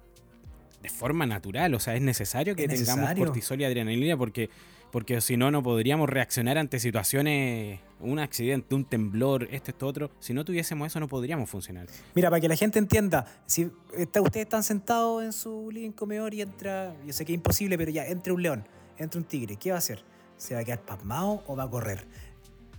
de 0.82 0.88
forma 0.88 1.26
natural, 1.26 1.74
o 1.74 1.80
sea, 1.80 1.96
es 1.96 2.02
necesario 2.02 2.54
que 2.54 2.68
tengamos 2.68 3.14
cortisol 3.14 3.60
y 3.60 3.64
adrenalina 3.64 4.16
porque, 4.16 4.48
porque 4.92 5.20
si 5.20 5.36
no, 5.36 5.50
no 5.50 5.62
podríamos 5.62 6.08
reaccionar 6.08 6.56
ante 6.56 6.78
situaciones, 6.78 7.80
un 8.00 8.20
accidente, 8.20 8.76
un 8.76 8.84
temblor, 8.84 9.48
esto, 9.50 9.72
esto, 9.72 9.86
otro. 9.88 10.10
Si 10.20 10.32
no 10.32 10.44
tuviésemos 10.44 10.86
eso, 10.86 11.00
no 11.00 11.08
podríamos 11.08 11.50
funcionar. 11.50 11.88
Mira, 12.14 12.30
para 12.30 12.40
que 12.40 12.48
la 12.48 12.56
gente 12.56 12.78
entienda, 12.78 13.26
si 13.46 13.70
ustedes 13.98 14.36
están 14.36 14.62
sentados 14.62 15.24
en 15.24 15.32
su 15.32 15.68
living 15.72 15.90
comedor 15.90 16.32
y 16.32 16.42
entra, 16.42 16.94
yo 17.04 17.12
sé 17.12 17.24
que 17.24 17.32
es 17.32 17.36
imposible, 17.36 17.76
pero 17.76 17.90
ya, 17.90 18.06
entre 18.06 18.32
un 18.32 18.42
león 18.42 18.77
entre 18.98 19.20
un 19.20 19.24
tigre, 19.24 19.56
¿qué 19.56 19.70
va 19.70 19.76
a 19.76 19.78
hacer? 19.78 20.02
¿Se 20.36 20.54
va 20.54 20.60
a 20.60 20.64
quedar 20.64 20.82
pasmado 20.82 21.42
o 21.46 21.56
va 21.56 21.64
a 21.64 21.70
correr? 21.70 22.06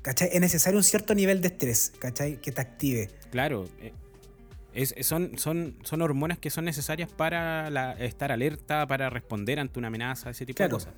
¿Cachai? 0.02 0.30
Es 0.32 0.40
necesario 0.40 0.78
un 0.78 0.84
cierto 0.84 1.14
nivel 1.14 1.42
de 1.42 1.50
estrés, 1.50 1.94
¿cachai? 2.00 2.40
Que 2.40 2.52
te 2.52 2.62
active. 2.62 3.10
Claro. 3.32 3.68
Eh, 4.74 5.04
son, 5.04 5.38
son, 5.38 5.76
son 5.84 6.02
hormonas 6.02 6.38
que 6.38 6.50
son 6.50 6.66
necesarias 6.66 7.12
para 7.12 7.94
estar 8.00 8.32
alerta, 8.32 8.88
para 8.88 9.10
responder 9.10 9.60
ante 9.60 9.80
una 9.80 9.90
amenaza, 9.90 10.30
ese 10.30 10.46
tipo 10.46 10.64
de 10.64 10.70
cosas. 10.70 10.94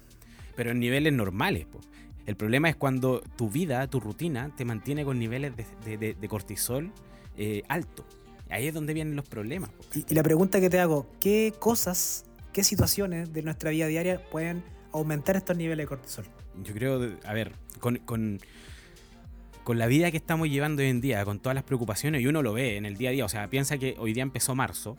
Pero 0.55 0.72
en 0.72 0.80
niveles 0.80 1.13
normales. 1.13 1.65
El 2.28 2.36
problema 2.36 2.69
es 2.69 2.76
cuando 2.76 3.22
tu 3.36 3.49
vida, 3.49 3.88
tu 3.88 3.99
rutina, 3.99 4.53
te 4.55 4.65
mantiene 4.65 5.03
con 5.03 5.17
niveles 5.17 5.53
de, 5.84 6.28
cortisol 6.30 6.91
eh, 7.38 7.63
alto. 7.67 8.05
Ahí 8.49 8.67
es 8.67 8.74
donde 8.74 8.93
vienen 8.93 9.15
los 9.15 9.28
problemas. 9.28 9.72
Y, 9.95 10.05
y, 10.07 10.13
la 10.13 10.22
pregunta 10.22 10.59
que 10.59 10.69
te 10.69 10.80
hago, 10.80 11.09
¿qué 11.19 11.53
cosas 11.57 12.26
qué 12.51 12.63
situaciones 12.63 13.34
de 13.34 13.41
nuestra 13.43 13.72
vida 13.72 13.88
diaria 13.88 14.22
pueden 14.30 14.63
aumentar 14.93 15.35
estos 15.35 15.57
niveles 15.57 15.83
de 15.83 15.87
cortisol. 15.87 16.25
Yo 16.63 16.73
creo, 16.73 17.17
a 17.25 17.33
ver, 17.33 17.53
con, 17.79 17.97
con, 17.97 18.39
con 19.63 19.77
la 19.79 19.87
vida 19.87 20.11
que 20.11 20.17
estamos 20.17 20.49
llevando 20.49 20.81
hoy 20.81 20.89
en 20.89 21.01
día, 21.01 21.23
con 21.25 21.39
todas 21.39 21.55
las 21.55 21.63
preocupaciones, 21.63 22.21
y 22.21 22.27
uno 22.27 22.41
lo 22.41 22.53
ve 22.53 22.77
en 22.77 22.85
el 22.85 22.97
día 22.97 23.09
a 23.09 23.11
día, 23.13 23.25
o 23.25 23.29
sea, 23.29 23.49
piensa 23.49 23.77
que 23.77 23.95
hoy 23.99 24.13
día 24.13 24.23
empezó 24.23 24.55
marzo, 24.55 24.97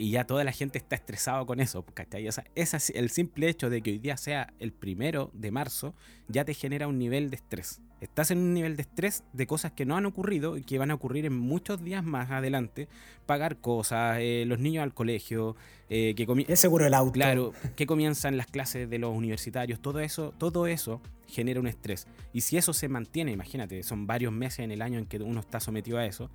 y 0.00 0.12
ya 0.12 0.24
toda 0.24 0.44
la 0.44 0.52
gente 0.52 0.78
está 0.78 0.96
estresada 0.96 1.44
con 1.44 1.60
eso, 1.60 1.84
¿cachai? 1.84 2.26
O 2.26 2.32
sea, 2.32 2.44
el 2.54 3.10
simple 3.10 3.50
hecho 3.50 3.68
de 3.68 3.82
que 3.82 3.90
hoy 3.90 3.98
día 3.98 4.16
sea 4.16 4.50
el 4.58 4.72
primero 4.72 5.30
de 5.34 5.50
marzo 5.50 5.94
ya 6.26 6.42
te 6.42 6.54
genera 6.54 6.88
un 6.88 6.98
nivel 6.98 7.28
de 7.28 7.36
estrés. 7.36 7.82
Estás 8.00 8.30
en 8.30 8.38
un 8.38 8.54
nivel 8.54 8.76
de 8.76 8.82
estrés 8.82 9.24
de 9.34 9.46
cosas 9.46 9.72
que 9.72 9.84
no 9.84 9.98
han 9.98 10.06
ocurrido 10.06 10.56
y 10.56 10.62
que 10.62 10.78
van 10.78 10.90
a 10.90 10.94
ocurrir 10.94 11.26
en 11.26 11.36
muchos 11.36 11.84
días 11.84 12.02
más 12.02 12.30
adelante. 12.30 12.88
Pagar 13.26 13.58
cosas, 13.58 14.16
eh, 14.20 14.44
los 14.46 14.58
niños 14.58 14.84
al 14.84 14.94
colegio, 14.94 15.54
eh, 15.90 16.14
que 16.16 16.22
el 16.22 16.56
seguro 16.56 16.84
del 16.84 16.94
auto. 16.94 17.12
Claro, 17.12 17.52
que 17.76 17.84
comienzan 17.84 18.38
las 18.38 18.46
clases 18.46 18.88
de 18.88 18.98
los 18.98 19.14
universitarios, 19.14 19.82
todo 19.82 20.00
eso, 20.00 20.32
todo 20.38 20.66
eso 20.66 21.02
genera 21.28 21.60
un 21.60 21.66
estrés. 21.66 22.06
Y 22.32 22.40
si 22.40 22.56
eso 22.56 22.72
se 22.72 22.88
mantiene, 22.88 23.32
imagínate, 23.32 23.82
son 23.82 24.06
varios 24.06 24.32
meses 24.32 24.60
en 24.60 24.70
el 24.70 24.80
año 24.80 24.98
en 24.98 25.04
que 25.04 25.18
uno 25.18 25.40
está 25.40 25.60
sometido 25.60 25.98
a 25.98 26.06
eso, 26.06 26.30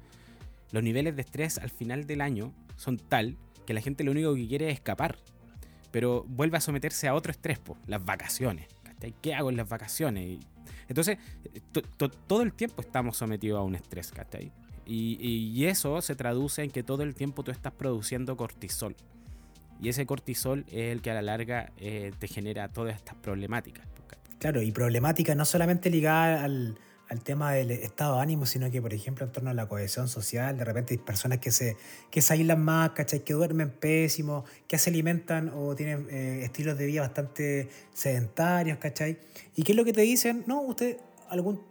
los 0.72 0.84
niveles 0.84 1.16
de 1.16 1.24
estrés 1.24 1.58
al 1.58 1.72
final 1.72 2.06
del 2.06 2.22
año 2.22 2.54
son 2.76 3.00
tal 3.00 3.38
que 3.66 3.74
la 3.74 3.82
gente 3.82 4.04
lo 4.04 4.12
único 4.12 4.34
que 4.36 4.48
quiere 4.48 4.70
es 4.70 4.76
escapar. 4.76 5.18
Pero 5.92 6.26
vuelve 6.28 6.58
a 6.58 6.62
someterse 6.62 7.08
a 7.08 7.14
otro 7.14 7.32
estrés, 7.32 7.60
las 7.88 8.04
vacaciones. 8.04 8.68
¿Qué 9.22 9.34
hago 9.34 9.50
en 9.50 9.58
las 9.58 9.70
vacaciones? 9.70 10.40
entonces, 10.88 11.18
todo 12.28 12.42
el 12.42 12.54
tiempo 12.54 12.82
estamos 12.82 13.18
sometidos 13.18 13.60
a 13.60 13.64
un 13.64 13.76
estrés, 13.76 14.12
Y, 14.86 15.18
y, 15.20 15.66
eso 15.66 16.02
se 16.02 16.16
traduce 16.16 16.64
en 16.64 16.72
que 16.72 16.84
todo 16.84 17.04
el 17.04 17.16
tiempo 17.16 17.44
tú 17.44 17.52
estás 17.52 17.74
produciendo 17.74 18.36
cortisol. 18.36 18.96
Y 19.82 19.90
ese 19.90 20.06
cortisol 20.06 20.66
es 20.68 20.92
el 20.92 21.02
que 21.02 21.12
a 21.12 21.16
la 21.16 21.22
larga 21.22 21.72
eh, 21.78 22.12
te 22.18 22.28
genera 22.28 22.70
todas 22.70 22.96
estas 22.96 23.16
problemáticas. 23.16 23.88
Claro, 24.40 24.62
y 24.62 24.72
problemáticas 24.72 25.36
no 25.36 25.46
solamente 25.46 25.90
ligadas 25.90 26.44
al, 26.44 26.78
al 27.10 27.22
tema 27.22 27.54
del 27.54 27.72
estado 27.72 28.16
de 28.16 28.22
ánimo, 28.22 28.46
sino 28.46 28.70
que, 28.72 28.82
por 28.82 28.94
ejemplo, 28.94 29.26
en 29.26 29.32
torno 29.32 29.50
a 29.52 29.54
la 29.54 29.68
cohesión 29.68 30.08
social, 30.08 30.58
de 30.58 30.66
repente 30.66 30.94
hay 30.94 30.98
personas 30.98 31.40
que 31.40 31.52
se, 31.52 31.78
que 32.10 32.22
se 32.22 32.34
aíslan 32.34 32.64
más, 32.64 32.92
¿cachai? 32.92 33.24
Que 33.24 33.34
duermen 33.34 33.70
pésimo, 33.70 34.44
que 34.68 34.78
se 34.78 34.90
alimentan 34.90 35.52
o 35.54 35.76
tienen 35.76 36.08
eh, 36.10 36.42
estilos 36.44 36.78
de 36.78 36.88
vida 36.88 37.02
bastante 37.02 37.70
sedentarios, 37.94 38.80
¿cachai? 38.80 39.20
¿Y 39.56 39.64
qué 39.64 39.74
es 39.74 39.76
lo 39.76 39.86
que 39.86 39.94
te 39.94 40.02
dicen? 40.02 40.44
No, 40.48 40.62
usted 40.62 40.98
algún, 41.30 41.62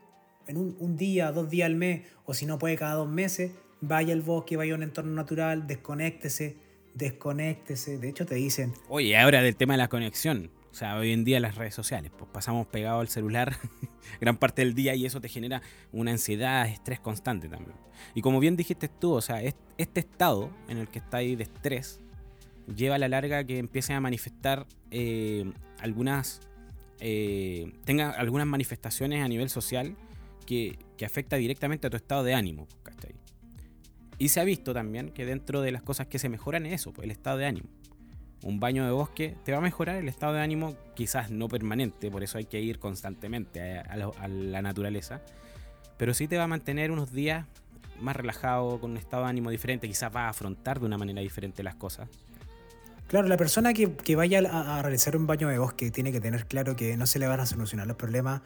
en 0.46 0.56
un, 0.56 0.76
un 0.78 0.96
día, 0.96 1.32
dos 1.32 1.50
días 1.50 1.66
al 1.66 1.74
mes, 1.74 2.02
o 2.24 2.34
si 2.34 2.46
no 2.46 2.58
puede 2.58 2.76
cada 2.76 2.94
dos 2.94 3.08
meses, 3.08 3.50
vaya 3.80 4.12
al 4.14 4.22
bosque, 4.22 4.56
vaya 4.56 4.72
a 4.72 4.76
un 4.76 4.82
entorno 4.82 5.12
natural, 5.12 5.66
desconéctese, 5.66 6.56
desconéctese. 6.94 7.98
De 7.98 8.08
hecho, 8.08 8.24
te 8.24 8.36
dicen... 8.36 8.72
Oye, 8.88 9.16
ahora 9.16 9.42
del 9.42 9.56
tema 9.56 9.74
de 9.74 9.78
la 9.78 9.88
conexión. 9.88 10.50
O 10.74 10.76
sea, 10.76 10.96
hoy 10.96 11.12
en 11.12 11.22
día 11.22 11.38
las 11.38 11.54
redes 11.54 11.72
sociales, 11.72 12.10
pues 12.18 12.28
pasamos 12.32 12.66
pegado 12.66 12.98
al 12.98 13.06
celular 13.06 13.56
gran 14.20 14.36
parte 14.36 14.62
del 14.62 14.74
día 14.74 14.96
y 14.96 15.06
eso 15.06 15.20
te 15.20 15.28
genera 15.28 15.62
una 15.92 16.10
ansiedad, 16.10 16.66
estrés 16.66 16.98
constante 16.98 17.48
también. 17.48 17.76
Y 18.12 18.22
como 18.22 18.40
bien 18.40 18.56
dijiste 18.56 18.88
tú, 18.88 19.12
o 19.12 19.20
sea, 19.20 19.40
este 19.40 20.00
estado 20.00 20.50
en 20.66 20.78
el 20.78 20.88
que 20.88 20.98
estáis 20.98 21.38
de 21.38 21.44
estrés 21.44 22.00
lleva 22.74 22.96
a 22.96 22.98
la 22.98 23.06
larga 23.06 23.44
que 23.44 23.58
empiecen 23.58 23.94
a 23.94 24.00
manifestar 24.00 24.66
eh, 24.90 25.44
algunas, 25.78 26.40
eh, 26.98 27.72
tenga 27.84 28.10
algunas 28.10 28.48
manifestaciones 28.48 29.22
a 29.22 29.28
nivel 29.28 29.50
social 29.50 29.96
que, 30.44 30.76
que 30.96 31.06
afecta 31.06 31.36
directamente 31.36 31.86
a 31.86 31.90
tu 31.90 31.96
estado 31.96 32.24
de 32.24 32.34
ánimo. 32.34 32.66
Y 34.18 34.30
se 34.30 34.40
ha 34.40 34.44
visto 34.44 34.74
también 34.74 35.10
que 35.10 35.24
dentro 35.24 35.60
de 35.60 35.70
las 35.70 35.82
cosas 35.82 36.08
que 36.08 36.18
se 36.18 36.28
mejoran 36.28 36.66
es 36.66 36.72
eso, 36.72 36.92
pues, 36.92 37.04
el 37.04 37.12
estado 37.12 37.38
de 37.38 37.46
ánimo 37.46 37.68
un 38.44 38.60
baño 38.60 38.84
de 38.84 38.92
bosque 38.92 39.34
te 39.42 39.52
va 39.52 39.58
a 39.58 39.60
mejorar 39.62 39.96
el 39.96 40.06
estado 40.06 40.34
de 40.34 40.40
ánimo, 40.40 40.76
quizás 40.94 41.30
no 41.30 41.48
permanente, 41.48 42.10
por 42.10 42.22
eso 42.22 42.36
hay 42.36 42.44
que 42.44 42.60
ir 42.60 42.78
constantemente 42.78 43.78
a, 43.78 43.96
la, 43.96 44.62
naturaleza, 44.62 45.22
pero 45.96 46.12
sí 46.12 46.28
te 46.28 46.36
va 46.36 46.44
a 46.44 46.46
mantener 46.46 46.90
unos 46.90 47.10
días 47.10 47.46
más 48.00 48.14
relajado, 48.14 48.78
con 48.80 48.90
un 48.92 48.96
estado 48.98 49.24
de 49.24 49.30
ánimo 49.30 49.48
diferente, 49.48 49.88
quizás 49.88 50.14
va 50.14 50.26
a 50.26 50.28
afrontar 50.28 50.78
de 50.78 50.86
una 50.86 50.98
manera 50.98 51.22
diferente 51.22 51.62
las 51.62 51.74
cosas. 51.74 52.08
Claro, 53.08 53.28
la 53.28 53.38
persona 53.38 53.72
que, 53.72 54.16
vaya 54.16 54.40
a, 54.40 54.82
realizar 54.82 55.16
un 55.16 55.26
baño 55.26 55.48
de 55.48 55.58
bosque 55.58 55.90
tiene 55.90 56.12
que 56.12 56.20
tener 56.20 56.46
claro 56.46 56.76
que 56.76 56.96
no 56.98 57.06
se 57.06 57.18
le 57.18 57.26
van 57.26 57.40
a 57.40 57.46
solucionar 57.46 57.86
los 57.86 57.96
problemas 57.96 58.42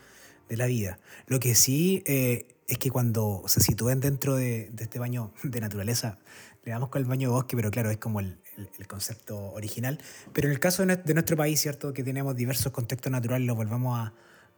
de 0.49 0.57
la 0.57 0.67
vida. 0.67 0.99
Lo 1.27 1.41
que 1.41 1.55
sí 1.55 2.05
eh, 2.07 2.47
es 2.69 2.79
que 2.79 2.91
cuando 2.91 3.43
se 3.47 3.61
sitúen 3.61 4.01
dentro 4.01 4.37
de, 4.37 4.69
de, 4.73 4.85
este 4.85 4.99
baño 4.99 5.33
de 5.43 5.61
naturaleza, 5.61 6.19
le 6.65 6.73
damos 6.73 6.89
con 6.89 7.01
el 7.01 7.09
baño 7.09 7.29
de 7.29 7.35
bosque, 7.35 7.57
pero 7.57 7.71
claro, 7.71 7.91
es 7.91 7.99
como 7.99 8.21
el, 8.21 8.39
el, 8.79 8.87
concepto 8.87 9.53
original. 9.53 9.99
Pero 10.33 10.49
en 10.49 10.53
el 10.53 10.61
caso 10.61 10.85
de, 10.85 11.15
nuestro 11.15 11.37
país, 11.37 11.61
¿cierto? 11.61 11.93
Que 11.93 12.03
tenemos 12.03 12.37
diversos 12.37 12.73
contextos 12.73 13.11
naturales, 13.11 13.47
lo 13.47 13.55
volvamos 13.55 13.99
a, 13.99 14.13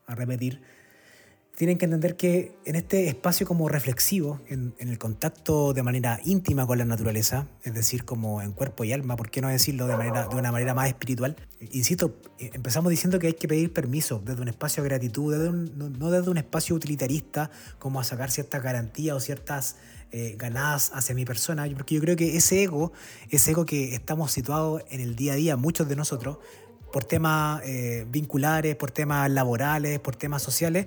a 0.06 0.14
repetir, 0.14 0.60
tienen 1.60 1.76
que 1.76 1.84
entender 1.84 2.16
que 2.16 2.56
en 2.64 2.74
este 2.74 3.08
espacio 3.08 3.46
como 3.46 3.68
reflexivo, 3.68 4.40
en, 4.46 4.72
en, 4.78 4.88
el 4.88 4.98
contacto 4.98 5.74
de 5.74 5.82
manera 5.82 6.18
íntima 6.24 6.66
con 6.66 6.78
la 6.78 6.86
naturaleza, 6.86 7.48
es 7.62 7.74
decir, 7.74 8.06
como 8.06 8.40
en 8.40 8.52
cuerpo 8.52 8.82
y 8.84 8.94
alma, 8.94 9.14
¿por 9.14 9.30
qué 9.30 9.42
no 9.42 9.48
decirlo 9.48 9.86
de, 9.86 9.94
manera, 9.94 10.26
de 10.26 10.36
una 10.36 10.52
manera 10.52 10.72
más 10.72 10.88
espiritual? 10.88 11.36
Insisto, 11.72 12.16
eh, 12.38 12.50
empezamos 12.54 12.88
diciendo 12.88 13.18
que 13.18 13.26
hay 13.26 13.34
que 13.34 13.46
pedir 13.46 13.74
permiso 13.74 14.22
desde 14.24 14.40
un 14.40 14.48
espacio 14.48 14.82
de 14.82 14.88
gratitud, 14.88 15.36
desde 15.36 15.52
no, 15.52 16.10
desde 16.10 16.30
un 16.30 16.38
espacio 16.38 16.74
utilitarista, 16.74 17.50
como 17.78 18.00
a 18.00 18.04
sacar 18.04 18.30
ciertas 18.30 18.62
garantías 18.62 19.14
o 19.14 19.20
ciertas 19.20 19.76
eh, 20.12 20.34
ganadas 20.36 20.90
hacia 20.94 21.14
mi 21.14 21.24
persona, 21.24 21.66
porque 21.74 21.94
yo 21.94 22.00
creo 22.00 22.16
que 22.16 22.36
ese 22.36 22.62
ego, 22.62 22.92
ese 23.28 23.52
ego 23.52 23.64
que 23.64 23.94
estamos 23.94 24.32
situados 24.32 24.82
en 24.90 25.00
el 25.00 25.16
día 25.16 25.34
a 25.34 25.36
día, 25.36 25.56
muchos 25.56 25.88
de 25.88 25.96
nosotros, 25.96 26.38
por 26.92 27.04
temas 27.04 27.62
eh, 27.64 28.06
vinculares, 28.08 28.76
por 28.76 28.90
temas 28.90 29.30
laborales, 29.30 30.00
por 30.00 30.16
temas 30.16 30.42
sociales, 30.42 30.86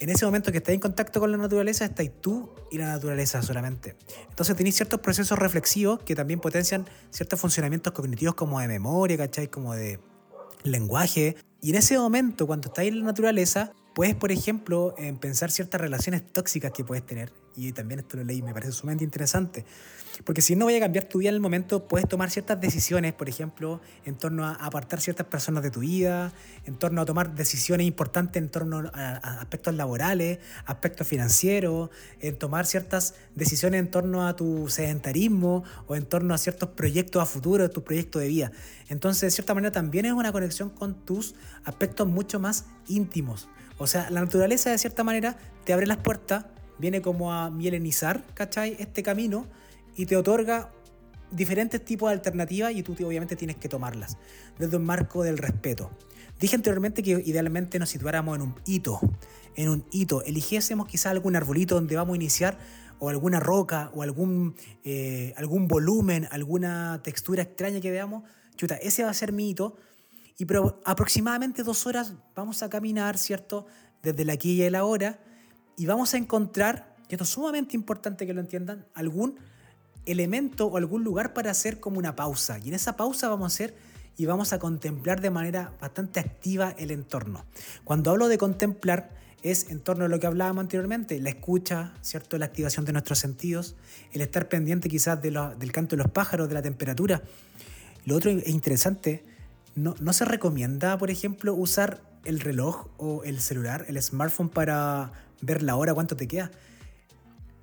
en 0.00 0.10
ese 0.10 0.26
momento 0.26 0.52
que 0.52 0.58
estáis 0.58 0.74
en 0.74 0.80
contacto 0.80 1.20
con 1.20 1.30
la 1.30 1.38
naturaleza, 1.38 1.84
estáis 1.84 2.10
tú 2.20 2.50
y 2.70 2.78
la 2.78 2.88
naturaleza 2.88 3.40
solamente. 3.42 3.96
Entonces 4.28 4.54
tenéis 4.56 4.76
ciertos 4.76 5.00
procesos 5.00 5.38
reflexivos 5.38 6.00
que 6.00 6.14
también 6.14 6.40
potencian 6.40 6.86
ciertos 7.10 7.40
funcionamientos 7.40 7.92
cognitivos 7.92 8.34
como 8.34 8.60
de 8.60 8.68
memoria, 8.68 9.16
¿cachai? 9.16 9.48
Como 9.48 9.74
de 9.74 10.00
lenguaje. 10.62 11.36
Y 11.60 11.70
en 11.70 11.76
ese 11.76 11.98
momento, 11.98 12.46
cuando 12.46 12.68
estáis 12.68 12.90
en 12.90 13.00
la 13.00 13.06
naturaleza, 13.06 13.72
puedes, 13.94 14.14
por 14.14 14.32
ejemplo, 14.32 14.94
pensar 15.20 15.50
ciertas 15.50 15.80
relaciones 15.80 16.22
tóxicas 16.32 16.72
que 16.72 16.84
puedes 16.84 17.04
tener 17.06 17.32
y 17.56 17.72
también 17.72 18.00
esto 18.00 18.16
lo 18.16 18.24
leí, 18.24 18.42
me 18.42 18.52
parece 18.52 18.72
sumamente 18.72 19.04
interesante, 19.04 19.64
porque 20.24 20.42
si 20.42 20.54
no 20.54 20.66
voy 20.66 20.76
a 20.76 20.80
cambiar 20.80 21.04
tu 21.04 21.18
vida 21.18 21.30
en 21.30 21.36
el 21.36 21.40
momento, 21.40 21.88
puedes 21.88 22.08
tomar 22.08 22.30
ciertas 22.30 22.60
decisiones, 22.60 23.12
por 23.12 23.28
ejemplo, 23.28 23.80
en 24.04 24.16
torno 24.16 24.44
a 24.44 24.54
apartar 24.54 25.00
ciertas 25.00 25.26
personas 25.26 25.62
de 25.62 25.70
tu 25.70 25.80
vida, 25.80 26.32
en 26.66 26.76
torno 26.76 27.00
a 27.00 27.04
tomar 27.04 27.34
decisiones 27.34 27.86
importantes 27.86 28.40
en 28.40 28.48
torno 28.48 28.90
a, 28.92 29.16
aspectos 29.40 29.74
laborales, 29.74 30.38
aspectos 30.66 31.06
financieros, 31.06 31.90
en 32.20 32.38
tomar 32.38 32.66
ciertas 32.66 33.14
decisiones 33.34 33.80
en 33.80 33.90
torno 33.90 34.26
a 34.26 34.36
tu 34.36 34.68
sedentarismo 34.68 35.64
o 35.86 35.96
en 35.96 36.06
torno 36.06 36.32
a 36.34 36.38
ciertos 36.38 36.70
proyectos 36.70 37.22
a 37.22 37.26
futuro, 37.26 37.68
tus 37.70 37.82
proyectos 37.82 38.22
de 38.22 38.28
vida. 38.28 38.52
Entonces, 38.88 39.22
de 39.22 39.30
cierta 39.30 39.54
manera, 39.54 39.72
también 39.72 40.06
es 40.06 40.12
una 40.12 40.30
conexión 40.30 40.70
con 40.70 40.94
tus 41.04 41.34
aspectos 41.64 42.06
mucho 42.06 42.38
más 42.38 42.66
íntimos. 42.86 43.48
O 43.78 43.86
sea, 43.86 44.10
la 44.10 44.20
naturaleza 44.20 44.70
de 44.70 44.78
cierta 44.78 45.04
manera 45.04 45.36
te 45.64 45.72
abre 45.72 45.86
las 45.86 45.98
puertas 45.98 46.46
viene 46.78 47.02
como 47.02 47.32
a 47.32 47.50
mielenizar, 47.50 48.24
¿cachai? 48.34 48.76
Este 48.78 49.02
camino 49.02 49.46
y 49.96 50.06
te 50.06 50.16
otorga 50.16 50.72
diferentes 51.30 51.84
tipos 51.84 52.08
de 52.08 52.14
alternativas 52.14 52.72
y 52.72 52.82
tú 52.82 52.94
obviamente 53.04 53.36
tienes 53.36 53.56
que 53.56 53.68
tomarlas 53.68 54.18
desde 54.58 54.76
un 54.76 54.84
marco 54.84 55.22
del 55.22 55.38
respeto. 55.38 55.90
Dije 56.38 56.56
anteriormente 56.56 57.02
que 57.02 57.22
idealmente 57.24 57.78
nos 57.78 57.90
situáramos 57.90 58.36
en 58.36 58.42
un 58.42 58.54
hito, 58.66 59.00
en 59.54 59.68
un 59.68 59.84
hito, 59.92 60.22
eligiésemos 60.24 60.86
quizás 60.86 61.06
algún 61.06 61.36
arbolito 61.36 61.76
donde 61.76 61.96
vamos 61.96 62.14
a 62.14 62.16
iniciar 62.16 62.58
o 62.98 63.08
alguna 63.08 63.40
roca 63.40 63.90
o 63.94 64.02
algún, 64.02 64.54
eh, 64.84 65.32
algún 65.36 65.68
volumen, 65.68 66.28
alguna 66.30 67.00
textura 67.02 67.42
extraña 67.42 67.80
que 67.80 67.90
veamos, 67.90 68.24
chuta, 68.56 68.76
ese 68.76 69.04
va 69.04 69.10
a 69.10 69.14
ser 69.14 69.32
mi 69.32 69.50
hito 69.50 69.76
y 70.38 70.44
pero 70.44 70.80
aproximadamente 70.84 71.62
dos 71.62 71.86
horas 71.86 72.14
vamos 72.34 72.62
a 72.62 72.70
caminar, 72.70 73.18
¿cierto? 73.18 73.66
Desde 74.02 74.24
la 74.24 74.34
aquí 74.34 74.52
y 74.52 74.62
el 74.62 74.74
ahora 74.74 75.18
y 75.76 75.86
vamos 75.86 76.14
a 76.14 76.18
encontrar, 76.18 76.94
y 77.08 77.14
esto 77.14 77.24
es 77.24 77.30
sumamente 77.30 77.76
importante 77.76 78.26
que 78.26 78.34
lo 78.34 78.40
entiendan, 78.40 78.86
algún 78.94 79.36
elemento 80.06 80.66
o 80.66 80.76
algún 80.76 81.04
lugar 81.04 81.32
para 81.32 81.50
hacer 81.50 81.80
como 81.80 81.98
una 81.98 82.14
pausa. 82.14 82.58
Y 82.58 82.68
en 82.68 82.74
esa 82.74 82.96
pausa 82.96 83.28
vamos 83.28 83.44
a 83.44 83.54
hacer 83.54 83.74
y 84.16 84.26
vamos 84.26 84.52
a 84.52 84.58
contemplar 84.58 85.20
de 85.20 85.30
manera 85.30 85.72
bastante 85.80 86.20
activa 86.20 86.74
el 86.78 86.90
entorno. 86.90 87.44
Cuando 87.84 88.10
hablo 88.10 88.28
de 88.28 88.38
contemplar 88.38 89.10
es 89.42 89.70
en 89.70 89.80
torno 89.80 90.06
a 90.06 90.08
lo 90.08 90.18
que 90.18 90.26
hablábamos 90.26 90.62
anteriormente, 90.62 91.20
la 91.20 91.28
escucha, 91.28 91.92
¿cierto? 92.00 92.38
la 92.38 92.46
activación 92.46 92.86
de 92.86 92.92
nuestros 92.92 93.18
sentidos, 93.18 93.76
el 94.12 94.22
estar 94.22 94.48
pendiente 94.48 94.88
quizás 94.88 95.20
de 95.20 95.30
del 95.58 95.72
canto 95.72 95.96
de 95.96 96.02
los 96.02 96.12
pájaros, 96.12 96.48
de 96.48 96.54
la 96.54 96.62
temperatura. 96.62 97.22
Lo 98.06 98.16
otro 98.16 98.30
es 98.30 98.48
interesante, 98.48 99.22
no, 99.74 99.94
no 100.00 100.12
se 100.12 100.24
recomienda, 100.24 100.98
por 100.98 101.10
ejemplo, 101.10 101.54
usar 101.54 102.02
el 102.24 102.40
reloj 102.40 102.86
o 102.96 103.22
el 103.24 103.40
celular, 103.40 103.84
el 103.88 104.00
smartphone 104.02 104.48
para 104.48 105.12
ver 105.40 105.62
la 105.62 105.76
hora, 105.76 105.94
cuánto 105.94 106.16
te 106.16 106.26
queda. 106.28 106.50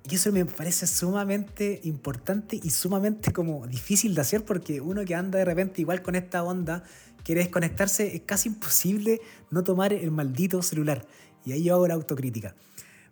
Y 0.08 0.16
eso 0.16 0.32
me 0.32 0.44
parece 0.44 0.86
sumamente 0.86 1.80
importante 1.84 2.58
y 2.60 2.70
sumamente 2.70 3.32
como 3.32 3.66
difícil 3.66 4.14
de 4.14 4.20
hacer 4.20 4.44
porque 4.44 4.80
uno 4.80 5.04
que 5.04 5.14
anda 5.14 5.38
de 5.38 5.44
repente 5.44 5.80
igual 5.80 6.02
con 6.02 6.16
esta 6.16 6.42
onda, 6.42 6.82
quiere 7.22 7.42
desconectarse, 7.42 8.16
es 8.16 8.22
casi 8.22 8.48
imposible 8.48 9.20
no 9.50 9.62
tomar 9.62 9.92
el 9.92 10.10
maldito 10.10 10.60
celular. 10.62 11.06
Y 11.44 11.52
ahí 11.52 11.64
yo 11.64 11.74
hago 11.74 11.86
la 11.86 11.94
autocrítica. 11.94 12.54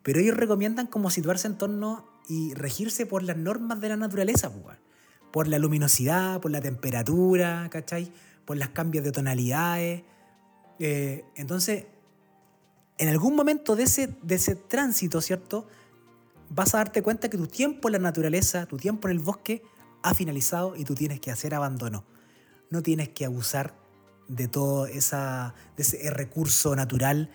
Pero 0.03 0.19
ellos 0.21 0.37
recomiendan 0.37 0.87
como 0.87 1.11
situarse 1.11 1.47
en 1.47 1.59
torno 1.59 2.07
y 2.29 2.55
regirse 2.55 3.07
por 3.07 3.23
las 3.23 3.37
normas 3.37 3.81
de 3.81 3.89
la 3.89 3.97
naturaleza, 3.97 4.51
pues, 4.51 4.79
por 5.31 5.47
la 5.47 5.59
luminosidad, 5.59 6.41
por 6.41 6.51
la 6.51 6.61
temperatura, 6.61 7.69
¿cachai? 7.71 8.13
Por 8.45 8.57
las 8.57 8.71
cambios 8.71 9.05
de 9.05 9.13
tonalidades. 9.13 10.03
Eh, 10.79 11.25
entonces, 11.37 11.87
en 12.99 13.09
algún 13.09 13.35
momento 13.37 13.77
de 13.77 13.85
ese, 13.85 14.15
de 14.23 14.35
ese 14.35 14.57
tránsito, 14.57 15.21
¿cierto? 15.21 15.67
Vas 16.49 16.75
a 16.75 16.79
darte 16.79 17.03
cuenta 17.03 17.31
que 17.31 17.37
tu 17.37 17.47
tiempo 17.47 17.89
en 17.89 17.93
la 17.93 17.99
naturaleza, 17.99 18.67
tu 18.67 18.77
tiempo 18.77 19.09
en 19.09 19.13
el 19.13 19.21
bosque, 19.21 19.63
ha 20.03 20.15
finalizado 20.15 20.77
y 20.77 20.85
tú 20.85 20.95
tienes 20.95 21.21
que 21.21 21.31
hacer 21.31 21.55
abandono. 21.55 22.05
No 22.71 22.83
tienes 22.83 23.09
que 23.11 23.25
abusar 23.25 23.75
de 24.29 24.49
todo 24.49 24.87
esa, 24.87 25.55
de 25.77 25.83
ese 25.83 26.11
recurso 26.11 26.77
natural 26.77 27.31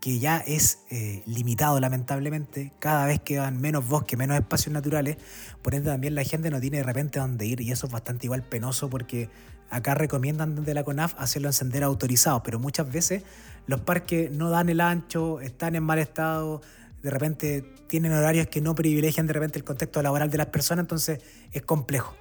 que 0.00 0.18
ya 0.18 0.38
es 0.38 0.80
eh, 0.90 1.22
limitado 1.26 1.80
lamentablemente, 1.80 2.72
cada 2.78 3.06
vez 3.06 3.20
quedan 3.20 3.60
menos 3.60 3.88
bosques, 3.88 4.18
menos 4.18 4.38
espacios 4.38 4.72
naturales, 4.72 5.16
por 5.62 5.74
ende 5.74 5.90
también 5.90 6.14
la 6.14 6.22
gente 6.22 6.50
no 6.50 6.60
tiene 6.60 6.78
de 6.78 6.82
repente 6.84 7.18
dónde 7.18 7.46
ir 7.46 7.60
y 7.60 7.72
eso 7.72 7.86
es 7.86 7.92
bastante 7.92 8.26
igual 8.26 8.44
penoso 8.44 8.88
porque 8.88 9.28
acá 9.70 9.94
recomiendan 9.94 10.54
desde 10.54 10.74
la 10.74 10.84
CONAF 10.84 11.14
hacerlo 11.18 11.48
en 11.48 11.52
sendero 11.52 11.86
autorizado, 11.86 12.42
pero 12.42 12.58
muchas 12.58 12.90
veces 12.90 13.22
los 13.66 13.80
parques 13.80 14.30
no 14.30 14.50
dan 14.50 14.68
el 14.68 14.80
ancho, 14.80 15.40
están 15.40 15.76
en 15.76 15.82
mal 15.82 15.98
estado, 15.98 16.62
de 17.02 17.10
repente 17.10 17.64
tienen 17.86 18.12
horarios 18.12 18.46
que 18.48 18.60
no 18.60 18.74
privilegian 18.74 19.26
de 19.26 19.32
repente 19.32 19.58
el 19.58 19.64
contexto 19.64 20.02
laboral 20.02 20.30
de 20.30 20.38
las 20.38 20.46
personas, 20.46 20.84
entonces 20.84 21.20
es 21.52 21.62
complejo. 21.62 22.14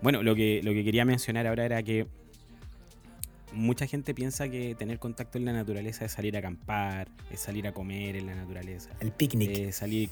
Bueno, 0.00 0.22
lo 0.22 0.34
que, 0.34 0.60
lo 0.62 0.72
que 0.72 0.84
quería 0.84 1.04
mencionar 1.04 1.46
ahora 1.46 1.64
era 1.64 1.82
que 1.82 2.06
mucha 3.52 3.86
gente 3.86 4.14
piensa 4.14 4.48
que 4.48 4.74
tener 4.74 4.98
contacto 4.98 5.38
en 5.38 5.44
la 5.44 5.52
naturaleza 5.52 6.04
es 6.04 6.12
salir 6.12 6.36
a 6.36 6.38
acampar, 6.40 7.08
es 7.30 7.40
salir 7.40 7.66
a 7.66 7.72
comer 7.72 8.16
en 8.16 8.26
la 8.26 8.34
naturaleza. 8.34 8.90
El 9.00 9.12
picnic. 9.12 9.50
Es 9.50 9.76
salir, 9.76 10.10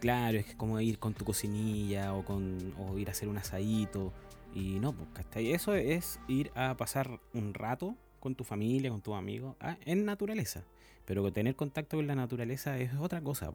claro, 0.00 0.38
es 0.38 0.54
como 0.56 0.80
ir 0.80 0.98
con 0.98 1.14
tu 1.14 1.24
cocinilla 1.24 2.14
o, 2.14 2.24
con, 2.24 2.74
o 2.78 2.98
ir 2.98 3.08
a 3.08 3.12
hacer 3.12 3.28
un 3.28 3.38
asadito. 3.38 4.12
Y 4.54 4.80
no, 4.80 4.92
pues, 4.92 5.26
Eso 5.36 5.74
es 5.74 6.20
ir 6.28 6.50
a 6.54 6.76
pasar 6.76 7.20
un 7.34 7.54
rato 7.54 7.94
con 8.20 8.34
tu 8.34 8.44
familia, 8.44 8.90
con 8.90 9.00
tus 9.00 9.14
amigos, 9.14 9.56
ah, 9.60 9.76
en 9.84 10.04
naturaleza. 10.04 10.64
Pero 11.04 11.32
tener 11.32 11.56
contacto 11.56 11.96
con 11.96 12.06
la 12.06 12.14
naturaleza 12.14 12.78
es 12.78 12.92
otra 12.94 13.20
cosa, 13.22 13.52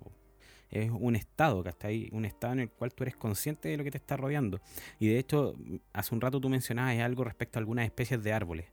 es 0.70 0.90
un 0.90 1.16
estado, 1.16 1.64
¿cachai? 1.64 2.10
Un 2.12 2.26
estado 2.26 2.54
en 2.54 2.60
el 2.62 2.70
cual 2.70 2.94
tú 2.94 3.04
eres 3.04 3.16
consciente 3.16 3.70
de 3.70 3.78
lo 3.78 3.84
que 3.84 3.92
te 3.92 3.98
está 3.98 4.18
rodeando. 4.18 4.60
Y 5.00 5.08
de 5.08 5.20
hecho, 5.20 5.56
hace 5.92 6.16
un 6.16 6.22
rato 6.22 6.42
tú 6.42 6.50
mencionabas 6.50 6.98
algo 7.00 7.24
respecto 7.24 7.60
a 7.60 7.62
algunas 7.62 7.86
especies 7.86 8.24
de 8.24 8.34
árboles 8.34 8.66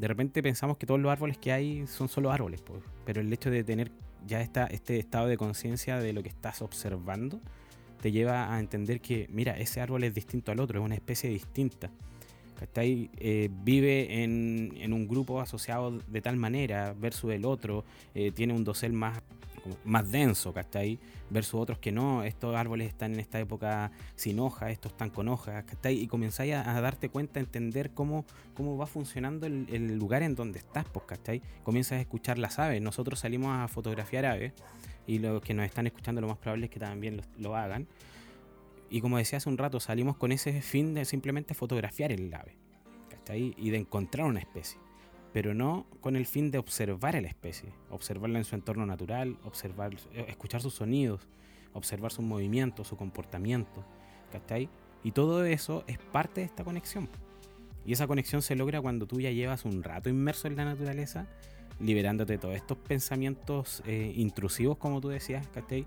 de 0.00 0.08
repente 0.08 0.42
pensamos 0.42 0.78
que 0.78 0.86
todos 0.86 0.98
los 0.98 1.12
árboles 1.12 1.36
que 1.36 1.52
hay 1.52 1.86
son 1.86 2.08
solo 2.08 2.32
árboles, 2.32 2.62
pues. 2.62 2.82
pero 3.04 3.20
el 3.20 3.30
hecho 3.30 3.50
de 3.50 3.62
tener 3.62 3.92
ya 4.26 4.40
esta, 4.40 4.66
este 4.66 4.98
estado 4.98 5.26
de 5.26 5.36
conciencia 5.36 5.98
de 5.98 6.14
lo 6.14 6.22
que 6.22 6.30
estás 6.30 6.62
observando 6.62 7.38
te 8.00 8.12
lleva 8.12 8.54
a 8.54 8.60
entender 8.60 9.00
que, 9.00 9.28
mira, 9.30 9.58
ese 9.58 9.80
árbol 9.80 10.04
es 10.04 10.14
distinto 10.14 10.52
al 10.52 10.60
otro, 10.60 10.80
es 10.80 10.84
una 10.84 10.94
especie 10.94 11.30
distinta. 11.30 11.90
Eh, 12.76 13.48
vive 13.64 14.22
en, 14.22 14.74
en, 14.76 14.92
un 14.92 15.08
grupo 15.08 15.40
asociado 15.40 15.98
de 16.06 16.20
tal 16.20 16.36
manera 16.36 16.94
versus 16.98 17.32
el 17.32 17.46
otro, 17.46 17.84
eh, 18.14 18.32
tiene 18.32 18.52
un 18.52 18.64
dosel 18.64 18.92
más 18.92 19.22
más 19.84 20.10
denso, 20.10 20.52
¿cachai? 20.52 20.98
Versus 21.30 21.60
otros 21.60 21.78
que 21.78 21.92
no, 21.92 22.24
estos 22.24 22.54
árboles 22.56 22.88
están 22.88 23.14
en 23.14 23.20
esta 23.20 23.38
época 23.38 23.90
sin 24.16 24.38
hojas, 24.40 24.70
estos 24.70 24.92
están 24.92 25.10
con 25.10 25.28
hojas, 25.28 25.64
¿cachai? 25.64 25.98
Y 25.98 26.06
comenzáis 26.06 26.54
a, 26.54 26.80
darte 26.80 27.08
cuenta, 27.08 27.40
a 27.40 27.42
entender 27.42 27.90
cómo, 27.90 28.24
cómo 28.54 28.76
va 28.76 28.86
funcionando 28.86 29.46
el, 29.46 29.98
lugar 29.98 30.22
en 30.22 30.34
donde 30.34 30.58
estás, 30.58 30.84
pues, 30.92 31.04
¿cachai? 31.06 31.42
Comienzas 31.62 31.98
a 31.98 32.00
escuchar 32.00 32.38
las 32.38 32.58
aves. 32.58 32.80
Nosotros 32.80 33.20
salimos 33.20 33.50
a 33.52 33.68
fotografiar 33.68 34.26
aves 34.26 34.52
y 35.06 35.18
los 35.18 35.40
que 35.42 35.54
nos 35.54 35.66
están 35.66 35.86
escuchando 35.86 36.20
lo 36.20 36.28
más 36.28 36.38
probable 36.38 36.66
es 36.66 36.70
que 36.70 36.80
también 36.80 37.20
lo, 37.38 37.56
hagan. 37.56 37.86
Y 38.88 39.00
como 39.00 39.18
decía 39.18 39.38
hace 39.38 39.48
un 39.48 39.58
rato, 39.58 39.80
salimos 39.80 40.16
con 40.16 40.32
ese 40.32 40.62
fin 40.62 40.94
de 40.94 41.04
simplemente 41.04 41.54
fotografiar 41.54 42.12
el 42.12 42.32
ave, 42.32 42.56
¿cachai? 43.08 43.54
Y 43.56 43.70
de 43.70 43.78
encontrar 43.78 44.26
una 44.26 44.40
especie 44.40 44.78
pero 45.32 45.54
no 45.54 45.86
con 46.00 46.16
el 46.16 46.26
fin 46.26 46.50
de 46.50 46.58
observar 46.58 47.16
a 47.16 47.20
la 47.20 47.28
especie, 47.28 47.72
observarla 47.90 48.38
en 48.38 48.44
su 48.44 48.54
entorno 48.54 48.86
natural, 48.86 49.38
observar, 49.44 49.94
eh, 50.12 50.26
escuchar 50.28 50.60
sus 50.60 50.74
sonidos, 50.74 51.28
observar 51.72 52.10
sus 52.10 52.24
movimientos, 52.24 52.88
su 52.88 52.96
comportamiento, 52.96 53.84
¿cachai? 54.32 54.68
Y 55.04 55.12
todo 55.12 55.44
eso 55.44 55.84
es 55.86 55.98
parte 55.98 56.40
de 56.40 56.46
esta 56.46 56.64
conexión. 56.64 57.08
Y 57.86 57.92
esa 57.92 58.06
conexión 58.06 58.42
se 58.42 58.56
logra 58.56 58.80
cuando 58.80 59.06
tú 59.06 59.20
ya 59.20 59.30
llevas 59.30 59.64
un 59.64 59.82
rato 59.82 60.10
inmerso 60.10 60.48
en 60.48 60.56
la 60.56 60.64
naturaleza, 60.64 61.26
liberándote 61.80 62.34
de 62.34 62.38
todos 62.38 62.54
estos 62.54 62.78
pensamientos 62.78 63.82
eh, 63.86 64.12
intrusivos, 64.16 64.78
como 64.78 65.00
tú 65.00 65.08
decías, 65.08 65.46
¿cachai? 65.48 65.86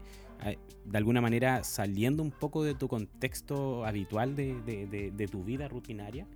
De 0.83 0.97
alguna 0.97 1.21
manera 1.21 1.63
saliendo 1.63 2.21
un 2.21 2.31
poco 2.31 2.65
de 2.65 2.75
tu 2.75 2.89
contexto 2.89 3.85
habitual 3.85 4.35
de 4.35 5.27
tu 5.31 5.43
vida 5.45 5.69
rutinaria 5.69 6.27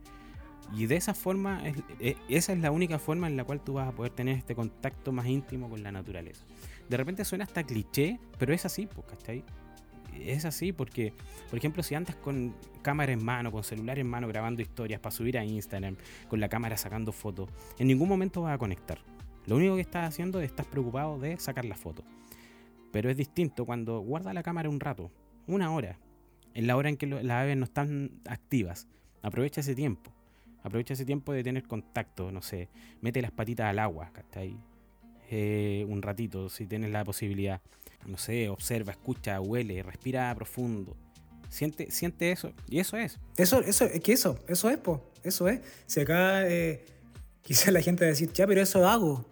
y 0.76 0.86
de 0.86 0.98
esa 0.98 1.14
forma, 1.14 1.62
e, 2.00 2.18
esa 2.28 2.54
es 2.54 2.60
la 2.60 2.72
única 2.72 3.00
forma 3.00 3.28
en 3.28 3.38
la 3.38 3.44
cual 3.44 3.62
tú 3.62 3.74
vas 3.74 3.88
a 3.88 3.92
poder 3.92 4.12
tener 4.12 4.38
este 4.38 4.56
contacto 4.56 5.12
más 5.12 5.28
íntimo 5.28 5.70
con 5.70 5.82
la 5.82 5.92
naturaleza. 5.92 6.46
De 6.90 6.98
repente 6.98 7.24
suena 7.26 7.46
hasta 7.46 7.64
cliché, 7.64 8.20
pero 8.38 8.54
es 8.54 8.66
así, 8.66 8.88
pues, 8.88 9.08
¿cachai? 9.08 9.44
Es 10.20 10.46
así 10.46 10.74
porque, 10.74 11.14
por 11.50 11.60
ejemplo, 11.60 11.84
si 11.84 11.96
andas 11.96 12.16
con 12.16 12.56
cámara 12.82 13.12
en 13.12 13.24
mano, 13.24 13.52
con 13.52 13.64
celular 13.64 14.00
en 14.00 14.10
mano 14.10 14.28
grabando 14.28 14.62
historias 14.62 15.00
para 15.00 15.16
subir 15.16 15.38
a 15.38 15.46
Instagram, 15.46 15.96
con 16.28 16.40
la 16.40 16.50
cámara 16.50 16.76
sacando 16.76 17.12
fotos, 17.12 17.50
en 17.78 17.88
ningún 17.88 18.10
momento 18.10 18.42
vas 18.42 18.56
a 18.56 18.58
conectar. 18.58 19.00
Lo 19.48 19.56
único 19.56 19.76
que 19.76 19.82
estás 19.82 20.08
haciendo 20.08 20.40
es 20.40 20.50
estás 20.50 20.68
preocupado 20.68 21.18
de 21.18 21.38
sacar 21.40 21.66
la 21.66 21.76
foto. 21.76 22.04
Pero 22.92 23.10
es 23.10 23.18
distinto 23.18 23.66
cuando 23.66 24.00
guarda 24.00 24.34
la 24.34 24.44
cámara 24.44 24.70
un 24.70 24.80
rato, 24.80 25.12
una 25.48 25.72
hora, 25.72 25.98
en 26.54 26.68
la 26.68 26.76
hora 26.76 26.90
en 26.90 26.98
que 26.98 27.08
las 27.08 27.44
aves 27.44 27.58
no 27.58 27.64
están 27.64 28.12
activas. 28.26 28.88
Aprovecha 29.24 29.62
ese 29.62 29.74
tiempo 29.74 30.12
Aprovecha 30.68 30.94
ese 30.94 31.06
tiempo 31.06 31.32
de 31.32 31.44
tener 31.44 31.64
contacto, 31.64 32.30
no 32.30 32.42
sé, 32.42 32.68
mete 33.00 33.22
las 33.22 33.32
patitas 33.32 33.68
al 33.68 33.80
agua, 33.80 34.12
¿cachai? 34.12 34.58
Eh, 35.30 35.86
un 35.88 36.02
ratito, 36.02 36.50
si 36.50 36.66
tienes 36.66 36.92
la 36.92 37.06
posibilidad. 37.06 37.62
No 38.06 38.18
sé, 38.18 38.50
observa, 38.50 38.92
escucha, 38.92 39.40
huele, 39.40 39.82
respira 39.82 40.34
profundo. 40.36 40.98
Siente, 41.48 41.90
siente 41.90 42.32
eso, 42.32 42.52
y 42.68 42.80
eso 42.80 42.98
es. 42.98 43.18
Eso, 43.38 43.62
eso, 43.62 43.86
es 43.86 44.02
que 44.02 44.12
eso, 44.12 44.40
eso 44.50 44.70
es, 44.70 44.78
po, 44.78 45.10
eso 45.24 45.48
es. 45.48 45.62
Si 45.86 46.02
acá 46.02 46.46
eh, 46.50 46.84
quizás 47.44 47.72
la 47.72 47.82
gente 47.82 48.04
va 48.04 48.08
a 48.08 48.10
decir, 48.10 48.34
ya, 48.34 48.46
pero 48.46 48.62
eso 48.62 48.86
hago. 48.86 49.26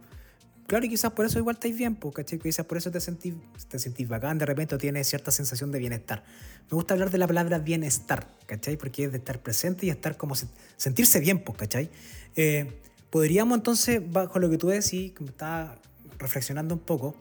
Claro, 0.67 0.83
y 0.85 0.89
quizás 0.89 1.11
por 1.11 1.27
eso 1.27 1.37
igual 1.37 1.55
estáis 1.57 1.77
bien, 1.77 1.95
porque 1.95 2.23
quizás 2.23 2.65
por 2.65 2.77
eso 2.77 2.89
te 2.89 2.99
sentís, 2.99 3.35
te 3.67 3.77
sentís 3.77 4.07
bacán, 4.07 4.39
de 4.39 4.47
repente 4.47 4.77
tienes 4.79 5.07
cierta 5.07 5.29
sensación 5.29 5.71
de 5.71 5.77
bienestar. 5.77 6.23
Me 6.71 6.75
gusta 6.75 6.95
hablar 6.95 7.11
de 7.11 7.19
la 7.19 7.27
palabra 7.27 7.59
bienestar, 7.59 8.27
¿cachai? 8.47 8.75
Porque 8.75 9.03
es 9.03 9.11
de 9.11 9.19
estar 9.19 9.43
presente 9.43 9.85
y 9.85 9.91
estar 9.91 10.17
como 10.17 10.33
sentirse 10.75 11.19
bien, 11.19 11.43
¿cachai? 11.55 11.91
Eh, 12.35 12.81
podríamos 13.11 13.57
entonces, 13.57 14.01
bajo 14.11 14.39
lo 14.39 14.49
que 14.49 14.57
tú 14.57 14.67
decís, 14.69 15.11
que 15.13 15.23
me 15.23 15.29
estaba 15.29 15.77
reflexionando 16.17 16.73
un 16.73 16.81
poco, 16.81 17.15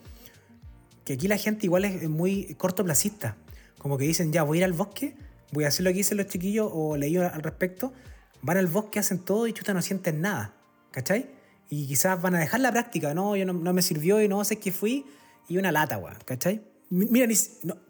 que 1.04 1.12
aquí 1.12 1.28
la 1.28 1.36
gente 1.36 1.66
igual 1.66 1.84
es 1.84 2.08
muy 2.08 2.54
cortoplacista. 2.54 3.36
Como 3.76 3.98
que 3.98 4.06
dicen, 4.06 4.32
ya, 4.32 4.42
voy 4.42 4.58
a 4.58 4.60
ir 4.60 4.64
al 4.64 4.72
bosque, 4.72 5.16
voy 5.52 5.64
a 5.64 5.68
hacer 5.68 5.84
lo 5.84 5.90
que 5.90 5.98
dicen 5.98 6.16
los 6.16 6.28
chiquillos 6.28 6.70
o 6.72 6.96
leí 6.96 7.18
al 7.18 7.42
respecto, 7.42 7.92
van 8.40 8.56
al 8.56 8.68
bosque, 8.68 9.00
hacen 9.00 9.18
todo 9.18 9.46
y 9.46 9.52
chuta 9.52 9.74
no 9.74 9.82
sienten 9.82 10.22
nada, 10.22 10.54
¿cachai? 10.90 11.33
Y 11.68 11.86
quizás 11.86 12.20
van 12.20 12.34
a 12.34 12.38
dejar 12.38 12.60
la 12.60 12.70
práctica, 12.70 13.14
no, 13.14 13.36
yo 13.36 13.46
no, 13.46 13.72
me 13.72 13.82
sirvió 13.82 14.20
y 14.22 14.28
no 14.28 14.44
sé 14.44 14.56
qué 14.56 14.70
fui, 14.70 15.06
y 15.48 15.56
una 15.58 15.72
lata, 15.72 15.98
weón, 15.98 16.16
¿cachai? 16.24 16.62
Mira, 16.90 17.26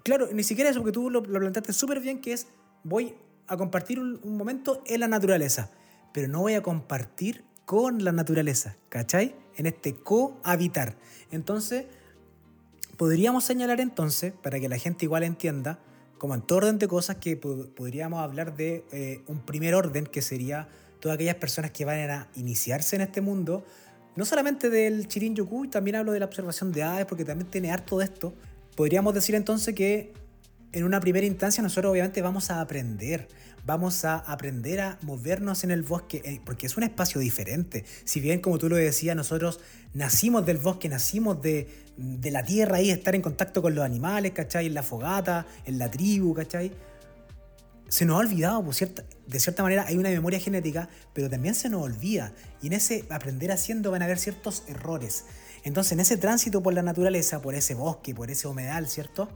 claro, 0.02 0.28
ni 0.32 0.42
siquiera 0.44 0.70
eso, 0.70 0.80
porque 0.80 0.92
tú 0.92 1.10
lo, 1.10 1.22
planteaste 1.22 1.72
súper 1.72 2.00
bien, 2.00 2.20
que 2.20 2.32
es, 2.32 2.46
voy 2.84 3.14
a 3.46 3.56
compartir 3.56 3.98
un, 3.98 4.36
momento 4.36 4.82
en 4.86 5.00
la 5.00 5.08
naturaleza, 5.08 5.70
pero 6.12 6.28
no 6.28 6.40
voy 6.40 6.54
a 6.54 6.62
compartir 6.62 7.44
con 7.64 8.04
la 8.04 8.12
naturaleza, 8.12 8.76
¿cachai? 8.88 9.34
En 9.56 9.66
este 9.66 9.94
cohabitar. 9.94 10.96
Entonces, 11.30 11.86
podríamos 12.96 13.44
señalar 13.44 13.80
entonces, 13.80 14.32
para 14.32 14.60
que 14.60 14.68
la 14.68 14.78
gente 14.78 15.04
igual 15.04 15.24
entienda, 15.24 15.80
como 16.18 16.34
en 16.34 16.42
todo 16.42 16.58
orden 16.58 16.78
de 16.78 16.88
cosas, 16.88 17.16
que 17.16 17.36
podríamos 17.36 18.20
hablar 18.22 18.56
de 18.56 18.84
eh, 18.92 19.22
un 19.26 19.40
primer 19.40 19.74
orden 19.74 20.06
que 20.06 20.22
sería 20.22 20.68
todas 21.04 21.16
aquellas 21.16 21.34
personas 21.34 21.70
que 21.70 21.84
van 21.84 22.10
a 22.10 22.28
iniciarse 22.34 22.96
en 22.96 23.02
este 23.02 23.20
mundo, 23.20 23.62
no 24.16 24.24
solamente 24.24 24.70
del 24.70 25.06
Chirin 25.06 25.36
Yoku, 25.36 25.66
también 25.68 25.96
hablo 25.96 26.12
de 26.12 26.18
la 26.18 26.24
observación 26.24 26.72
de 26.72 26.82
aves, 26.82 27.04
porque 27.04 27.26
también 27.26 27.50
tiene 27.50 27.70
harto 27.70 27.98
de 27.98 28.06
esto. 28.06 28.32
Podríamos 28.74 29.12
decir 29.12 29.34
entonces 29.34 29.74
que 29.74 30.14
en 30.72 30.82
una 30.82 31.00
primera 31.00 31.26
instancia 31.26 31.62
nosotros 31.62 31.90
obviamente 31.90 32.22
vamos 32.22 32.50
a 32.50 32.62
aprender, 32.62 33.28
vamos 33.66 34.06
a 34.06 34.16
aprender 34.16 34.80
a 34.80 34.98
movernos 35.02 35.62
en 35.62 35.72
el 35.72 35.82
bosque, 35.82 36.22
eh, 36.24 36.40
porque 36.42 36.68
es 36.68 36.76
un 36.78 36.84
espacio 36.84 37.20
diferente. 37.20 37.84
Si 38.04 38.18
bien, 38.20 38.40
como 38.40 38.56
tú 38.56 38.70
lo 38.70 38.76
decías, 38.76 39.14
nosotros 39.14 39.60
nacimos 39.92 40.46
del 40.46 40.56
bosque, 40.56 40.88
nacimos 40.88 41.42
de, 41.42 41.68
de 41.98 42.30
la 42.30 42.42
tierra 42.44 42.78
ahí, 42.78 42.90
estar 42.90 43.14
en 43.14 43.20
contacto 43.20 43.60
con 43.60 43.74
los 43.74 43.84
animales, 43.84 44.32
¿cachai? 44.32 44.68
En 44.68 44.72
la 44.72 44.82
fogata, 44.82 45.46
en 45.66 45.76
la 45.76 45.90
tribu, 45.90 46.32
¿cachai? 46.32 46.72
Se 47.88 48.04
nos 48.04 48.16
ha 48.16 48.20
olvidado, 48.20 48.64
por 48.64 48.74
cierta, 48.74 49.04
de 49.26 49.40
cierta 49.40 49.62
manera 49.62 49.84
hay 49.86 49.96
una 49.96 50.10
memoria 50.10 50.40
genética, 50.40 50.88
pero 51.12 51.30
también 51.30 51.54
se 51.54 51.68
nos 51.68 51.82
olvida. 51.82 52.32
Y 52.62 52.68
en 52.68 52.72
ese 52.74 53.06
aprender 53.10 53.52
haciendo 53.52 53.90
van 53.90 54.02
a 54.02 54.06
haber 54.06 54.18
ciertos 54.18 54.64
errores. 54.66 55.26
Entonces, 55.64 55.92
en 55.92 56.00
ese 56.00 56.16
tránsito 56.16 56.62
por 56.62 56.74
la 56.74 56.82
naturaleza, 56.82 57.40
por 57.40 57.54
ese 57.54 57.74
bosque, 57.74 58.14
por 58.14 58.30
ese 58.30 58.48
humedal, 58.48 58.88
¿cierto? 58.88 59.28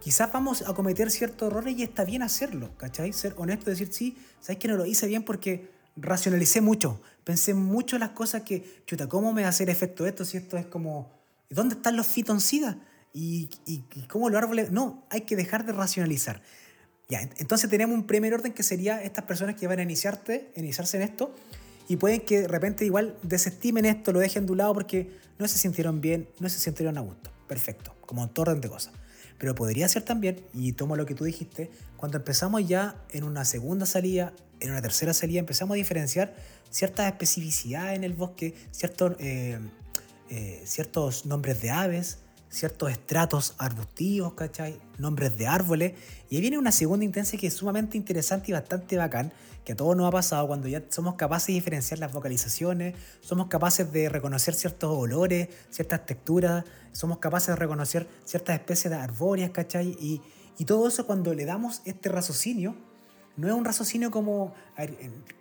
Quizás 0.00 0.32
vamos 0.32 0.62
a 0.66 0.74
cometer 0.74 1.10
ciertos 1.10 1.50
errores 1.50 1.76
y 1.76 1.82
está 1.82 2.04
bien 2.04 2.22
hacerlo, 2.22 2.76
¿cachai? 2.76 3.12
Ser 3.12 3.34
honesto, 3.36 3.70
decir, 3.70 3.92
sí, 3.92 4.16
¿sabes 4.40 4.58
que 4.58 4.68
no 4.68 4.76
lo 4.76 4.86
hice 4.86 5.06
bien 5.06 5.24
porque 5.24 5.70
racionalicé 5.96 6.60
mucho? 6.60 7.00
Pensé 7.24 7.54
mucho 7.54 7.96
en 7.96 8.00
las 8.00 8.10
cosas 8.10 8.42
que, 8.42 8.82
chuta, 8.86 9.08
¿cómo 9.08 9.32
me 9.32 9.42
va 9.42 9.48
a 9.48 9.50
hacer 9.50 9.68
efecto 9.68 10.06
esto 10.06 10.24
si 10.24 10.38
esto 10.38 10.56
es 10.56 10.66
como, 10.66 11.12
¿dónde 11.50 11.74
están 11.74 11.96
los 11.96 12.06
fitoncidas? 12.06 12.76
¿Y, 13.12 13.50
y, 13.66 13.84
y 13.94 14.06
cómo 14.06 14.30
los 14.30 14.38
árboles? 14.38 14.70
No, 14.70 15.06
hay 15.10 15.22
que 15.22 15.36
dejar 15.36 15.66
de 15.66 15.72
racionalizar. 15.72 16.42
Entonces 17.38 17.68
tenemos 17.68 17.96
un 17.96 18.06
primer 18.06 18.34
orden 18.34 18.52
que 18.52 18.62
sería 18.62 19.02
estas 19.02 19.24
personas 19.24 19.56
que 19.56 19.66
van 19.66 19.78
a 19.80 19.82
iniciarte, 19.82 20.52
iniciarse 20.56 20.96
en 20.96 21.02
esto 21.02 21.34
y 21.88 21.96
pueden 21.96 22.20
que 22.20 22.42
de 22.42 22.48
repente 22.48 22.84
igual 22.84 23.16
desestimen 23.22 23.84
esto, 23.84 24.12
lo 24.12 24.20
dejen 24.20 24.46
de 24.46 24.52
un 24.52 24.58
lado 24.58 24.74
porque 24.74 25.10
no 25.38 25.48
se 25.48 25.58
sintieron 25.58 26.00
bien, 26.00 26.28
no 26.38 26.48
se 26.48 26.60
sintieron 26.60 26.96
a 26.98 27.00
gusto. 27.00 27.32
Perfecto, 27.48 27.96
como 28.02 28.28
todo 28.30 28.44
orden 28.44 28.60
de 28.60 28.68
cosas. 28.68 28.92
Pero 29.38 29.56
podría 29.56 29.88
ser 29.88 30.04
también, 30.04 30.44
y 30.54 30.72
tomo 30.72 30.94
lo 30.94 31.04
que 31.04 31.14
tú 31.16 31.24
dijiste, 31.24 31.70
cuando 31.96 32.18
empezamos 32.18 32.68
ya 32.68 32.94
en 33.10 33.24
una 33.24 33.44
segunda 33.44 33.86
salida, 33.86 34.32
en 34.60 34.70
una 34.70 34.82
tercera 34.82 35.14
salida, 35.14 35.40
empezamos 35.40 35.74
a 35.74 35.78
diferenciar 35.78 36.36
ciertas 36.70 37.06
especificidades 37.06 37.96
en 37.96 38.04
el 38.04 38.12
bosque, 38.12 38.54
eh, 39.18 39.58
eh, 40.28 40.62
ciertos 40.64 41.26
nombres 41.26 41.60
de 41.60 41.70
aves, 41.70 42.18
ciertos 42.50 42.90
estratos 42.90 43.54
arbustivos, 43.58 44.34
¿cachai? 44.34 44.78
Nombres 44.98 45.38
de 45.38 45.46
árboles. 45.46 45.94
Y 46.28 46.36
ahí 46.36 46.40
viene 46.42 46.58
una 46.58 46.72
segunda 46.72 47.04
intensa 47.04 47.36
que 47.36 47.46
es 47.46 47.54
sumamente 47.54 47.96
interesante 47.96 48.50
y 48.50 48.52
bastante 48.52 48.96
bacán, 48.96 49.32
que 49.64 49.72
a 49.72 49.76
todos 49.76 49.96
nos 49.96 50.08
ha 50.08 50.10
pasado 50.10 50.46
cuando 50.48 50.68
ya 50.68 50.82
somos 50.88 51.14
capaces 51.14 51.48
de 51.48 51.52
diferenciar 51.54 52.00
las 52.00 52.12
vocalizaciones, 52.12 52.94
somos 53.20 53.46
capaces 53.46 53.90
de 53.92 54.08
reconocer 54.08 54.54
ciertos 54.54 54.90
olores, 54.90 55.48
ciertas 55.70 56.04
texturas, 56.04 56.64
somos 56.92 57.18
capaces 57.18 57.48
de 57.48 57.56
reconocer 57.56 58.08
ciertas 58.24 58.56
especies 58.56 58.90
de 58.90 58.96
arbóreas, 58.96 59.50
¿cachai? 59.50 59.96
Y, 60.00 60.20
y 60.58 60.64
todo 60.64 60.88
eso 60.88 61.06
cuando 61.06 61.32
le 61.32 61.44
damos 61.44 61.82
este 61.84 62.08
raciocinio, 62.08 62.74
no 63.36 63.48
es 63.48 63.54
un 63.54 63.64
raciocinio 63.64 64.10
como, 64.10 64.54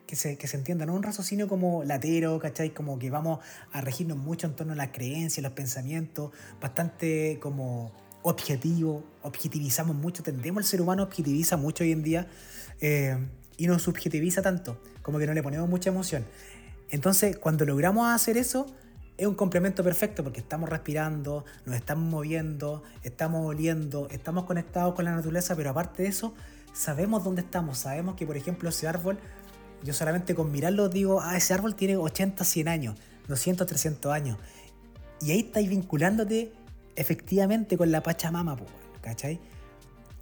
que, 0.06 0.16
se, 0.16 0.38
que 0.38 0.48
se 0.48 0.58
entienda, 0.58 0.86
no 0.86 0.94
es 0.94 0.98
un 0.98 1.04
raciocinio 1.04 1.48
como 1.48 1.84
latero, 1.84 2.40
¿cachai? 2.40 2.74
Como 2.74 2.98
que 3.00 3.10
vamos 3.10 3.40
a 3.72 3.82
regirnos 3.82 4.18
mucho 4.18 4.48
en 4.48 4.56
torno 4.56 4.74
a 4.74 4.76
las 4.76 4.90
creencias, 4.90 5.44
los 5.44 5.54
pensamientos, 5.54 6.32
bastante 6.62 7.40
como 7.42 7.92
objetivo, 8.22 9.04
objetivizamos 9.24 9.96
mucho, 9.96 10.24
tendemos 10.24 10.64
el 10.64 10.68
ser 10.68 10.82
humano 10.82 11.04
objetiviza 11.04 11.58
mucho 11.58 11.84
hoy 11.84 11.92
en 11.92 12.04
día 12.04 12.28
eh, 12.82 13.18
y 13.58 13.68
nos 13.68 13.84
subjetiviza 13.84 14.42
tanto, 14.42 14.82
como 15.02 15.20
que 15.20 15.28
no 15.28 15.34
le 15.34 15.44
ponemos 15.44 15.70
mucha 15.70 15.90
emoción. 15.90 16.26
Entonces, 16.90 17.38
cuando 17.38 17.66
logramos 17.66 18.08
hacer 18.08 18.38
eso, 18.38 18.66
es 19.18 19.28
un 19.28 19.36
complemento 19.36 19.84
perfecto 19.84 20.24
porque 20.24 20.40
estamos 20.40 20.70
respirando, 20.70 21.44
nos 21.66 21.76
estamos 21.76 22.10
moviendo, 22.10 22.84
estamos 23.04 23.46
oliendo, 23.46 24.08
estamos 24.12 24.46
conectados 24.46 24.96
con 24.96 25.06
la 25.06 25.12
naturaleza, 25.12 25.56
pero 25.56 25.72
aparte 25.72 26.04
de 26.04 26.10
eso, 26.10 26.34
sabemos 26.74 27.24
dónde 27.24 27.42
estamos, 27.42 27.80
sabemos 27.80 28.16
que 28.16 28.26
por 28.26 28.38
ejemplo 28.38 28.70
ese 28.70 28.88
árbol, 28.88 29.18
yo 29.84 29.94
solamente 29.94 30.36
con 30.36 30.52
mirarlo 30.52 30.90
digo, 30.90 31.22
ah, 31.22 31.38
ese 31.38 31.54
árbol 31.54 31.76
tiene 31.76 31.98
80, 31.98 32.44
100 32.44 32.68
años, 32.68 32.96
200, 33.28 33.68
300 33.68 34.12
años. 34.12 34.38
Y 35.22 35.32
ahí 35.32 35.40
estáis 35.40 35.70
vinculándote 35.70 36.54
efectivamente 36.96 37.78
con 37.78 37.92
la 37.92 38.02
Pachamama, 38.02 38.58
¿cachai? 39.02 39.40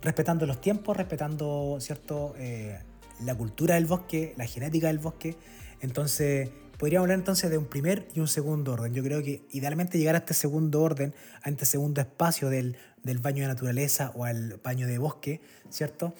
Respetando 0.01 0.45
los 0.45 0.61
tiempos, 0.61 0.95
respetando, 0.95 1.77
¿cierto? 1.79 2.33
Eh, 2.37 2.79
la 3.23 3.35
cultura 3.35 3.75
del 3.75 3.85
bosque, 3.85 4.33
la 4.37 4.45
genética 4.45 4.87
del 4.87 4.99
bosque. 4.99 5.35
Entonces, 5.81 6.49
podríamos 6.78 7.05
hablar 7.05 7.19
entonces 7.19 7.49
de 7.49 7.57
un 7.57 7.65
primer 7.65 8.07
y 8.13 8.19
un 8.19 8.28
segundo 8.28 8.73
orden. 8.73 8.93
Yo 8.93 9.03
creo 9.03 9.21
que 9.23 9.47
idealmente 9.51 9.97
llegar 9.97 10.15
a 10.15 10.19
este 10.19 10.34
segundo 10.34 10.82
orden, 10.82 11.13
a 11.41 11.49
este 11.49 11.65
segundo 11.65 12.01
espacio 12.01 12.49
del, 12.49 12.78
del 13.03 13.17
baño 13.19 13.41
de 13.43 13.47
naturaleza 13.47 14.11
o 14.15 14.25
al 14.25 14.59
baño 14.63 14.88
de 14.88 14.97
bosque, 14.97 15.41
¿cierto? 15.69 16.13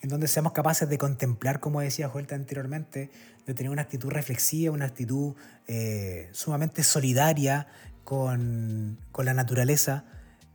En 0.00 0.08
donde 0.08 0.28
seamos 0.28 0.52
capaces 0.52 0.88
de 0.88 0.98
contemplar, 0.98 1.60
como 1.60 1.80
decía 1.80 2.08
Joel 2.08 2.26
anteriormente, 2.32 3.10
de 3.46 3.54
tener 3.54 3.70
una 3.70 3.82
actitud 3.82 4.10
reflexiva, 4.10 4.72
una 4.72 4.86
actitud 4.86 5.34
eh, 5.66 6.28
sumamente 6.32 6.82
solidaria 6.82 7.66
con, 8.04 8.98
con 9.12 9.24
la 9.24 9.34
naturaleza, 9.34 10.04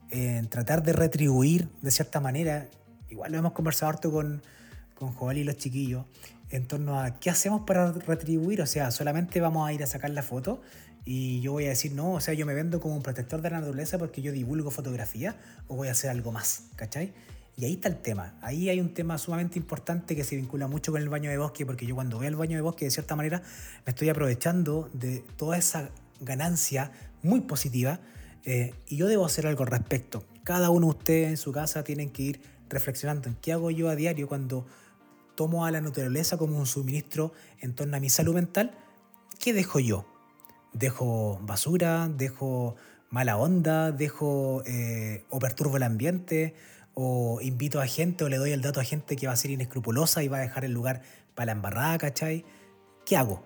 en 0.09 0.47
tratar 0.49 0.83
de 0.83 0.93
retribuir 0.93 1.69
de 1.81 1.91
cierta 1.91 2.19
manera, 2.19 2.69
igual 3.09 3.31
lo 3.31 3.37
hemos 3.39 3.51
conversado 3.53 3.89
harto 3.89 4.11
con, 4.11 4.41
con 4.95 5.11
Joel 5.13 5.39
y 5.39 5.43
los 5.43 5.57
chiquillos, 5.57 6.05
en 6.49 6.67
torno 6.67 6.99
a 6.99 7.19
qué 7.19 7.29
hacemos 7.29 7.61
para 7.65 7.91
retribuir, 7.91 8.61
o 8.61 8.65
sea, 8.65 8.91
solamente 8.91 9.41
vamos 9.41 9.67
a 9.67 9.73
ir 9.73 9.83
a 9.83 9.87
sacar 9.87 10.11
la 10.11 10.23
foto 10.23 10.61
y 11.03 11.41
yo 11.41 11.53
voy 11.53 11.65
a 11.65 11.69
decir, 11.69 11.93
no, 11.93 12.13
o 12.13 12.19
sea, 12.19 12.33
yo 12.33 12.45
me 12.45 12.53
vendo 12.53 12.79
como 12.79 12.95
un 12.95 13.01
protector 13.01 13.41
de 13.41 13.49
la 13.49 13.59
naturaleza 13.59 13.97
porque 13.97 14.21
yo 14.21 14.31
divulgo 14.31 14.71
fotografía 14.71 15.37
o 15.67 15.75
voy 15.75 15.87
a 15.87 15.91
hacer 15.91 16.09
algo 16.09 16.31
más, 16.31 16.63
¿cachai? 16.75 17.13
Y 17.55 17.65
ahí 17.65 17.73
está 17.73 17.89
el 17.89 17.97
tema. 17.97 18.35
Ahí 18.41 18.69
hay 18.69 18.79
un 18.79 18.93
tema 18.93 19.17
sumamente 19.17 19.57
importante 19.57 20.15
que 20.15 20.23
se 20.23 20.35
vincula 20.35 20.67
mucho 20.67 20.91
con 20.91 21.01
el 21.01 21.09
baño 21.09 21.31
de 21.31 21.37
bosque, 21.37 21.65
porque 21.65 21.87
yo 21.87 21.95
cuando 21.95 22.17
voy 22.17 22.27
al 22.27 22.35
baño 22.35 22.55
de 22.55 22.61
bosque, 22.61 22.85
de 22.85 22.91
cierta 22.91 23.15
manera, 23.15 23.41
me 23.85 23.91
estoy 23.91 24.09
aprovechando 24.09 24.91
de 24.93 25.23
toda 25.37 25.57
esa 25.57 25.89
ganancia 26.19 26.91
muy 27.23 27.41
positiva 27.41 27.99
eh, 28.43 28.75
y 28.87 28.97
yo 28.97 29.07
debo 29.07 29.25
hacer 29.25 29.47
algo 29.47 29.63
al 29.63 29.71
respecto. 29.71 30.23
Cada 30.43 30.69
uno 30.69 30.87
de 30.87 30.97
ustedes 30.97 31.29
en 31.29 31.37
su 31.37 31.51
casa 31.51 31.83
tienen 31.83 32.11
que 32.11 32.23
ir 32.23 32.41
reflexionando 32.69 33.27
en 33.27 33.35
qué 33.35 33.53
hago 33.53 33.71
yo 33.71 33.89
a 33.89 33.95
diario 33.95 34.27
cuando 34.27 34.67
tomo 35.37 35.65
a 35.65 35.71
la 35.71 35.79
naturaleza 35.79 36.37
como 36.37 36.57
un 36.57 36.65
suministro 36.65 37.31
en 37.61 37.73
torno 37.73 37.95
a 37.95 38.01
mi 38.01 38.09
salud 38.09 38.35
mental. 38.35 38.71
¿Qué 39.39 39.53
dejo 39.53 39.79
yo? 39.79 40.05
¿Dejo 40.73 41.39
basura? 41.43 42.09
¿Dejo 42.09 42.75
mala 43.09 43.37
onda? 43.37 43.93
¿Dejo 43.93 44.63
eh, 44.65 45.23
o 45.29 45.39
perturbo 45.39 45.77
el 45.77 45.83
ambiente? 45.83 46.53
o 46.99 47.39
invito 47.41 47.79
a 47.79 47.85
gente 47.85 48.23
o 48.23 48.29
le 48.29 48.37
doy 48.37 48.53
el 48.53 48.63
dato 48.63 48.79
a 48.79 48.83
gente 48.83 49.15
que 49.15 49.27
va 49.27 49.33
a 49.33 49.35
ser 49.35 49.51
inescrupulosa 49.51 50.23
y 50.23 50.29
va 50.29 50.37
a 50.37 50.39
dejar 50.39 50.65
el 50.65 50.71
lugar 50.71 51.03
para 51.35 51.45
la 51.45 51.51
embarrada, 51.51 51.95
¿cachai? 51.99 52.43
¿Qué 53.05 53.15
hago? 53.15 53.43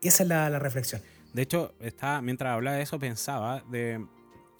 Esa 0.00 0.22
es 0.22 0.28
la, 0.30 0.58
reflexión. 0.58 1.02
De 1.34 1.42
hecho, 1.42 1.74
estaba, 1.80 2.22
mientras 2.22 2.54
hablaba 2.54 2.78
de 2.78 2.82
eso 2.82 2.98
pensaba 2.98 3.62
de, 3.70 4.02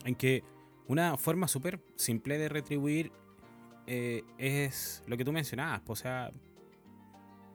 en 0.04 0.14
que 0.14 0.44
una 0.88 1.16
forma 1.16 1.48
súper 1.48 1.80
simple 1.96 2.36
de 2.36 2.50
retribuir 2.50 3.12
eh, 3.86 4.22
es 4.38 5.02
lo 5.06 5.16
que 5.16 5.24
tú 5.24 5.32
mencionabas, 5.32 5.82
o 5.86 5.96
sea, 5.96 6.30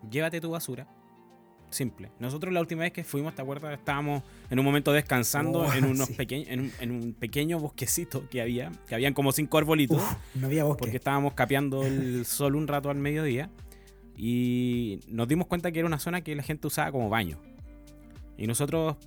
llévate 0.09 0.41
tu 0.41 0.51
basura, 0.51 0.87
Simple. 1.71 2.11
Nosotros 2.19 2.53
la 2.53 2.59
última 2.59 2.81
vez 2.81 2.91
que 2.91 3.05
fuimos, 3.05 3.33
¿te 3.33 3.41
acuerdas? 3.41 3.73
Estábamos 3.77 4.23
en 4.49 4.59
un 4.59 4.65
momento 4.65 4.91
descansando 4.91 5.59
oh, 5.59 5.73
en, 5.73 5.85
unos 5.85 6.09
en, 6.19 6.91
un, 6.91 7.13
pequeño 7.13 7.59
bosquecito 7.59 8.27
que 8.29 8.41
había, 8.41 8.71
que 8.87 8.93
habían 8.93 9.13
como 9.13 9.31
cinco 9.31 9.57
arbolitos. 9.57 10.01
no 10.35 10.47
había 10.47 10.65
bosque. 10.65 10.79
Porque 10.79 10.97
estábamos 10.97 11.33
capeando 11.33 11.85
el 11.85 12.25
sol 12.25 12.55
un 12.55 12.67
rato 12.67 12.89
al 12.89 12.97
mediodía. 12.97 13.49
Y 14.17 14.99
nos 15.07 15.29
dimos 15.29 15.47
cuenta 15.47 15.71
que 15.71 15.79
era 15.79 15.87
una 15.87 15.97
zona 15.97 16.21
que 16.21 16.35
la 16.35 16.43
gente 16.43 16.67
usaba 16.67 16.91
como 16.91 17.09
baño. 17.09 17.39
Y 18.37 18.47
nosotros, 18.47 18.97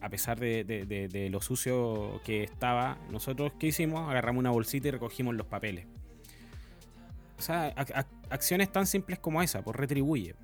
a 0.00 0.08
pesar 0.08 0.40
de, 0.40 1.28
lo 1.30 1.42
sucio 1.42 2.22
que 2.24 2.42
estaba, 2.42 2.98
nosotros, 3.10 3.52
¿qué 3.58 3.66
hicimos? 3.66 4.08
Agarramos 4.08 4.40
una 4.40 4.50
bolsita 4.50 4.88
y 4.88 4.92
recogimos 4.92 5.34
los 5.34 5.46
papeles. 5.46 5.86
O 7.38 7.42
sea, 7.42 7.74
acciones 8.30 8.70
tan 8.70 8.86
simples 8.86 9.18
como 9.18 9.40
esa, 9.42 9.62
pues 9.62 9.76
retribuye. 9.76 10.34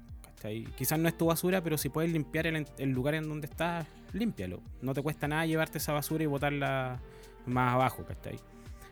Quizás 0.76 0.98
no 0.98 1.08
es 1.08 1.16
tu 1.16 1.26
basura, 1.26 1.62
pero 1.62 1.78
si 1.78 1.88
puedes 1.88 2.12
limpiar 2.12 2.46
el, 2.46 2.90
lugar 2.90 3.14
en 3.14 3.28
donde 3.28 3.46
estás, 3.46 3.86
límpialo. 4.12 4.60
No 4.82 4.92
te 4.92 5.02
cuesta 5.02 5.26
nada 5.26 5.46
llevarte 5.46 5.78
esa 5.78 5.92
basura 5.92 6.22
y 6.22 6.26
botarla 6.26 7.00
más 7.46 7.74
abajo, 7.74 8.04
¿cachai? 8.04 8.38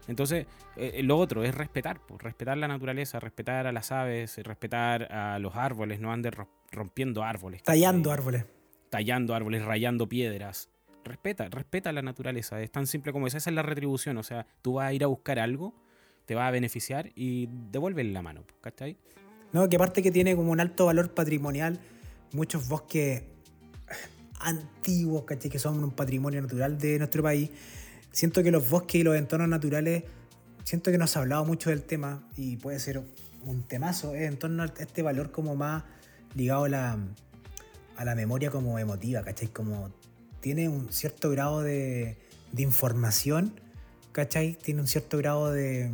Entonces, 0.08 0.46
eh, 0.76 1.02
lo 1.02 1.18
otro 1.18 1.44
es 1.44 1.54
respetar, 1.54 2.00
pues, 2.06 2.22
respetar 2.22 2.56
la 2.56 2.68
naturaleza, 2.68 3.20
respetar 3.20 3.66
a 3.66 3.72
las 3.72 3.92
aves, 3.92 4.38
respetar 4.38 5.12
a 5.12 5.38
los 5.38 5.54
árboles, 5.54 6.00
no 6.00 6.10
andes 6.10 6.32
rompiendo 6.70 7.22
árboles. 7.22 7.62
Tallando 7.62 8.10
árboles. 8.10 8.46
Tallando 8.88 9.34
árboles, 9.34 9.64
rayando 9.64 10.08
piedras. 10.08 10.70
Respeta, 11.04 11.48
respeta 11.50 11.92
la 11.92 12.02
naturaleza. 12.02 12.60
Es 12.62 12.70
tan 12.70 12.86
simple 12.86 13.12
como 13.12 13.26
eso. 13.26 13.36
Esa 13.36 13.50
es 13.50 13.56
la 13.56 13.62
retribución. 13.62 14.16
O 14.18 14.22
sea, 14.22 14.46
tú 14.62 14.74
vas 14.74 14.86
a 14.86 14.92
ir 14.92 15.04
a 15.04 15.08
buscar 15.08 15.38
algo, 15.38 15.74
te 16.26 16.34
va 16.34 16.46
a 16.46 16.50
beneficiar 16.50 17.10
y 17.14 17.48
devuelve 17.70 18.04
la 18.04 18.22
mano, 18.22 18.44
¿cachai? 18.60 18.96
No, 19.52 19.68
que 19.68 19.76
aparte 19.76 20.02
que 20.02 20.10
tiene 20.10 20.34
como 20.34 20.50
un 20.50 20.60
alto 20.60 20.86
valor 20.86 21.12
patrimonial, 21.12 21.80
muchos 22.32 22.68
bosques 22.68 23.22
antiguos, 24.40 25.24
¿cachai? 25.24 25.50
Que 25.50 25.58
son 25.58 25.82
un 25.82 25.90
patrimonio 25.90 26.40
natural 26.40 26.78
de 26.78 26.98
nuestro 26.98 27.22
país. 27.22 27.50
Siento 28.12 28.42
que 28.42 28.50
los 28.50 28.68
bosques 28.68 29.00
y 29.00 29.04
los 29.04 29.16
entornos 29.16 29.48
naturales, 29.48 30.04
siento 30.64 30.90
que 30.90 30.98
nos 30.98 31.16
ha 31.16 31.20
hablado 31.20 31.44
mucho 31.44 31.70
del 31.70 31.82
tema 31.82 32.28
y 32.36 32.56
puede 32.56 32.78
ser 32.78 33.02
un 33.44 33.62
temazo 33.64 34.14
¿eh? 34.14 34.26
en 34.26 34.38
torno 34.38 34.62
a 34.62 34.66
este 34.78 35.02
valor 35.02 35.32
como 35.32 35.56
más 35.56 35.84
ligado 36.34 36.64
a 36.64 36.68
la, 36.68 36.98
a 37.96 38.04
la 38.04 38.14
memoria 38.14 38.50
como 38.50 38.78
emotiva, 38.78 39.22
¿cachai? 39.22 39.48
Como 39.48 39.90
tiene 40.40 40.68
un 40.68 40.92
cierto 40.92 41.30
grado 41.30 41.62
de, 41.62 42.16
de 42.52 42.62
información, 42.62 43.60
¿cachai? 44.12 44.54
Tiene 44.54 44.80
un 44.80 44.86
cierto 44.86 45.18
grado 45.18 45.52
de, 45.52 45.90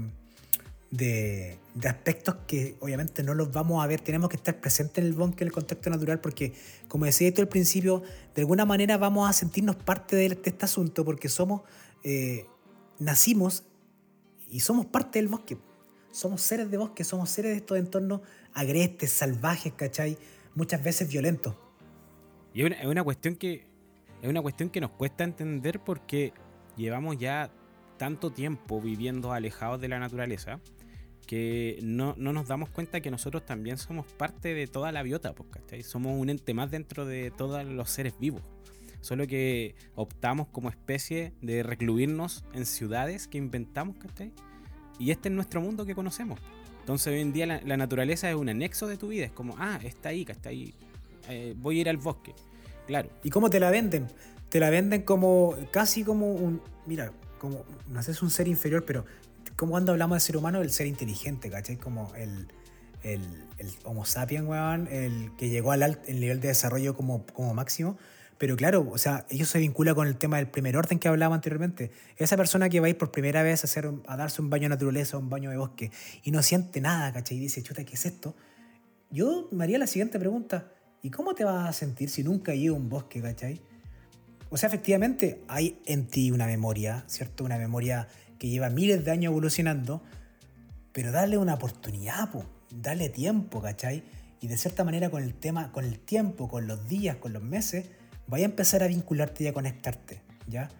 de, 0.90 1.58
aspectos 1.84 2.36
que 2.46 2.76
obviamente 2.80 3.22
no 3.22 3.34
los 3.34 3.52
vamos 3.52 3.82
a 3.82 3.86
ver, 3.86 4.00
tenemos 4.00 4.28
que 4.28 4.36
estar 4.36 4.60
presentes 4.60 4.98
en 4.98 5.10
el 5.10 5.14
bosque, 5.14 5.44
en 5.44 5.48
el 5.48 5.52
contexto 5.52 5.90
natural, 5.90 6.20
porque 6.20 6.52
como 6.88 7.04
decía 7.04 7.32
tú 7.32 7.40
al 7.40 7.48
principio, 7.48 8.02
de 8.34 8.42
alguna 8.42 8.64
manera 8.64 8.96
vamos 8.96 9.28
a 9.28 9.32
sentirnos 9.32 9.76
parte 9.76 10.16
de, 10.16 10.26
este 10.26 10.64
asunto, 10.64 11.04
porque 11.04 11.28
somos, 11.28 11.62
eh, 12.02 12.46
nacimos 12.98 13.64
y 14.50 14.60
somos 14.60 14.86
parte 14.86 15.18
del 15.18 15.28
bosque. 15.28 15.58
Somos 16.10 16.40
seres 16.40 16.70
de 16.70 16.78
bosque, 16.78 17.04
somos 17.04 17.30
seres 17.30 17.52
de 17.52 17.58
estos 17.58 17.78
entornos 17.78 18.22
agrestes, 18.54 19.12
salvajes, 19.12 19.72
¿cachai? 19.74 20.18
Muchas 20.54 20.82
veces 20.82 21.08
violentos. 21.08 21.54
Y 22.54 22.64
es 22.64 22.86
una, 22.86 23.04
cuestión 23.04 23.36
que 23.36 23.66
es 24.22 24.28
una 24.28 24.40
cuestión 24.40 24.70
que 24.70 24.80
nos 24.80 24.90
cuesta 24.90 25.22
entender 25.22 25.80
porque 25.80 26.32
llevamos 26.76 27.18
ya 27.18 27.52
tanto 27.98 28.30
tiempo 28.30 28.80
viviendo 28.80 29.32
alejados 29.32 29.80
de 29.80 29.88
la 29.88 29.98
naturaleza 29.98 30.60
que 31.28 31.78
no, 31.82 32.14
nos 32.16 32.48
damos 32.48 32.70
cuenta 32.70 33.02
que 33.02 33.10
nosotros 33.10 33.44
también 33.44 33.76
somos 33.76 34.06
parte 34.06 34.54
de 34.54 34.66
toda 34.66 34.92
la 34.92 35.02
biota, 35.02 35.34
pues, 35.34 35.50
¿cachai? 35.50 35.82
Somos 35.82 36.18
un 36.18 36.30
ente 36.30 36.54
más 36.54 36.70
dentro 36.70 37.04
de 37.04 37.30
todos 37.30 37.66
los 37.66 37.90
seres 37.90 38.14
vivos. 38.18 38.40
Solo 39.02 39.26
que 39.26 39.74
optamos 39.94 40.48
como 40.48 40.70
especie 40.70 41.34
de 41.42 41.62
recluirnos 41.62 42.44
en 42.54 42.64
ciudades 42.64 43.28
que 43.28 43.36
inventamos, 43.36 43.96
¿cachai? 43.98 44.32
Y 44.98 45.10
este 45.10 45.28
es 45.28 45.34
nuestro 45.34 45.60
mundo 45.60 45.84
que 45.84 45.94
conocemos. 45.94 46.40
Entonces 46.80 47.12
hoy 47.12 47.20
en 47.20 47.34
día 47.34 47.44
la, 47.44 47.76
naturaleza 47.76 48.30
es 48.30 48.34
un 48.34 48.48
anexo 48.48 48.86
de 48.86 48.96
tu 48.96 49.08
vida. 49.08 49.26
Es 49.26 49.32
como, 49.32 49.54
ah, 49.58 49.78
está 49.84 50.08
ahí, 50.08 50.26
ahí. 50.46 50.74
Eh, 51.28 51.54
voy 51.58 51.76
a 51.76 51.80
ir 51.82 51.88
al 51.90 51.98
bosque. 51.98 52.34
Claro. 52.86 53.10
¿Y 53.22 53.28
cómo 53.28 53.50
te 53.50 53.60
la 53.60 53.70
venden? 53.70 54.06
Te 54.48 54.60
la 54.60 54.70
venden 54.70 55.02
como, 55.02 55.54
casi 55.70 56.04
como 56.04 56.32
un, 56.32 56.62
mira, 56.86 57.12
como, 57.38 57.64
no 57.88 58.02
sé, 58.02 58.12
es 58.12 58.22
un 58.22 58.30
ser 58.30 58.48
inferior, 58.48 58.84
pero 58.84 59.04
como 59.56 59.72
cuando 59.72 59.92
hablamos 59.92 60.16
de 60.16 60.20
ser 60.20 60.36
humano, 60.36 60.60
el 60.60 60.70
ser 60.70 60.86
inteligente, 60.86 61.50
¿cachai? 61.50 61.76
Como 61.76 62.14
el, 62.14 62.48
el, 63.02 63.22
Homo 63.84 64.04
sapiens, 64.04 64.46
weón, 64.46 64.88
el 64.88 65.32
que 65.36 65.48
llegó 65.48 65.72
al 65.72 66.00
el 66.06 66.20
nivel 66.20 66.40
de 66.40 66.48
desarrollo 66.48 66.94
como, 66.94 67.26
como 67.26 67.54
máximo. 67.54 67.98
Pero 68.38 68.56
claro, 68.56 68.88
o 68.88 68.98
sea, 68.98 69.26
ellos 69.30 69.48
se 69.48 69.58
vincula 69.58 69.94
con 69.94 70.06
el 70.06 70.16
tema 70.16 70.36
del 70.36 70.46
primer 70.46 70.76
orden 70.76 71.00
que 71.00 71.08
hablaba 71.08 71.34
anteriormente. 71.34 71.90
Esa 72.16 72.36
persona 72.36 72.68
que 72.68 72.78
va 72.78 72.86
a 72.86 72.90
ir 72.90 72.96
por 72.96 73.10
primera 73.10 73.42
vez 73.42 73.64
a, 73.64 73.66
hacer, 73.66 73.90
a 74.06 74.16
darse 74.16 74.40
un 74.40 74.48
baño 74.48 74.64
de 74.64 74.68
naturaleza, 74.70 75.18
un 75.18 75.28
baño 75.28 75.50
de 75.50 75.56
bosque, 75.56 75.90
y 76.22 76.30
no 76.30 76.40
siente 76.42 76.80
nada, 76.80 77.12
¿cachai? 77.12 77.36
Y 77.36 77.40
dice, 77.40 77.62
chuta, 77.64 77.84
¿qué 77.84 77.94
es 77.94 78.06
esto? 78.06 78.36
Yo 79.10 79.48
me 79.50 79.64
haría 79.64 79.78
la 79.78 79.88
siguiente 79.88 80.20
pregunta. 80.20 80.72
¿Y 81.02 81.10
cómo 81.10 81.34
te 81.34 81.44
vas 81.44 81.68
a 81.68 81.72
sentir 81.72 82.10
si 82.10 82.22
nunca 82.22 82.52
has 82.52 82.58
ido 82.58 82.74
a 82.74 82.78
un 82.78 82.88
bosque, 82.88 83.20
¿cachai? 83.20 83.60
O 84.50 84.56
sea, 84.56 84.68
efectivamente, 84.68 85.42
hay 85.48 85.80
en 85.84 86.06
ti 86.06 86.30
una 86.30 86.46
memoria, 86.46 87.04
¿cierto? 87.06 87.44
Una 87.44 87.58
memoria 87.58 88.08
que 88.38 88.48
lleva 88.48 88.70
miles 88.70 89.04
de 89.04 89.10
años 89.10 89.30
evolucionando, 89.30 90.02
pero 90.92 91.12
dale 91.12 91.36
una 91.36 91.54
oportunidad, 91.54 92.30
po, 92.30 92.44
dale 92.70 93.08
tiempo, 93.08 93.60
¿cachai? 93.60 94.02
Y 94.40 94.46
de 94.46 94.56
cierta 94.56 94.84
manera 94.84 95.10
con 95.10 95.22
el 95.22 95.34
tema, 95.34 95.72
con 95.72 95.84
el 95.84 95.98
tiempo, 95.98 96.48
con 96.48 96.66
los 96.66 96.88
días, 96.88 97.16
con 97.16 97.32
los 97.32 97.42
meses, 97.42 97.90
vaya 98.26 98.46
a 98.46 98.50
empezar 98.50 98.82
a 98.82 98.86
vincularte 98.86 99.44
y 99.44 99.46
a 99.48 99.52
conectarte, 99.52 100.22
¿ya? 100.46 100.70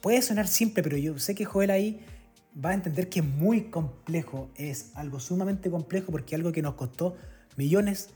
Puede 0.00 0.22
sonar 0.22 0.48
simple, 0.48 0.82
pero 0.82 0.96
yo 0.96 1.18
sé 1.18 1.34
que 1.34 1.44
Joel 1.44 1.70
ahí 1.70 2.00
va 2.64 2.70
a 2.70 2.74
entender 2.74 3.08
que 3.08 3.20
es 3.20 3.26
muy 3.26 3.70
complejo, 3.70 4.50
es 4.56 4.92
algo 4.94 5.20
sumamente 5.20 5.70
complejo 5.70 6.10
porque 6.10 6.34
es 6.34 6.38
algo 6.38 6.52
que 6.52 6.62
nos 6.62 6.74
costó 6.74 7.16
millones 7.56 8.10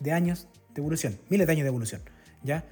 de 0.00 0.12
años 0.12 0.48
de 0.74 0.80
evolución, 0.80 1.18
miles 1.28 1.46
de 1.46 1.52
años 1.52 1.64
de 1.64 1.68
evolución, 1.68 2.02
¿ya? 2.42 2.64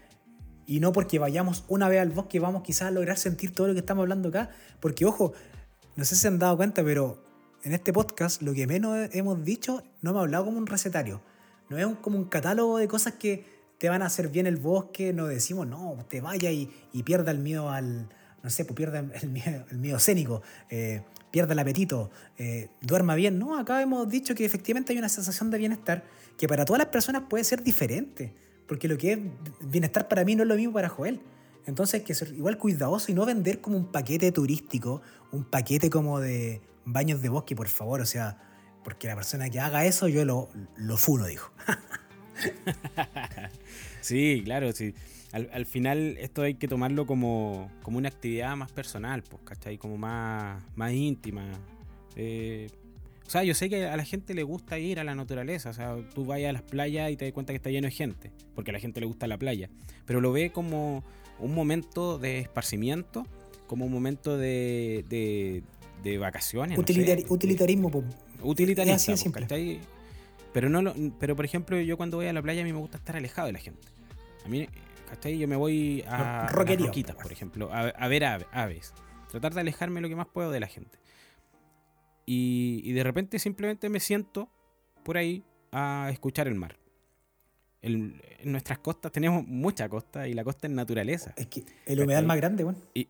Y 0.72 0.80
no 0.80 0.90
porque 0.90 1.18
vayamos 1.18 1.66
una 1.68 1.86
vez 1.90 2.00
al 2.00 2.08
bosque 2.08 2.40
vamos 2.40 2.62
quizás 2.62 2.88
a 2.88 2.90
lograr 2.90 3.18
sentir 3.18 3.52
todo 3.52 3.66
lo 3.66 3.74
que 3.74 3.80
estamos 3.80 4.04
hablando 4.04 4.30
acá. 4.30 4.48
Porque 4.80 5.04
ojo, 5.04 5.34
no 5.96 6.04
sé 6.06 6.14
si 6.14 6.22
se 6.22 6.28
han 6.28 6.38
dado 6.38 6.56
cuenta, 6.56 6.82
pero 6.82 7.22
en 7.62 7.74
este 7.74 7.92
podcast 7.92 8.40
lo 8.40 8.54
que 8.54 8.66
menos 8.66 9.10
hemos 9.12 9.44
dicho 9.44 9.82
no 10.00 10.12
hemos 10.12 10.22
hablado 10.22 10.46
como 10.46 10.56
un 10.56 10.66
recetario. 10.66 11.20
No 11.68 11.76
es 11.76 11.86
como 11.98 12.16
un 12.16 12.24
catálogo 12.24 12.78
de 12.78 12.88
cosas 12.88 13.12
que 13.16 13.44
te 13.76 13.90
van 13.90 14.00
a 14.00 14.06
hacer 14.06 14.28
bien 14.28 14.46
el 14.46 14.56
bosque. 14.56 15.12
No 15.12 15.26
decimos, 15.26 15.66
no, 15.66 16.06
te 16.08 16.22
vaya 16.22 16.50
y, 16.50 16.70
pierda 17.04 17.32
el 17.32 17.40
miedo 17.40 17.68
al, 17.68 18.08
no 18.42 18.48
sé, 18.48 18.64
pues 18.64 18.74
pierda 18.74 19.00
el 19.00 19.28
miedo, 19.28 19.66
el 19.70 19.76
miedo 19.76 19.98
escénico, 19.98 20.40
eh, 20.70 21.02
pierda 21.30 21.52
el 21.52 21.58
apetito, 21.58 22.10
eh, 22.38 22.70
duerma 22.80 23.14
bien. 23.14 23.38
No, 23.38 23.58
acá 23.58 23.82
hemos 23.82 24.08
dicho 24.08 24.34
que 24.34 24.46
efectivamente 24.46 24.94
hay 24.94 24.98
una 24.98 25.10
sensación 25.10 25.50
de 25.50 25.58
bienestar 25.58 26.02
que 26.38 26.48
para 26.48 26.64
todas 26.64 26.78
las 26.78 26.88
personas 26.88 27.24
puede 27.28 27.44
ser 27.44 27.62
diferente. 27.62 28.32
Porque 28.72 28.88
lo 28.88 28.96
que 28.96 29.12
es 29.12 29.18
bienestar 29.60 30.08
para 30.08 30.24
mí 30.24 30.34
no 30.34 30.44
es 30.44 30.48
lo 30.48 30.54
mismo 30.54 30.72
para 30.72 30.88
Joel. 30.88 31.20
Entonces 31.66 32.00
hay 32.00 32.06
que 32.06 32.14
ser 32.14 32.32
igual 32.32 32.56
cuidadoso 32.56 33.12
y 33.12 33.14
no 33.14 33.26
vender 33.26 33.60
como 33.60 33.76
un 33.76 33.92
paquete 33.92 34.32
turístico, 34.32 35.02
un 35.30 35.44
paquete 35.44 35.90
como 35.90 36.20
de 36.20 36.62
baños 36.86 37.20
de 37.20 37.28
bosque, 37.28 37.54
por 37.54 37.68
favor. 37.68 38.00
O 38.00 38.06
sea, 38.06 38.38
porque 38.82 39.08
la 39.08 39.14
persona 39.14 39.50
que 39.50 39.60
haga 39.60 39.84
eso 39.84 40.08
yo 40.08 40.24
lo, 40.24 40.48
lo 40.76 40.96
funo, 40.96 41.26
dijo. 41.26 41.52
sí, 44.00 44.40
claro, 44.42 44.72
sí. 44.72 44.94
Al, 45.32 45.66
final 45.66 46.16
esto 46.18 46.40
hay 46.40 46.54
que 46.54 46.66
tomarlo 46.66 47.04
como, 47.04 47.70
como 47.82 47.98
una 47.98 48.08
actividad 48.08 48.56
más 48.56 48.72
personal, 48.72 49.22
pues, 49.22 49.42
¿cachai? 49.44 49.76
Como 49.76 49.98
más, 49.98 50.64
más 50.76 50.92
íntima. 50.92 51.44
Eh, 52.16 52.70
sea, 53.32 53.44
yo 53.44 53.54
sé 53.54 53.70
que 53.70 53.86
a 53.86 53.96
la 53.96 54.04
gente 54.04 54.34
le 54.34 54.42
gusta 54.42 54.78
ir 54.78 55.00
a 55.00 55.04
la 55.04 55.14
naturaleza. 55.14 55.70
O 55.70 55.72
sea, 55.72 55.96
tú 56.14 56.26
vayas 56.26 56.50
a 56.50 56.52
las 56.52 56.62
playas 56.62 57.10
y 57.10 57.16
te 57.16 57.24
das 57.24 57.32
cuenta 57.32 57.52
que 57.52 57.56
está 57.56 57.70
lleno 57.70 57.86
de 57.86 57.92
gente. 57.92 58.30
Porque 58.54 58.70
a 58.70 58.74
la 58.74 58.78
gente 58.78 59.00
le 59.00 59.06
gusta 59.06 59.26
la 59.26 59.38
playa. 59.38 59.70
Pero 60.04 60.20
lo 60.20 60.32
ve 60.32 60.52
como 60.52 61.02
un 61.38 61.54
momento 61.54 62.18
de 62.18 62.40
esparcimiento, 62.40 63.26
como 63.66 63.86
un 63.86 63.92
momento 63.92 64.36
de, 64.36 65.62
de, 66.02 66.18
vacaciones. 66.18 66.78
utilitarismo, 66.78 67.32
Utilitarismo. 68.42 69.00
pero, 70.52 70.68
no 70.68 70.92
pero, 71.18 71.34
por 71.34 71.44
ejemplo, 71.44 71.80
yo 71.80 71.96
cuando 71.96 72.18
voy 72.18 72.26
a 72.26 72.32
la 72.32 72.42
playa 72.42 72.60
a 72.60 72.64
mí 72.64 72.72
me 72.72 72.78
gusta 72.78 72.98
estar 72.98 73.16
alejado 73.16 73.46
de 73.46 73.52
la 73.54 73.60
gente. 73.60 73.88
A 74.44 74.48
mí, 74.48 74.68
¿cachai? 75.08 75.38
Yo 75.38 75.48
me 75.48 75.56
voy 75.56 76.04
a, 76.06 76.48
roquitas, 76.48 77.16
por 77.16 77.32
ejemplo, 77.32 77.70
a, 77.72 78.08
ver 78.08 78.24
aves. 78.24 78.92
Tratar 79.30 79.54
de 79.54 79.60
alejarme 79.60 80.00
lo 80.02 80.08
que 80.08 80.16
más 80.16 80.26
puedo 80.26 80.50
de 80.50 80.60
la 80.60 80.66
gente. 80.66 81.01
Y, 82.26 82.92
de 82.92 83.02
repente 83.02 83.38
simplemente 83.38 83.88
me 83.88 84.00
siento 84.00 84.48
por 85.04 85.16
ahí 85.16 85.44
a 85.72 86.08
escuchar 86.12 86.46
el 86.48 86.54
mar. 86.54 86.76
en 87.82 88.20
nuestras 88.44 88.78
costas 88.78 89.10
tenemos 89.10 89.46
mucha 89.46 89.88
costa 89.88 90.28
y 90.28 90.34
la 90.34 90.44
costa 90.44 90.66
es 90.66 90.72
naturaleza. 90.72 91.34
Es 91.36 91.46
que 91.46 91.64
el 91.86 92.00
humedal 92.00 92.26
más 92.26 92.36
grande, 92.36 92.64
bueno. 92.64 92.78
Y, 92.94 93.08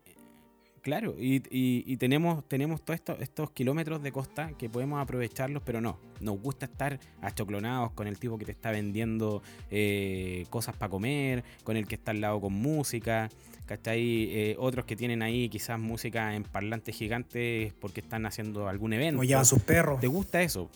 claro, 0.83 1.15
y, 1.17 1.97
tenemos, 1.97 2.47
tenemos 2.47 2.83
todos 2.83 2.99
estos, 2.99 3.19
estos 3.21 3.51
kilómetros 3.51 4.03
de 4.03 4.11
costa 4.11 4.51
que 4.57 4.69
podemos 4.69 5.01
aprovecharlos, 5.01 5.63
pero 5.65 5.81
no. 5.81 5.97
Nos 6.19 6.39
gusta 6.39 6.65
estar 6.65 6.99
achoclonados 7.21 7.91
con 7.93 8.05
el 8.07 8.19
tipo 8.19 8.37
que 8.37 8.45
te 8.45 8.51
está 8.51 8.69
vendiendo 8.69 9.41
eh, 9.71 10.45
cosas 10.49 10.75
para 10.75 10.89
comer, 10.89 11.43
con 11.63 11.77
el 11.77 11.87
que 11.87 11.95
está 11.95 12.11
al 12.11 12.21
lado 12.21 12.39
con 12.41 12.53
música. 12.53 13.29
¿Cachai? 13.65 14.29
Eh, 14.31 14.55
otros 14.59 14.85
que 14.85 14.95
tienen 14.95 15.21
ahí 15.21 15.49
quizás 15.49 15.79
música 15.79 16.35
en 16.35 16.43
parlantes 16.43 16.95
gigantes 16.95 17.73
porque 17.79 18.01
están 18.01 18.25
haciendo 18.25 18.67
algún 18.67 18.93
evento. 18.93 19.21
O 19.21 19.23
llevan 19.23 19.45
sus 19.45 19.61
perros. 19.61 19.99
¿Te 19.99 20.07
gusta 20.07 20.41
eso? 20.41 20.69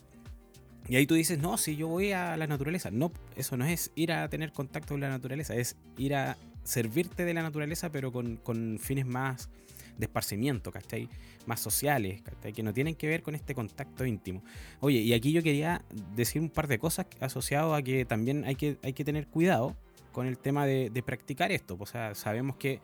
Y 0.90 0.96
ahí 0.96 1.06
tú 1.06 1.16
dices, 1.16 1.38
no, 1.40 1.58
si 1.58 1.76
yo 1.76 1.88
voy 1.88 2.14
a 2.14 2.38
la 2.38 2.48
naturaleza. 2.48 2.92
No, 2.92 3.12
eso 3.36 3.58
no 3.58 3.66
es 3.66 3.92
ir 3.96 4.12
a 4.12 4.30
tener 4.30 4.52
contacto 4.54 4.94
con 4.94 5.02
la 5.02 5.10
naturaleza, 5.10 5.56
es 5.56 5.76
ir 5.98 6.16
a 6.16 6.38
servirte 6.64 7.26
de 7.26 7.34
la 7.34 7.42
naturaleza, 7.42 7.92
pero 7.92 8.12
con, 8.12 8.38
con 8.38 8.80
fines 8.80 9.06
más 9.06 9.50
de 9.98 10.06
esparcimiento, 10.06 10.72
¿cachai? 10.72 11.10
Más 11.46 11.60
sociales, 11.60 12.22
¿cachai? 12.22 12.54
Que 12.54 12.64
no 12.64 12.74
tienen 12.74 12.96
que 12.96 13.08
ver 13.08 13.22
con 13.22 13.36
este 13.36 13.54
contacto 13.54 14.06
íntimo. 14.06 14.44
Oye, 14.80 15.00
y 15.00 15.14
aquí 15.14 15.32
yo 15.32 15.44
quería 15.44 15.82
decir 16.16 16.42
un 16.42 16.50
par 16.50 16.68
de 16.68 16.80
cosas 16.80 17.08
asociado 17.20 17.74
a 17.74 17.82
que 17.82 18.06
también 18.06 18.46
hay 18.46 18.56
que, 18.56 18.78
hay 18.84 18.94
que 18.94 19.04
tener 19.04 19.28
cuidado 19.28 19.76
con 20.18 20.26
el 20.26 20.40
tema 20.40 20.66
de, 20.66 21.04
practicar 21.06 21.52
esto. 21.52 21.78
O 21.80 21.86
sea, 21.86 22.16
sabemos 22.16 22.56
que 22.56 22.82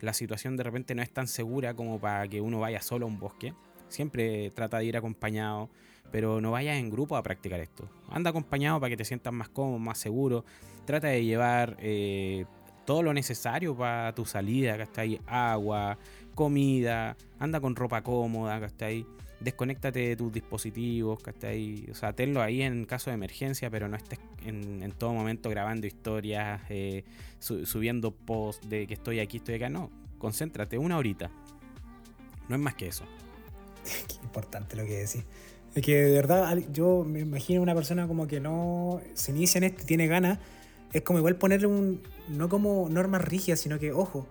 la 0.00 0.12
situación 0.12 0.56
de 0.56 0.64
repente 0.64 0.96
no 0.96 1.02
es 1.02 1.12
tan 1.12 1.28
segura 1.28 1.74
como 1.74 2.00
para 2.00 2.26
que 2.26 2.40
uno 2.40 2.58
vaya 2.58 2.82
solo 2.82 3.06
a 3.06 3.08
un 3.08 3.20
bosque. 3.20 3.54
Siempre 3.86 4.50
trata 4.50 4.78
de 4.78 4.86
ir 4.86 4.96
acompañado, 4.96 5.70
pero 6.10 6.40
no 6.40 6.50
vayas 6.50 6.78
en 6.78 6.90
grupo 6.90 7.16
a 7.16 7.22
practicar 7.22 7.60
esto. 7.60 7.88
Anda 8.08 8.30
acompañado 8.30 8.80
para 8.80 8.90
que 8.90 8.96
te 8.96 9.04
sientas 9.04 9.32
más 9.32 9.48
cómodo, 9.48 9.78
más 9.78 9.96
seguro. 9.96 10.44
Trata 10.84 11.06
de 11.06 11.24
llevar 11.24 11.76
eh, 11.78 12.46
todo 12.84 13.04
lo 13.04 13.14
necesario 13.14 13.76
para 13.76 14.12
tu 14.12 14.26
salida, 14.26 14.76
ahí, 14.96 15.20
agua, 15.28 15.96
comida, 16.34 17.16
anda 17.38 17.60
con 17.60 17.76
ropa 17.76 18.02
cómoda, 18.02 18.60
ahí 18.80 19.06
desconéctate 19.42 20.00
de 20.00 20.16
tus 20.16 20.32
dispositivos, 20.32 21.18
ahí, 21.42 21.86
O 21.90 21.94
sea, 21.94 22.12
tenlo 22.12 22.42
ahí 22.42 22.62
en 22.62 22.84
caso 22.84 23.10
de 23.10 23.14
emergencia, 23.14 23.70
pero 23.70 23.88
no 23.88 23.96
estés 23.96 24.18
en, 24.44 24.92
todo 24.92 25.12
momento 25.12 25.50
grabando 25.50 25.86
historias, 25.86 26.60
eh, 26.68 27.04
subiendo 27.38 28.12
posts 28.12 28.68
de 28.68 28.86
que 28.86 28.94
estoy 28.94 29.20
aquí, 29.20 29.38
estoy 29.38 29.56
acá. 29.56 29.68
No, 29.68 29.90
concéntrate 30.18 30.78
una 30.78 30.96
horita. 30.96 31.30
No 32.48 32.56
es 32.56 32.62
más 32.62 32.74
que 32.74 32.88
eso. 32.88 33.04
Qué 34.08 34.14
importante 34.22 34.76
lo 34.76 34.84
que 34.84 34.98
decís. 34.98 35.24
Es 35.74 35.82
que 35.82 35.94
de 35.96 36.12
verdad 36.12 36.56
yo 36.70 37.04
me 37.04 37.20
imagino 37.20 37.62
una 37.62 37.74
persona 37.74 38.06
como 38.06 38.26
que 38.26 38.40
no 38.40 39.00
se 39.14 39.32
inicia 39.32 39.58
en 39.58 39.64
esto 39.64 39.84
tiene 39.84 40.06
ganas. 40.06 40.38
Es 40.92 41.02
como 41.02 41.18
igual 41.18 41.36
ponerle 41.36 41.66
un. 41.66 42.02
No 42.28 42.48
como 42.48 42.88
normas 42.90 43.22
rígidas, 43.22 43.60
sino 43.60 43.78
que, 43.78 43.92
ojo, 43.92 44.28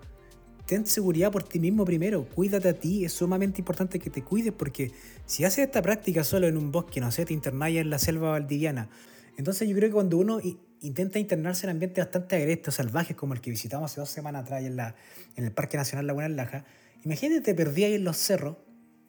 ten 0.71 0.85
seguridad 0.85 1.33
por 1.33 1.43
ti 1.43 1.59
mismo 1.59 1.83
primero, 1.83 2.23
cuídate 2.33 2.69
a 2.69 2.73
ti, 2.73 3.03
es 3.03 3.11
sumamente 3.11 3.59
importante 3.59 3.99
que 3.99 4.09
te 4.09 4.23
cuides 4.23 4.53
porque 4.53 4.93
si 5.25 5.43
haces 5.43 5.65
esta 5.65 5.81
práctica 5.81 6.23
solo 6.23 6.47
en 6.47 6.55
un 6.55 6.71
bosque, 6.71 7.01
no 7.01 7.11
sé, 7.11 7.25
te 7.25 7.33
internáis 7.33 7.77
en 7.79 7.89
la 7.89 7.99
selva 7.99 8.31
valdiviana, 8.31 8.87
entonces 9.35 9.67
yo 9.67 9.75
creo 9.75 9.89
que 9.89 9.93
cuando 9.95 10.17
uno 10.17 10.39
intenta 10.79 11.19
internarse 11.19 11.65
en 11.65 11.71
ambientes 11.71 12.01
bastante 12.01 12.37
agrestos, 12.37 12.75
salvajes, 12.75 13.17
como 13.17 13.33
el 13.33 13.41
que 13.41 13.49
visitamos 13.49 13.91
hace 13.91 13.99
dos 13.99 14.11
semanas 14.11 14.43
atrás 14.43 14.63
en, 14.63 14.77
la, 14.77 14.95
en 15.35 15.43
el 15.43 15.51
Parque 15.51 15.75
Nacional 15.75 16.07
Laguna 16.07 16.29
Laja, 16.29 16.63
imagínate 17.03 17.41
te 17.41 17.53
perdí 17.53 17.83
ahí 17.83 17.95
en 17.95 18.05
los 18.05 18.15
cerros 18.15 18.55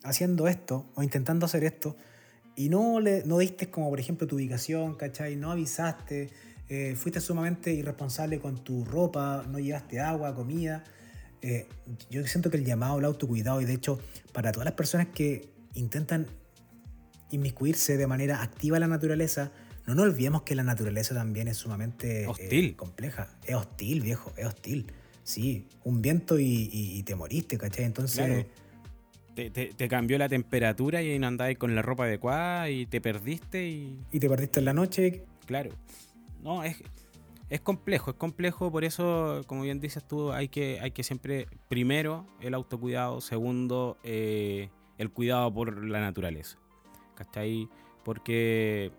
haciendo 0.03 0.49
esto 0.49 0.91
o 0.97 1.05
intentando 1.05 1.47
hacer 1.47 1.63
esto 1.63 1.97
y 2.57 2.71
no, 2.71 2.99
le, 2.99 3.23
no 3.25 3.39
diste 3.39 3.71
como 3.71 3.89
por 3.89 4.01
ejemplo 4.01 4.27
tu 4.27 4.35
ubicación, 4.35 4.97
¿cachai? 4.97 5.37
No 5.37 5.53
avisaste, 5.53 6.29
eh, 6.69 6.97
fuiste 6.97 7.21
sumamente 7.21 7.73
irresponsable 7.73 8.41
con 8.41 8.65
tu 8.65 8.85
ropa, 8.85 9.45
no 9.49 9.61
llevaste 9.61 10.01
agua, 10.01 10.35
comida. 10.35 10.83
Eh, 11.43 11.67
yo 12.09 12.25
siento 12.27 12.51
que 12.51 12.57
el 12.57 12.65
llamado 12.65 12.99
al 12.99 13.05
autocuidado, 13.05 13.61
y 13.61 13.65
de 13.65 13.75
hecho, 13.75 13.99
para 14.33 14.53
todas 14.53 14.65
las 14.65 14.75
personas 14.75 15.09
que 15.09 15.49
intentan 15.75 16.27
inmiscuirse 17.31 17.97
de 17.97 18.07
manera 18.07 18.43
activa 18.43 18.77
en 18.77 18.83
la 18.83 18.89
naturaleza, 18.89 19.51
no 19.87 19.95
nos 19.97 20.05
olvidemos 20.05 20.43
que 20.43 20.55
la 20.55 20.63
naturaleza 20.63 21.15
también 21.15 21.49
es 21.49 21.57
sumamente 21.57 22.23
eh, 22.23 22.27
hostil. 22.29 22.77
compleja. 22.77 23.29
Es 23.45 23.57
hostil, 23.57 24.01
viejo, 24.01 24.33
es 24.37 24.47
hostil. 24.47 24.87
Sí, 25.25 25.67
un 25.85 26.03
viento 26.03 26.39
y, 26.39 27.03
te 27.05 27.15
moriste, 27.15 27.59
¿cachai? 27.59 27.85
Entonces. 27.85 28.47
Te, 29.35 29.89
cambió 29.89 30.19
la 30.19 30.29
temperatura 30.29 31.03
y 31.03 31.19
no 31.19 31.27
andabas 31.27 31.57
con 31.57 31.75
la 31.75 31.83
ropa 31.83 32.05
adecuada 32.05 32.71
y 32.71 32.87
te 32.87 33.01
perdiste 33.01 33.67
y. 33.67 33.99
Y 34.13 34.21
te 34.21 34.29
perdiste 34.29 34.61
en 34.61 34.67
la 34.67 34.75
noche. 34.75 35.25
Claro. 35.47 35.71
No, 36.43 36.65
es, 36.65 36.77
es 37.53 37.61
complejo, 37.61 38.13
es 38.13 38.17
complejo, 38.17 38.73
por 38.73 38.83
eso, 38.83 39.43
como 39.47 39.61
bien 39.61 39.79
dices 39.79 40.03
tú, 40.09 40.33
hay 40.33 40.49
que, 40.49 40.81
hay 40.81 40.93
que 40.93 41.03
siempre, 41.03 41.49
primero, 41.69 42.27
el 42.41 42.55
autocuidado, 42.55 43.21
segundo, 43.21 43.99
eh, 44.05 44.71
el 44.97 45.11
cuidado 45.11 45.53
por 45.53 45.85
la 45.85 46.01
naturaleza. 46.01 46.57
¿Cachai? 47.15 47.69
Porque 48.05 48.91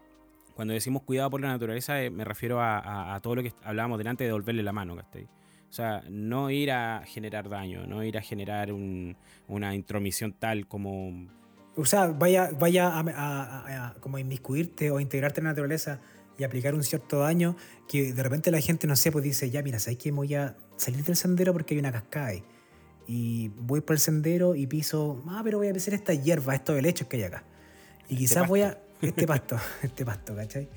cuando 0.53 0.75
decimos 0.75 1.01
cuidado 1.01 1.31
por 1.31 1.41
la 1.41 1.47
naturaleza, 1.47 1.99
eh, 2.03 2.11
me 2.11 2.23
refiero 2.23 2.61
a, 2.61 3.19
todo 3.23 3.33
lo 3.33 3.41
que 3.41 3.53
hablábamos 3.63 3.97
delante 3.97 4.23
de 4.23 4.27
devolverle 4.27 4.61
la 4.61 4.71
mano, 4.71 4.95
¿cachai? 4.97 5.23
O 5.23 5.73
sea, 5.73 6.03
no 6.07 6.51
ir 6.51 6.71
a 6.71 7.01
generar 7.07 7.49
daño, 7.49 7.87
no 7.87 8.03
ir 8.03 8.19
a 8.19 8.21
generar 8.21 8.71
una 8.71 9.73
intromisión 9.73 10.31
tal 10.31 10.67
como... 10.67 11.27
O 11.75 11.85
sea, 11.85 12.05
vaya, 12.05 12.51
vaya 12.59 12.91
a, 12.99 13.95
como 13.99 14.19
inmiscuirte 14.19 14.91
o 14.91 14.99
integrarte 14.99 15.41
en 15.41 15.45
la 15.45 15.49
naturaleza 15.49 16.01
y 16.37 16.43
aplicar 16.43 16.73
un 16.75 16.83
cierto 16.83 17.19
daño 17.19 17.55
que 17.87 18.13
de 18.13 18.23
repente 18.23 18.51
la 18.51 18.59
gente, 18.59 18.87
no 18.87 18.95
sé, 18.95 19.11
pues 19.11 19.23
dice, 19.23 19.49
ya, 19.49 19.61
mira, 19.61 19.79
¿sabes 19.79 19.99
que 19.99 20.11
voy 20.11 20.33
a 20.35 20.55
salir 20.77 21.03
del 21.03 21.15
sendero 21.15 21.53
porque 21.53 21.73
hay 21.75 21.79
una 21.79 21.91
cascada 21.91 22.27
ahí? 22.27 22.43
Y 23.07 23.49
voy 23.49 23.81
por 23.81 23.95
el 23.95 23.99
sendero 23.99 24.55
y 24.55 24.65
piso, 24.67 25.21
ah, 25.27 25.41
pero 25.43 25.57
voy 25.57 25.67
a 25.67 25.73
pisar 25.73 25.93
esta 25.93 26.13
hierba, 26.13 26.55
estos 26.55 26.77
helechos 26.77 27.07
que 27.07 27.17
hay 27.17 27.23
acá. 27.23 27.43
Y 28.09 28.15
quizás 28.15 28.37
este 28.37 28.47
voy 28.47 28.61
a... 28.61 28.79
Este 29.03 29.27
pasto, 29.27 29.59
este 29.81 30.05
pasto, 30.05 30.33
¿cachai? 30.33 30.69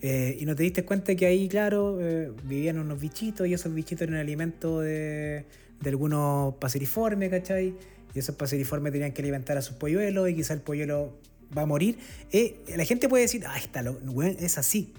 Eh, 0.00 0.38
y 0.40 0.46
no 0.46 0.56
te 0.56 0.62
diste 0.62 0.86
cuenta 0.86 1.14
que 1.14 1.26
ahí, 1.26 1.50
claro, 1.50 1.98
eh, 2.00 2.32
vivían 2.44 2.78
unos 2.78 2.98
bichitos 2.98 3.46
y 3.46 3.52
esos 3.52 3.74
bichitos 3.74 4.08
eran 4.08 4.18
alimento 4.18 4.80
de, 4.80 5.44
de 5.82 5.90
algunos 5.90 6.54
paseriformes, 6.54 7.28
¿cachai? 7.28 7.74
Y 8.14 8.18
esos 8.18 8.36
paseriformes 8.36 8.90
tenían 8.90 9.12
que 9.12 9.20
alimentar 9.20 9.58
a 9.58 9.62
sus 9.62 9.76
polluelos 9.76 10.30
y 10.30 10.34
quizá 10.34 10.54
el 10.54 10.62
polluelo 10.62 11.18
va 11.56 11.62
a 11.62 11.66
morir. 11.66 11.98
Eh, 12.32 12.56
la 12.76 12.84
gente 12.84 13.08
puede 13.08 13.24
decir, 13.24 13.44
ah, 13.46 13.58
está, 13.58 13.84
es 14.38 14.58
así. 14.58 14.94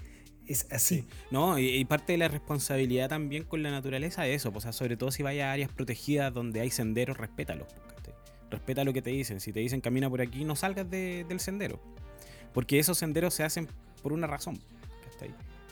Es 0.46 0.66
así. 0.70 1.06
No, 1.30 1.58
y, 1.58 1.84
parte 1.84 2.12
de 2.12 2.18
la 2.18 2.28
responsabilidad 2.28 3.08
también 3.08 3.44
con 3.44 3.62
la 3.62 3.70
naturaleza 3.70 4.26
es 4.26 4.42
eso. 4.42 4.52
Pues, 4.52 4.64
o 4.64 4.66
sea, 4.66 4.72
sobre 4.72 4.96
todo 4.96 5.10
si 5.10 5.22
vaya 5.22 5.50
a 5.50 5.52
áreas 5.52 5.70
protegidas 5.70 6.32
donde 6.32 6.60
hay 6.60 6.70
senderos, 6.70 7.16
respétalos. 7.16 7.66
Respeta 8.50 8.84
lo 8.84 8.92
que 8.92 9.02
te 9.02 9.10
dicen. 9.10 9.40
Si 9.40 9.52
te 9.52 9.60
dicen 9.60 9.80
camina 9.80 10.08
por 10.08 10.20
aquí, 10.20 10.44
no 10.44 10.54
salgas 10.54 10.88
del 10.88 11.40
sendero. 11.40 11.80
Porque 12.54 12.78
esos 12.78 12.96
senderos 12.96 13.34
se 13.34 13.42
hacen 13.42 13.68
por 14.02 14.12
una 14.12 14.26
razón. 14.26 14.58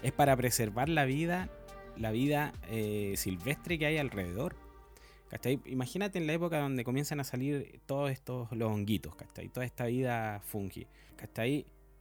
Es 0.02 0.12
para 0.12 0.36
preservar 0.36 0.88
la 0.88 1.04
vida, 1.04 1.48
la 1.96 2.10
vida 2.10 2.52
eh, 2.68 3.14
silvestre 3.16 3.78
que 3.78 3.86
hay 3.86 3.98
alrededor. 3.98 4.56
Imagínate 5.64 6.18
en 6.18 6.26
la 6.26 6.34
época 6.34 6.58
donde 6.58 6.84
comienzan 6.84 7.20
a 7.20 7.24
salir 7.24 7.80
todos 7.86 8.10
estos 8.10 8.52
los 8.52 8.70
honguitos, 8.70 9.14
Toda 9.52 9.64
esta 9.64 9.86
vida 9.86 10.40
fungi. 10.44 10.86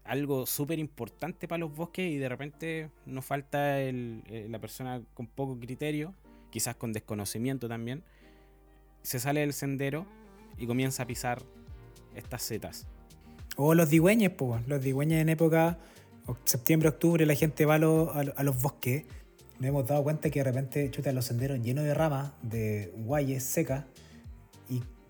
Algo 0.03 0.45
súper 0.45 0.79
importante 0.79 1.47
para 1.47 1.59
los 1.59 1.75
bosques 1.75 2.11
y 2.11 2.17
de 2.17 2.29
repente 2.29 2.89
nos 3.05 3.25
falta 3.25 3.81
eh, 3.81 4.47
la 4.49 4.59
persona 4.59 5.01
con 5.13 5.27
poco 5.27 5.57
criterio, 5.59 6.13
quizás 6.49 6.75
con 6.75 6.91
desconocimiento 6.91 7.67
también, 7.67 8.03
se 9.01 9.19
sale 9.19 9.41
del 9.41 9.53
sendero 9.53 10.05
y 10.57 10.67
comienza 10.67 11.03
a 11.03 11.07
pisar 11.07 11.41
estas 12.15 12.43
setas. 12.43 12.85
O 13.55 13.73
los 13.75 13.89
digüeñes, 13.89 14.31
pues, 14.31 14.67
los 14.67 14.81
digüeñes 14.81 15.21
en 15.21 15.29
época 15.29 15.77
septiembre, 16.45 16.89
octubre, 16.89 17.25
la 17.25 17.35
gente 17.35 17.65
va 17.65 17.75
a, 17.75 18.43
los 18.43 18.61
bosques. 18.61 19.05
Nos 19.59 19.69
hemos 19.69 19.87
dado 19.87 20.03
cuenta 20.03 20.29
que 20.29 20.39
de 20.39 20.43
repente 20.43 20.91
chutan 20.91 21.15
los 21.15 21.25
senderos 21.25 21.59
llenos 21.59 21.83
de 21.83 21.93
ramas, 21.93 22.33
de 22.41 22.91
guayes 22.95 23.43
secas. 23.43 23.85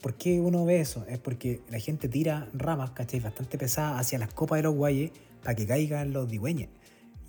¿Y 0.03 0.05
por 0.05 0.15
qué 0.15 0.41
uno 0.41 0.65
ve 0.65 0.81
eso? 0.81 1.05
Es 1.07 1.17
porque 1.17 1.61
la 1.69 1.79
gente 1.79 2.09
tira 2.09 2.49
ramas, 2.53 2.89
¿cachai? 2.89 3.21
Bastante 3.21 3.57
pesadas 3.57 4.01
hacia 4.01 4.19
las 4.19 4.33
copas 4.33 4.57
de 4.57 4.63
los 4.63 4.75
guayes 4.75 5.11
para 5.41 5.55
que 5.55 5.65
caigan 5.65 6.11
los 6.11 6.29
digüeñes. 6.29 6.67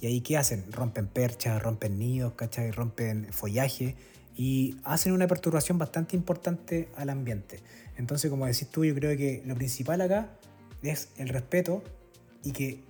¿Y 0.01 0.07
ahí 0.07 0.21
qué 0.23 0.37
hacen? 0.37 0.65
Rompen 0.73 1.07
perchas, 1.07 1.63
rompen 1.63 2.01
nidos, 2.01 2.33
¿cachai? 2.33 2.73
Rompen 2.73 3.33
follaje 3.33 3.95
y 4.37 4.77
hacen 4.83 5.13
una 5.13 5.29
perturbación 5.29 5.79
bastante 5.79 6.17
importante 6.17 6.89
al 6.97 7.11
ambiente. 7.11 7.61
Entonces, 7.97 8.29
como 8.29 8.45
decís 8.45 8.69
tú, 8.69 8.85
yo 8.85 8.93
creo 8.97 9.17
que 9.17 9.45
lo 9.47 9.55
principal 9.55 10.01
acá 10.01 10.37
es 10.83 11.11
el 11.17 11.29
respeto 11.29 11.81
y 12.43 12.51
que 12.51 12.81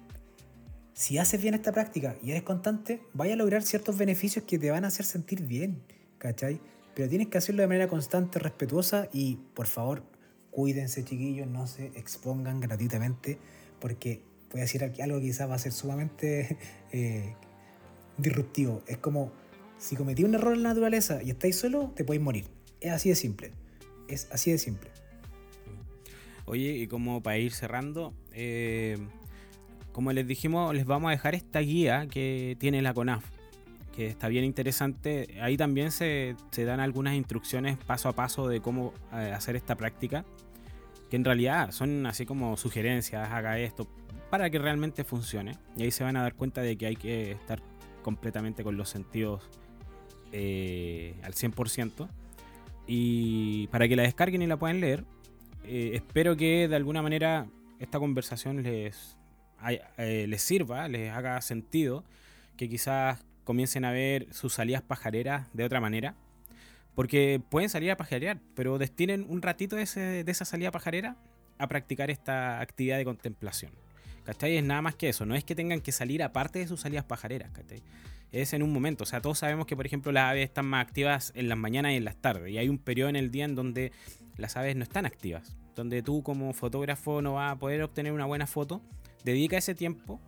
si 0.95 1.19
haces 1.19 1.43
bien 1.43 1.53
esta 1.53 1.73
práctica 1.73 2.17
y 2.23 2.31
eres 2.31 2.43
constante, 2.43 3.03
vaya 3.13 3.35
a 3.35 3.37
lograr 3.37 3.63
ciertos 3.63 3.99
beneficios 3.99 4.47
que 4.47 4.59
te 4.59 4.71
van 4.71 4.87
a 4.87 4.89
hacer 4.89 5.05
sentir 5.05 5.43
bien, 5.43 5.83
¿cachai? 6.17 6.59
Pero 6.95 7.09
tienes 7.09 7.29
que 7.29 7.39
hacerlo 7.39 7.63
de 7.63 7.69
manera 7.69 7.89
constante, 7.89 8.39
respetuosa 8.39 9.09
y 9.13 9.37
por 9.55 9.67
favor, 9.67 10.05
cuídense 10.51 11.05
chiquillos, 11.05 11.49
no 11.49 11.67
se 11.67 11.87
expongan 11.97 12.61
gratuitamente 12.61 13.39
porque 13.81 14.23
voy 14.51 14.61
a 14.61 14.65
decir 14.65 14.85
algo 14.85 15.19
que 15.19 15.27
quizás 15.27 15.51
va 15.51 15.57
a 15.57 15.59
ser 15.59 15.73
sumamente 15.73 16.57
eh, 16.93 17.35
disruptivo. 18.17 18.83
Es 18.87 18.99
como 18.99 19.33
si 19.79 19.97
cometí 19.97 20.25
un 20.25 20.35
error 20.35 20.55
en 20.55 20.63
la 20.63 20.71
naturaleza 20.71 21.23
y 21.23 21.31
estáis 21.31 21.57
solo, 21.57 21.93
te 21.97 22.05
podéis 22.05 22.23
morir. 22.23 22.47
Es 22.81 22.93
así 22.93 23.09
de 23.09 23.17
simple. 23.17 23.53
Es 24.09 24.29
así 24.31 24.53
de 24.53 24.59
simple. 24.59 24.91
Oye, 26.47 26.73
y 26.77 26.87
como 26.87 27.23
para 27.23 27.39
ir 27.39 27.53
cerrando, 27.53 28.15
eh, 28.33 28.99
como 29.93 30.13
les 30.13 30.27
dijimos, 30.27 30.75
les 30.75 30.85
vamos 30.85 31.09
a 31.09 31.13
dejar 31.13 31.35
esta 31.35 31.61
guía 31.61 32.07
que 32.09 32.57
tiene 32.61 32.83
la 32.83 32.93
CONAF, 32.93 33.25
que 33.95 34.07
está 34.07 34.29
bien 34.29 34.45
interesante. 34.45 35.39
Ahí 35.41 35.57
también 35.57 35.93
se, 35.93 36.37
dan 36.57 36.81
algunas 36.81 37.15
instrucciones 37.15 37.77
paso 37.79 38.09
a 38.09 38.13
paso 38.13 38.49
de 38.49 38.61
cómo 38.61 38.93
eh, 39.13 39.33
hacer 39.35 39.57
esta 39.57 39.77
práctica, 39.77 40.25
que 41.11 41.17
en 41.17 41.25
realidad 41.25 41.71
son 41.71 42.07
así 42.07 42.27
como 42.27 42.57
sugerencias, 42.57 43.31
haga 43.31 43.59
esto, 43.59 43.89
para 44.31 44.51
que 44.51 44.59
realmente 44.59 45.05
funcione. 45.05 45.59
Y 45.77 45.85
ahí 45.85 45.91
se 45.91 46.05
van 46.05 46.17
a 46.17 46.23
dar 46.23 46.35
cuenta 46.35 46.61
de 46.61 46.77
que 46.77 46.87
hay 46.87 46.97
que 46.97 47.33
estar 47.33 47.63
completamente 48.03 48.65
con 48.65 48.77
los 48.77 48.89
sentidos 48.89 49.43
eh, 50.33 51.15
al 51.23 51.35
100%. 51.35 52.09
Y 52.87 53.69
para 53.69 53.89
que 53.89 53.97
la 53.97 54.03
descarguen 54.03 54.43
y 54.43 54.47
la 54.47 54.57
puedan 54.57 54.81
leer, 54.81 55.05
eh, 55.65 55.93
espero 55.95 56.37
que 56.37 56.69
de 56.69 56.77
alguna 56.77 57.01
manera 57.01 57.47
esta 57.79 57.99
conversación 57.99 58.63
les, 58.63 59.17
eh, 59.97 60.27
les 60.29 60.43
sirva, 60.43 60.89
les 60.89 61.11
haga 61.11 61.41
sentido, 61.41 62.05
que 62.57 62.69
quizás 62.69 63.25
comiencen 63.45 63.85
a 63.85 63.93
ver 63.93 64.27
sus 64.33 64.55
salidas 64.55 64.83
pajareras 64.83 65.47
de 65.53 65.65
otra 65.65 65.81
manera. 65.81 66.15
Porque 66.95 67.41
pueden 67.51 67.69
salir 67.69 67.91
a 67.91 67.97
pajarear, 67.97 68.41
pero 68.55 68.79
destinen 68.79 69.27
un 69.29 69.43
ratito 69.43 69.77
de, 69.77 69.83
esa 70.27 70.45
salida 70.45 70.71
pajarera 70.71 71.17
a 71.59 71.69
practicar 71.69 72.11
esta 72.11 72.61
actividad 72.61 72.99
de 72.99 73.05
contemplación. 73.05 73.73
¿Cachai? 74.25 74.57
Es 74.57 74.65
nada 74.65 74.81
más 74.81 74.95
que 74.95 75.09
eso, 75.09 75.27
no 75.27 75.35
es 75.35 75.45
que 75.45 75.55
tengan 75.55 75.81
que 75.81 75.93
salir 75.93 76.23
aparte 76.23 76.61
de 76.61 76.67
sus 76.67 76.81
salidas 76.81 77.05
pajareras, 77.05 77.51
¿cachai? 77.51 77.83
Es 78.33 78.55
en 78.55 78.63
un 78.63 78.73
momento, 78.73 79.05
o 79.05 79.07
sea, 79.07 79.21
todos 79.21 79.39
sabemos 79.39 79.67
que 79.67 79.77
por 79.77 79.85
ejemplo 79.85 80.13
las 80.13 80.31
aves 80.31 80.45
están 80.45 80.65
más 80.67 80.85
activas 80.85 81.31
en 81.37 81.49
las 81.49 81.59
mañanas 81.59 81.93
y 81.93 81.97
en 81.97 82.05
las 82.05 82.17
tardes, 82.17 82.51
y 82.51 82.57
hay 82.57 82.71
un 82.71 82.79
periodo 82.79 83.11
en 83.11 83.17
el 83.17 83.31
día 83.31 83.45
en 83.45 83.55
donde 83.55 83.93
las 84.39 84.57
aves 84.57 84.77
no 84.77 84.83
están 84.83 85.05
activas, 85.05 85.55
donde 85.77 86.03
tú 86.03 86.23
como 86.23 86.55
fotógrafo 86.55 87.21
no 87.21 87.35
vas 87.35 87.53
a 87.53 87.59
poder 87.59 87.83
obtener 87.83 88.13
una 88.13 88.25
buena 88.25 88.47
foto, 88.47 88.81
dedica 89.25 89.59
ese 89.59 89.75
tiempo 89.75 90.21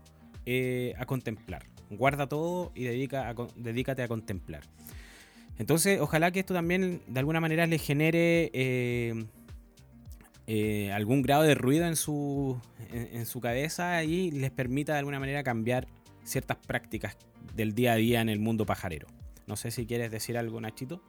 eh, 0.44 0.94
a 0.98 1.06
contemplar. 1.06 1.64
Guarda 1.90 2.28
todo 2.28 2.72
y 2.74 2.84
dedica 2.84 3.34
dedícate 3.56 4.02
a 4.02 4.08
contemplar. 4.08 4.62
Entonces, 5.58 6.00
ojalá 6.00 6.30
que 6.30 6.40
esto 6.40 6.54
también 6.54 7.00
de 7.06 7.20
alguna 7.20 7.40
manera 7.40 7.66
le 7.66 7.78
genere 7.78 8.50
eh, 8.52 9.24
eh, 10.46 10.92
algún 10.92 11.22
grado 11.22 11.44
de 11.44 11.54
ruido 11.54 11.86
en 11.86 11.96
su, 11.96 12.60
en, 12.90 13.24
su 13.26 13.40
cabeza 13.40 14.04
y 14.04 14.30
les 14.30 14.50
permita 14.50 14.92
de 14.92 14.98
alguna 14.98 15.18
manera 15.18 15.42
cambiar 15.42 15.86
ciertas 16.24 16.58
prácticas 16.58 17.16
del 17.54 17.74
día 17.74 17.92
a 17.92 17.96
día 17.96 18.20
en 18.20 18.28
el 18.28 18.38
mundo 18.38 18.66
pajarero. 18.66 19.06
No 19.46 19.56
sé 19.56 19.70
si 19.70 19.86
quieres 19.86 20.10
decir 20.10 20.36
algo, 20.36 20.60
Nachito. 20.60 21.00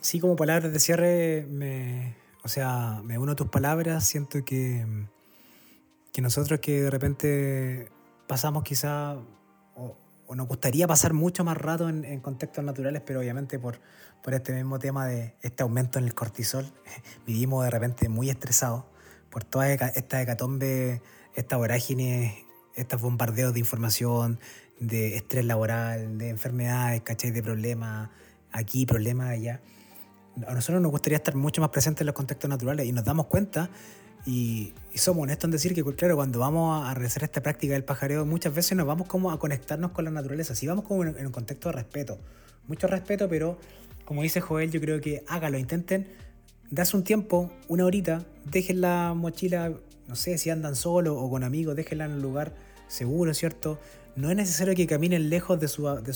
Sí, 0.00 0.20
como 0.20 0.36
palabras 0.36 0.72
de 0.72 0.78
cierre, 0.78 1.46
me, 1.48 2.14
o 2.42 2.48
sea, 2.48 3.00
me 3.02 3.16
uno 3.16 3.32
a 3.32 3.36
tus 3.36 3.48
palabras, 3.48 4.06
siento 4.06 4.44
que, 4.44 4.84
que 6.12 6.20
nosotros 6.20 6.60
que 6.60 6.82
de 6.82 6.90
repente 6.90 7.88
pasamos 8.26 8.62
quizá, 8.64 9.16
o, 9.74 9.96
nos 10.34 10.48
gustaría 10.48 10.86
pasar 10.86 11.12
mucho 11.12 11.44
más 11.44 11.56
rato 11.56 11.88
en, 11.88 12.20
contextos 12.20 12.64
naturales, 12.64 13.02
pero 13.04 13.20
obviamente 13.20 13.58
por, 13.58 13.80
por 14.22 14.34
este 14.34 14.52
mismo 14.52 14.78
tema 14.78 15.06
de 15.06 15.36
este 15.42 15.62
aumento 15.62 15.98
en 15.98 16.06
el 16.06 16.14
cortisol, 16.14 16.66
vivimos 17.26 17.64
de 17.64 17.70
repente 17.70 18.08
muy 18.08 18.30
estresados 18.30 18.84
por 19.30 19.44
toda 19.44 19.72
esta 19.72 20.22
hecatombe, 20.22 21.02
esta 21.34 21.56
vorágine, 21.56 22.44
estos 22.74 23.00
bombardeos 23.00 23.52
de 23.52 23.60
información, 23.60 24.38
de 24.80 25.16
estrés 25.16 25.44
laboral, 25.44 26.18
de 26.18 26.30
enfermedades, 26.30 27.02
¿cachai? 27.02 27.30
De 27.30 27.42
problemas 27.42 28.10
aquí, 28.52 28.86
problemas 28.86 29.30
allá 29.30 29.60
a 30.46 30.54
nosotros 30.54 30.82
nos 30.82 30.90
gustaría 30.90 31.16
estar 31.16 31.34
mucho 31.34 31.60
más 31.60 31.70
presentes 31.70 32.02
en 32.02 32.06
los 32.06 32.14
contextos 32.14 32.50
naturales 32.50 32.86
y 32.86 32.92
nos 32.92 33.04
damos 33.04 33.26
cuenta 33.26 33.70
y, 34.26 34.72
somos 34.94 35.24
honestos 35.24 35.48
en 35.48 35.50
decir 35.50 35.74
que, 35.74 35.82
claro, 35.96 36.16
cuando 36.16 36.38
vamos 36.38 36.86
a 36.86 36.94
realizar 36.94 37.24
esta 37.24 37.42
práctica 37.42 37.74
del 37.74 37.84
pajareo, 37.84 38.24
muchas 38.24 38.54
veces 38.54 38.76
nos 38.76 38.86
vamos 38.86 39.08
como 39.08 39.32
a 39.32 39.38
conectarnos 39.38 39.90
con 39.90 40.04
la 40.04 40.10
naturaleza, 40.10 40.54
sí 40.54 40.66
vamos 40.66 40.84
como 40.84 41.04
en, 41.04 41.26
un 41.26 41.32
contexto 41.32 41.68
de 41.68 41.74
respeto, 41.74 42.18
mucho 42.68 42.86
respeto, 42.86 43.28
pero 43.28 43.58
como 44.04 44.22
dice 44.22 44.40
Joel, 44.40 44.70
yo 44.70 44.80
creo 44.80 45.00
que 45.00 45.24
hágalo, 45.26 45.58
intenten 45.58 46.06
darse 46.70 46.96
un 46.96 47.02
tiempo, 47.02 47.50
una 47.68 47.84
horita, 47.84 48.24
dejen 48.44 48.80
la 48.80 49.14
mochila, 49.14 49.72
no 50.06 50.16
sé 50.16 50.38
si 50.38 50.50
andan 50.50 50.76
solos 50.76 51.16
o 51.18 51.28
con 51.28 51.42
amigos, 51.42 51.74
déjenla 51.74 52.04
en 52.04 52.12
un 52.12 52.22
lugar 52.22 52.54
seguro, 52.86 53.34
¿cierto? 53.34 53.78
no 54.16 54.30
es 54.30 54.36
necesario 54.36 54.74
que 54.74 54.86
caminen 54.86 55.28
lejos 55.28 55.58
de, 55.58 55.68
su, 55.68 55.86
de, 55.86 56.02
de, 56.02 56.12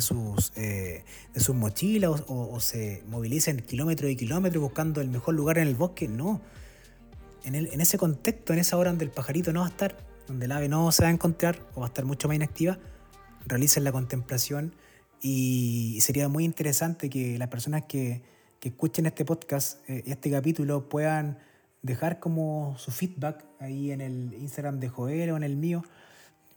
sus, 0.00 0.52
eh, 0.56 1.04
de 1.34 1.40
sus 1.40 1.54
mochilas 1.54 2.24
o, 2.28 2.58
se 2.60 3.02
movilicen 3.08 3.60
kilómetros 3.60 4.10
y 4.10 4.16
kilómetros 4.16 4.62
buscando 4.62 5.00
el 5.00 5.08
mejor 5.08 5.34
lugar 5.34 5.58
en 5.58 5.68
el 5.68 5.74
bosque. 5.74 6.08
No. 6.08 6.40
En, 7.46 7.54
en, 7.54 7.80
ese 7.80 7.96
contexto, 7.96 8.52
en 8.52 8.58
esa 8.58 8.76
hora 8.76 8.90
donde 8.90 9.06
el 9.06 9.10
pajarito 9.10 9.52
no 9.54 9.60
va 9.60 9.66
a 9.66 9.70
estar, 9.70 9.96
donde 10.26 10.44
el 10.44 10.52
ave 10.52 10.68
no 10.68 10.92
se 10.92 11.02
va 11.02 11.08
a 11.08 11.12
encontrar 11.12 11.58
o 11.74 11.80
va 11.80 11.86
a 11.86 11.88
estar 11.88 12.04
mucho 12.04 12.28
más 12.28 12.36
inactiva, 12.36 12.78
realicen 13.46 13.84
la 13.84 13.92
contemplación 13.92 14.74
y 15.22 15.98
sería 16.02 16.28
muy 16.28 16.44
interesante 16.44 17.08
que 17.08 17.38
las 17.38 17.48
personas 17.48 17.84
que, 17.88 18.22
que 18.60 18.68
escuchen 18.68 19.06
este 19.06 19.24
podcast, 19.24 19.88
eh, 19.88 20.02
este 20.06 20.30
capítulo, 20.30 20.88
puedan 20.88 21.38
dejar 21.80 22.20
como 22.20 22.74
su 22.76 22.90
feedback 22.90 23.44
ahí 23.60 23.92
en 23.92 24.02
el 24.02 24.34
Instagram 24.34 24.78
de 24.80 24.88
Joel 24.88 25.30
o 25.30 25.36
en 25.38 25.44
el 25.44 25.56
mío 25.56 25.82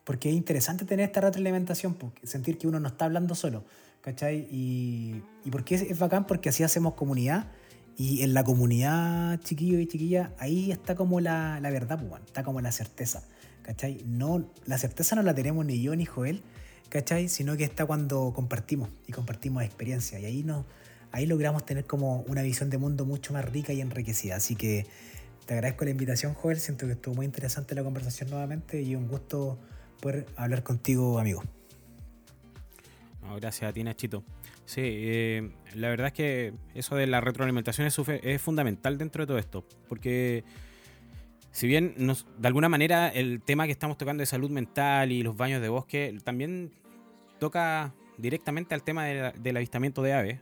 porque 0.10 0.30
es 0.30 0.36
interesante 0.36 0.86
tener 0.86 1.06
esta 1.06 1.22
retroalimentación, 1.22 1.96
sentir 2.24 2.58
que 2.58 2.68
uno 2.68 2.80
no 2.80 2.88
está 2.88 3.06
hablando 3.06 3.36
solo, 3.36 3.64
¿cachai? 4.02 4.48
Y, 4.50 5.22
y 5.46 5.52
porque 5.52 5.76
es, 5.76 5.84
es, 5.84 6.00
bacán, 6.00 6.26
porque 6.26 6.50
así 6.50 6.64
hacemos 6.64 6.96
comunidad. 6.96 7.46
Y 8.00 8.24
en 8.24 8.34
la 8.34 8.46
comunidad, 8.46 9.42
chiquillo 9.42 9.78
y 9.78 9.86
chiquilla, 9.86 10.32
ahí 10.40 10.72
está 10.72 10.96
como 10.96 11.20
la, 11.20 11.60
la 11.60 11.70
verdad, 11.70 12.00
pues, 12.00 12.24
está 12.26 12.46
como 12.46 12.62
la 12.62 12.72
certeza, 12.72 13.24
¿cachai? 13.62 14.02
No, 14.06 14.50
la 14.66 14.78
certeza 14.78 15.18
no 15.18 15.22
la 15.22 15.36
tenemos 15.36 15.66
ni 15.66 15.82
yo 15.82 15.94
ni 15.98 16.06
Joel, 16.06 16.42
¿cachai? 16.88 17.28
Sino 17.28 17.58
que 17.58 17.66
está 17.66 17.86
cuando 17.86 18.32
compartimos 18.34 18.90
y 19.06 19.12
compartimos 19.12 19.64
experiencia. 19.64 20.18
Y 20.18 20.24
ahí, 20.24 20.44
no, 20.44 20.66
ahí 21.12 21.26
logramos 21.26 21.66
tener 21.66 21.84
como 21.84 22.22
una 22.22 22.42
visión 22.42 22.70
de 22.70 22.78
mundo 22.78 23.04
mucho 23.04 23.34
más 23.34 23.44
rica 23.44 23.74
y 23.74 23.82
enriquecida. 23.82 24.38
Así 24.38 24.56
que 24.56 24.88
te 25.46 25.56
agradezco 25.56 25.84
la 25.84 25.92
invitación, 25.92 26.34
Joel. 26.36 26.58
Siento 26.62 26.86
que 26.86 26.94
estuvo 26.94 27.16
muy 27.16 27.26
interesante 27.26 27.76
la 27.76 27.84
conversación 27.84 28.30
nuevamente 28.30 28.82
y 28.82 28.96
un 28.96 29.10
gusto 29.10 29.60
poder 30.00 30.26
hablar 30.38 30.64
contigo, 30.64 31.20
amigo. 31.20 31.44
gracias 33.42 33.70
a 33.70 33.74
ti, 33.74 33.84
Nachito. 33.84 34.24
Sí, 34.70 34.82
eh, 34.84 35.50
la 35.74 35.90
verdad 35.90 36.08
es 36.08 36.14
que 36.14 36.54
eso 36.76 36.96
de 36.96 37.08
la 37.08 37.22
retroalimentación 37.22 37.88
es, 37.88 38.40
fundamental 38.40 39.00
dentro 39.00 39.24
de 39.24 39.26
todo 39.26 39.40
esto, 39.40 39.66
porque 39.88 40.44
si 41.50 41.66
bien 41.66 41.96
nos, 41.98 42.28
de 42.38 42.48
alguna 42.50 42.70
manera 42.70 43.08
el 43.08 43.42
tema 43.42 43.66
que 43.66 43.72
estamos 43.72 43.98
tocando 43.98 44.22
de 44.22 44.28
salud 44.28 44.52
mental 44.52 45.12
y 45.12 45.24
los 45.24 45.36
baños 45.36 45.64
de 45.64 45.70
bosque 45.70 46.16
también 46.24 46.72
toca 47.40 47.96
directamente 48.20 48.76
al 48.76 48.84
tema 48.84 49.06
del 49.06 49.58
avistamiento 49.58 50.04
de 50.04 50.14
aves, 50.14 50.40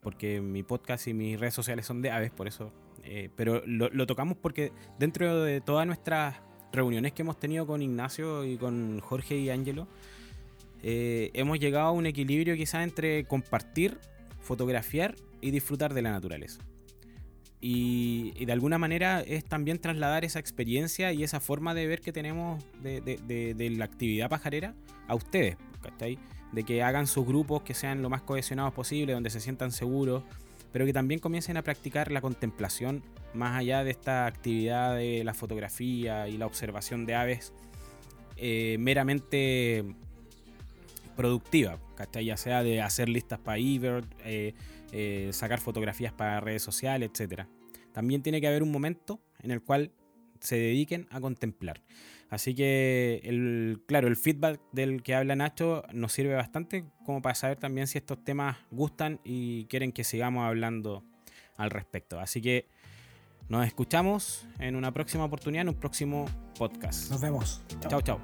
porque 0.00 0.40
mi 0.40 0.64
podcast 0.64 1.06
y 1.06 1.14
mis 1.14 1.38
redes 1.38 1.54
sociales 1.54 1.86
son 1.86 2.02
de 2.02 2.10
aves, 2.10 2.32
por 2.32 2.48
eso, 2.48 2.72
eh, 3.04 3.30
pero 3.36 3.62
lo, 3.64 3.90
lo, 3.90 4.08
tocamos 4.08 4.38
porque 4.38 4.72
dentro 4.98 5.44
de 5.44 5.60
todas 5.60 5.86
nuestras 5.86 6.34
reuniones 6.72 7.12
que 7.12 7.22
hemos 7.22 7.38
tenido 7.38 7.64
con 7.64 7.80
Ignacio 7.80 8.44
y 8.44 8.56
con 8.56 8.98
Jorge 8.98 9.36
y 9.36 9.50
Ángelo, 9.50 9.86
eh, 10.82 11.30
hemos 11.34 11.58
llegado 11.58 11.88
a 11.88 11.92
un 11.92 12.06
equilibrio 12.06 12.56
quizás 12.56 12.84
entre 12.84 13.24
compartir, 13.24 13.98
fotografiar 14.40 15.14
y 15.40 15.50
disfrutar 15.50 15.94
de 15.94 16.02
la 16.02 16.10
naturaleza. 16.10 16.60
Y, 17.62 18.44
de 18.44 18.52
alguna 18.52 18.78
manera 18.78 19.20
es 19.20 19.44
también 19.44 19.78
trasladar 19.78 20.24
esa 20.24 20.38
experiencia 20.38 21.12
y 21.12 21.24
esa 21.24 21.40
forma 21.40 21.74
de 21.74 21.86
ver 21.86 22.00
que 22.00 22.10
tenemos 22.10 22.64
de, 22.82 23.74
la 23.76 23.84
actividad 23.84 24.30
pajarera 24.30 24.74
a 25.08 25.14
ustedes, 25.14 25.56
De 26.52 26.64
que 26.64 26.82
hagan 26.82 27.06
sus 27.06 27.26
grupos 27.26 27.62
que 27.62 27.74
sean 27.74 28.00
lo 28.00 28.08
más 28.08 28.22
cohesionados 28.22 28.72
posible, 28.72 29.12
donde 29.12 29.28
se 29.28 29.40
sientan 29.40 29.72
seguros, 29.72 30.22
pero 30.72 30.86
que 30.86 30.92
también 30.94 31.20
comiencen 31.20 31.58
a 31.58 31.62
practicar 31.62 32.10
la 32.10 32.22
contemplación 32.22 33.02
más 33.34 33.58
allá 33.58 33.84
de 33.84 33.90
esta 33.90 34.26
actividad 34.26 34.96
de 34.96 35.22
la 35.22 35.34
fotografía 35.34 36.28
y 36.28 36.38
la 36.38 36.46
observación 36.46 37.04
de 37.04 37.14
aves 37.14 37.52
eh, 38.36 38.76
meramente 38.78 39.84
productiva, 41.20 41.78
Ya 42.24 42.38
sea 42.38 42.62
de 42.62 42.80
hacer 42.80 43.10
listas 43.10 43.38
para 43.38 43.58
eBird, 43.58 44.06
eh, 44.24 44.54
eh, 44.90 45.28
sacar 45.34 45.60
fotografías 45.60 46.14
para 46.14 46.40
redes 46.40 46.62
sociales, 46.62 47.10
etc. 47.12 47.42
También 47.92 48.22
tiene 48.22 48.40
que 48.40 48.48
haber 48.48 48.62
un 48.62 48.72
momento 48.72 49.20
en 49.42 49.50
el 49.50 49.62
cual 49.62 49.92
se 50.40 50.56
dediquen 50.56 51.06
a 51.10 51.20
contemplar. 51.20 51.82
Así 52.30 52.54
que, 52.54 53.20
el, 53.24 53.82
claro, 53.86 54.08
el 54.08 54.16
feedback 54.16 54.62
del 54.72 55.02
que 55.02 55.14
habla 55.14 55.36
Nacho 55.36 55.82
nos 55.92 56.10
sirve 56.12 56.34
bastante 56.34 56.86
como 57.04 57.20
para 57.20 57.34
saber 57.34 57.58
también 57.58 57.86
si 57.86 57.98
estos 57.98 58.24
temas 58.24 58.56
gustan 58.70 59.20
y 59.22 59.66
quieren 59.66 59.92
que 59.92 60.04
sigamos 60.04 60.46
hablando 60.46 61.04
al 61.58 61.68
respecto. 61.68 62.18
Así 62.18 62.40
que 62.40 62.66
nos 63.50 63.66
escuchamos 63.66 64.46
en 64.58 64.74
una 64.74 64.94
próxima 64.94 65.24
oportunidad, 65.26 65.62
en 65.62 65.68
un 65.68 65.74
próximo 65.74 66.24
podcast. 66.58 67.10
Nos 67.10 67.20
vemos. 67.20 67.62
Chao, 67.90 68.00
chao. 68.00 68.22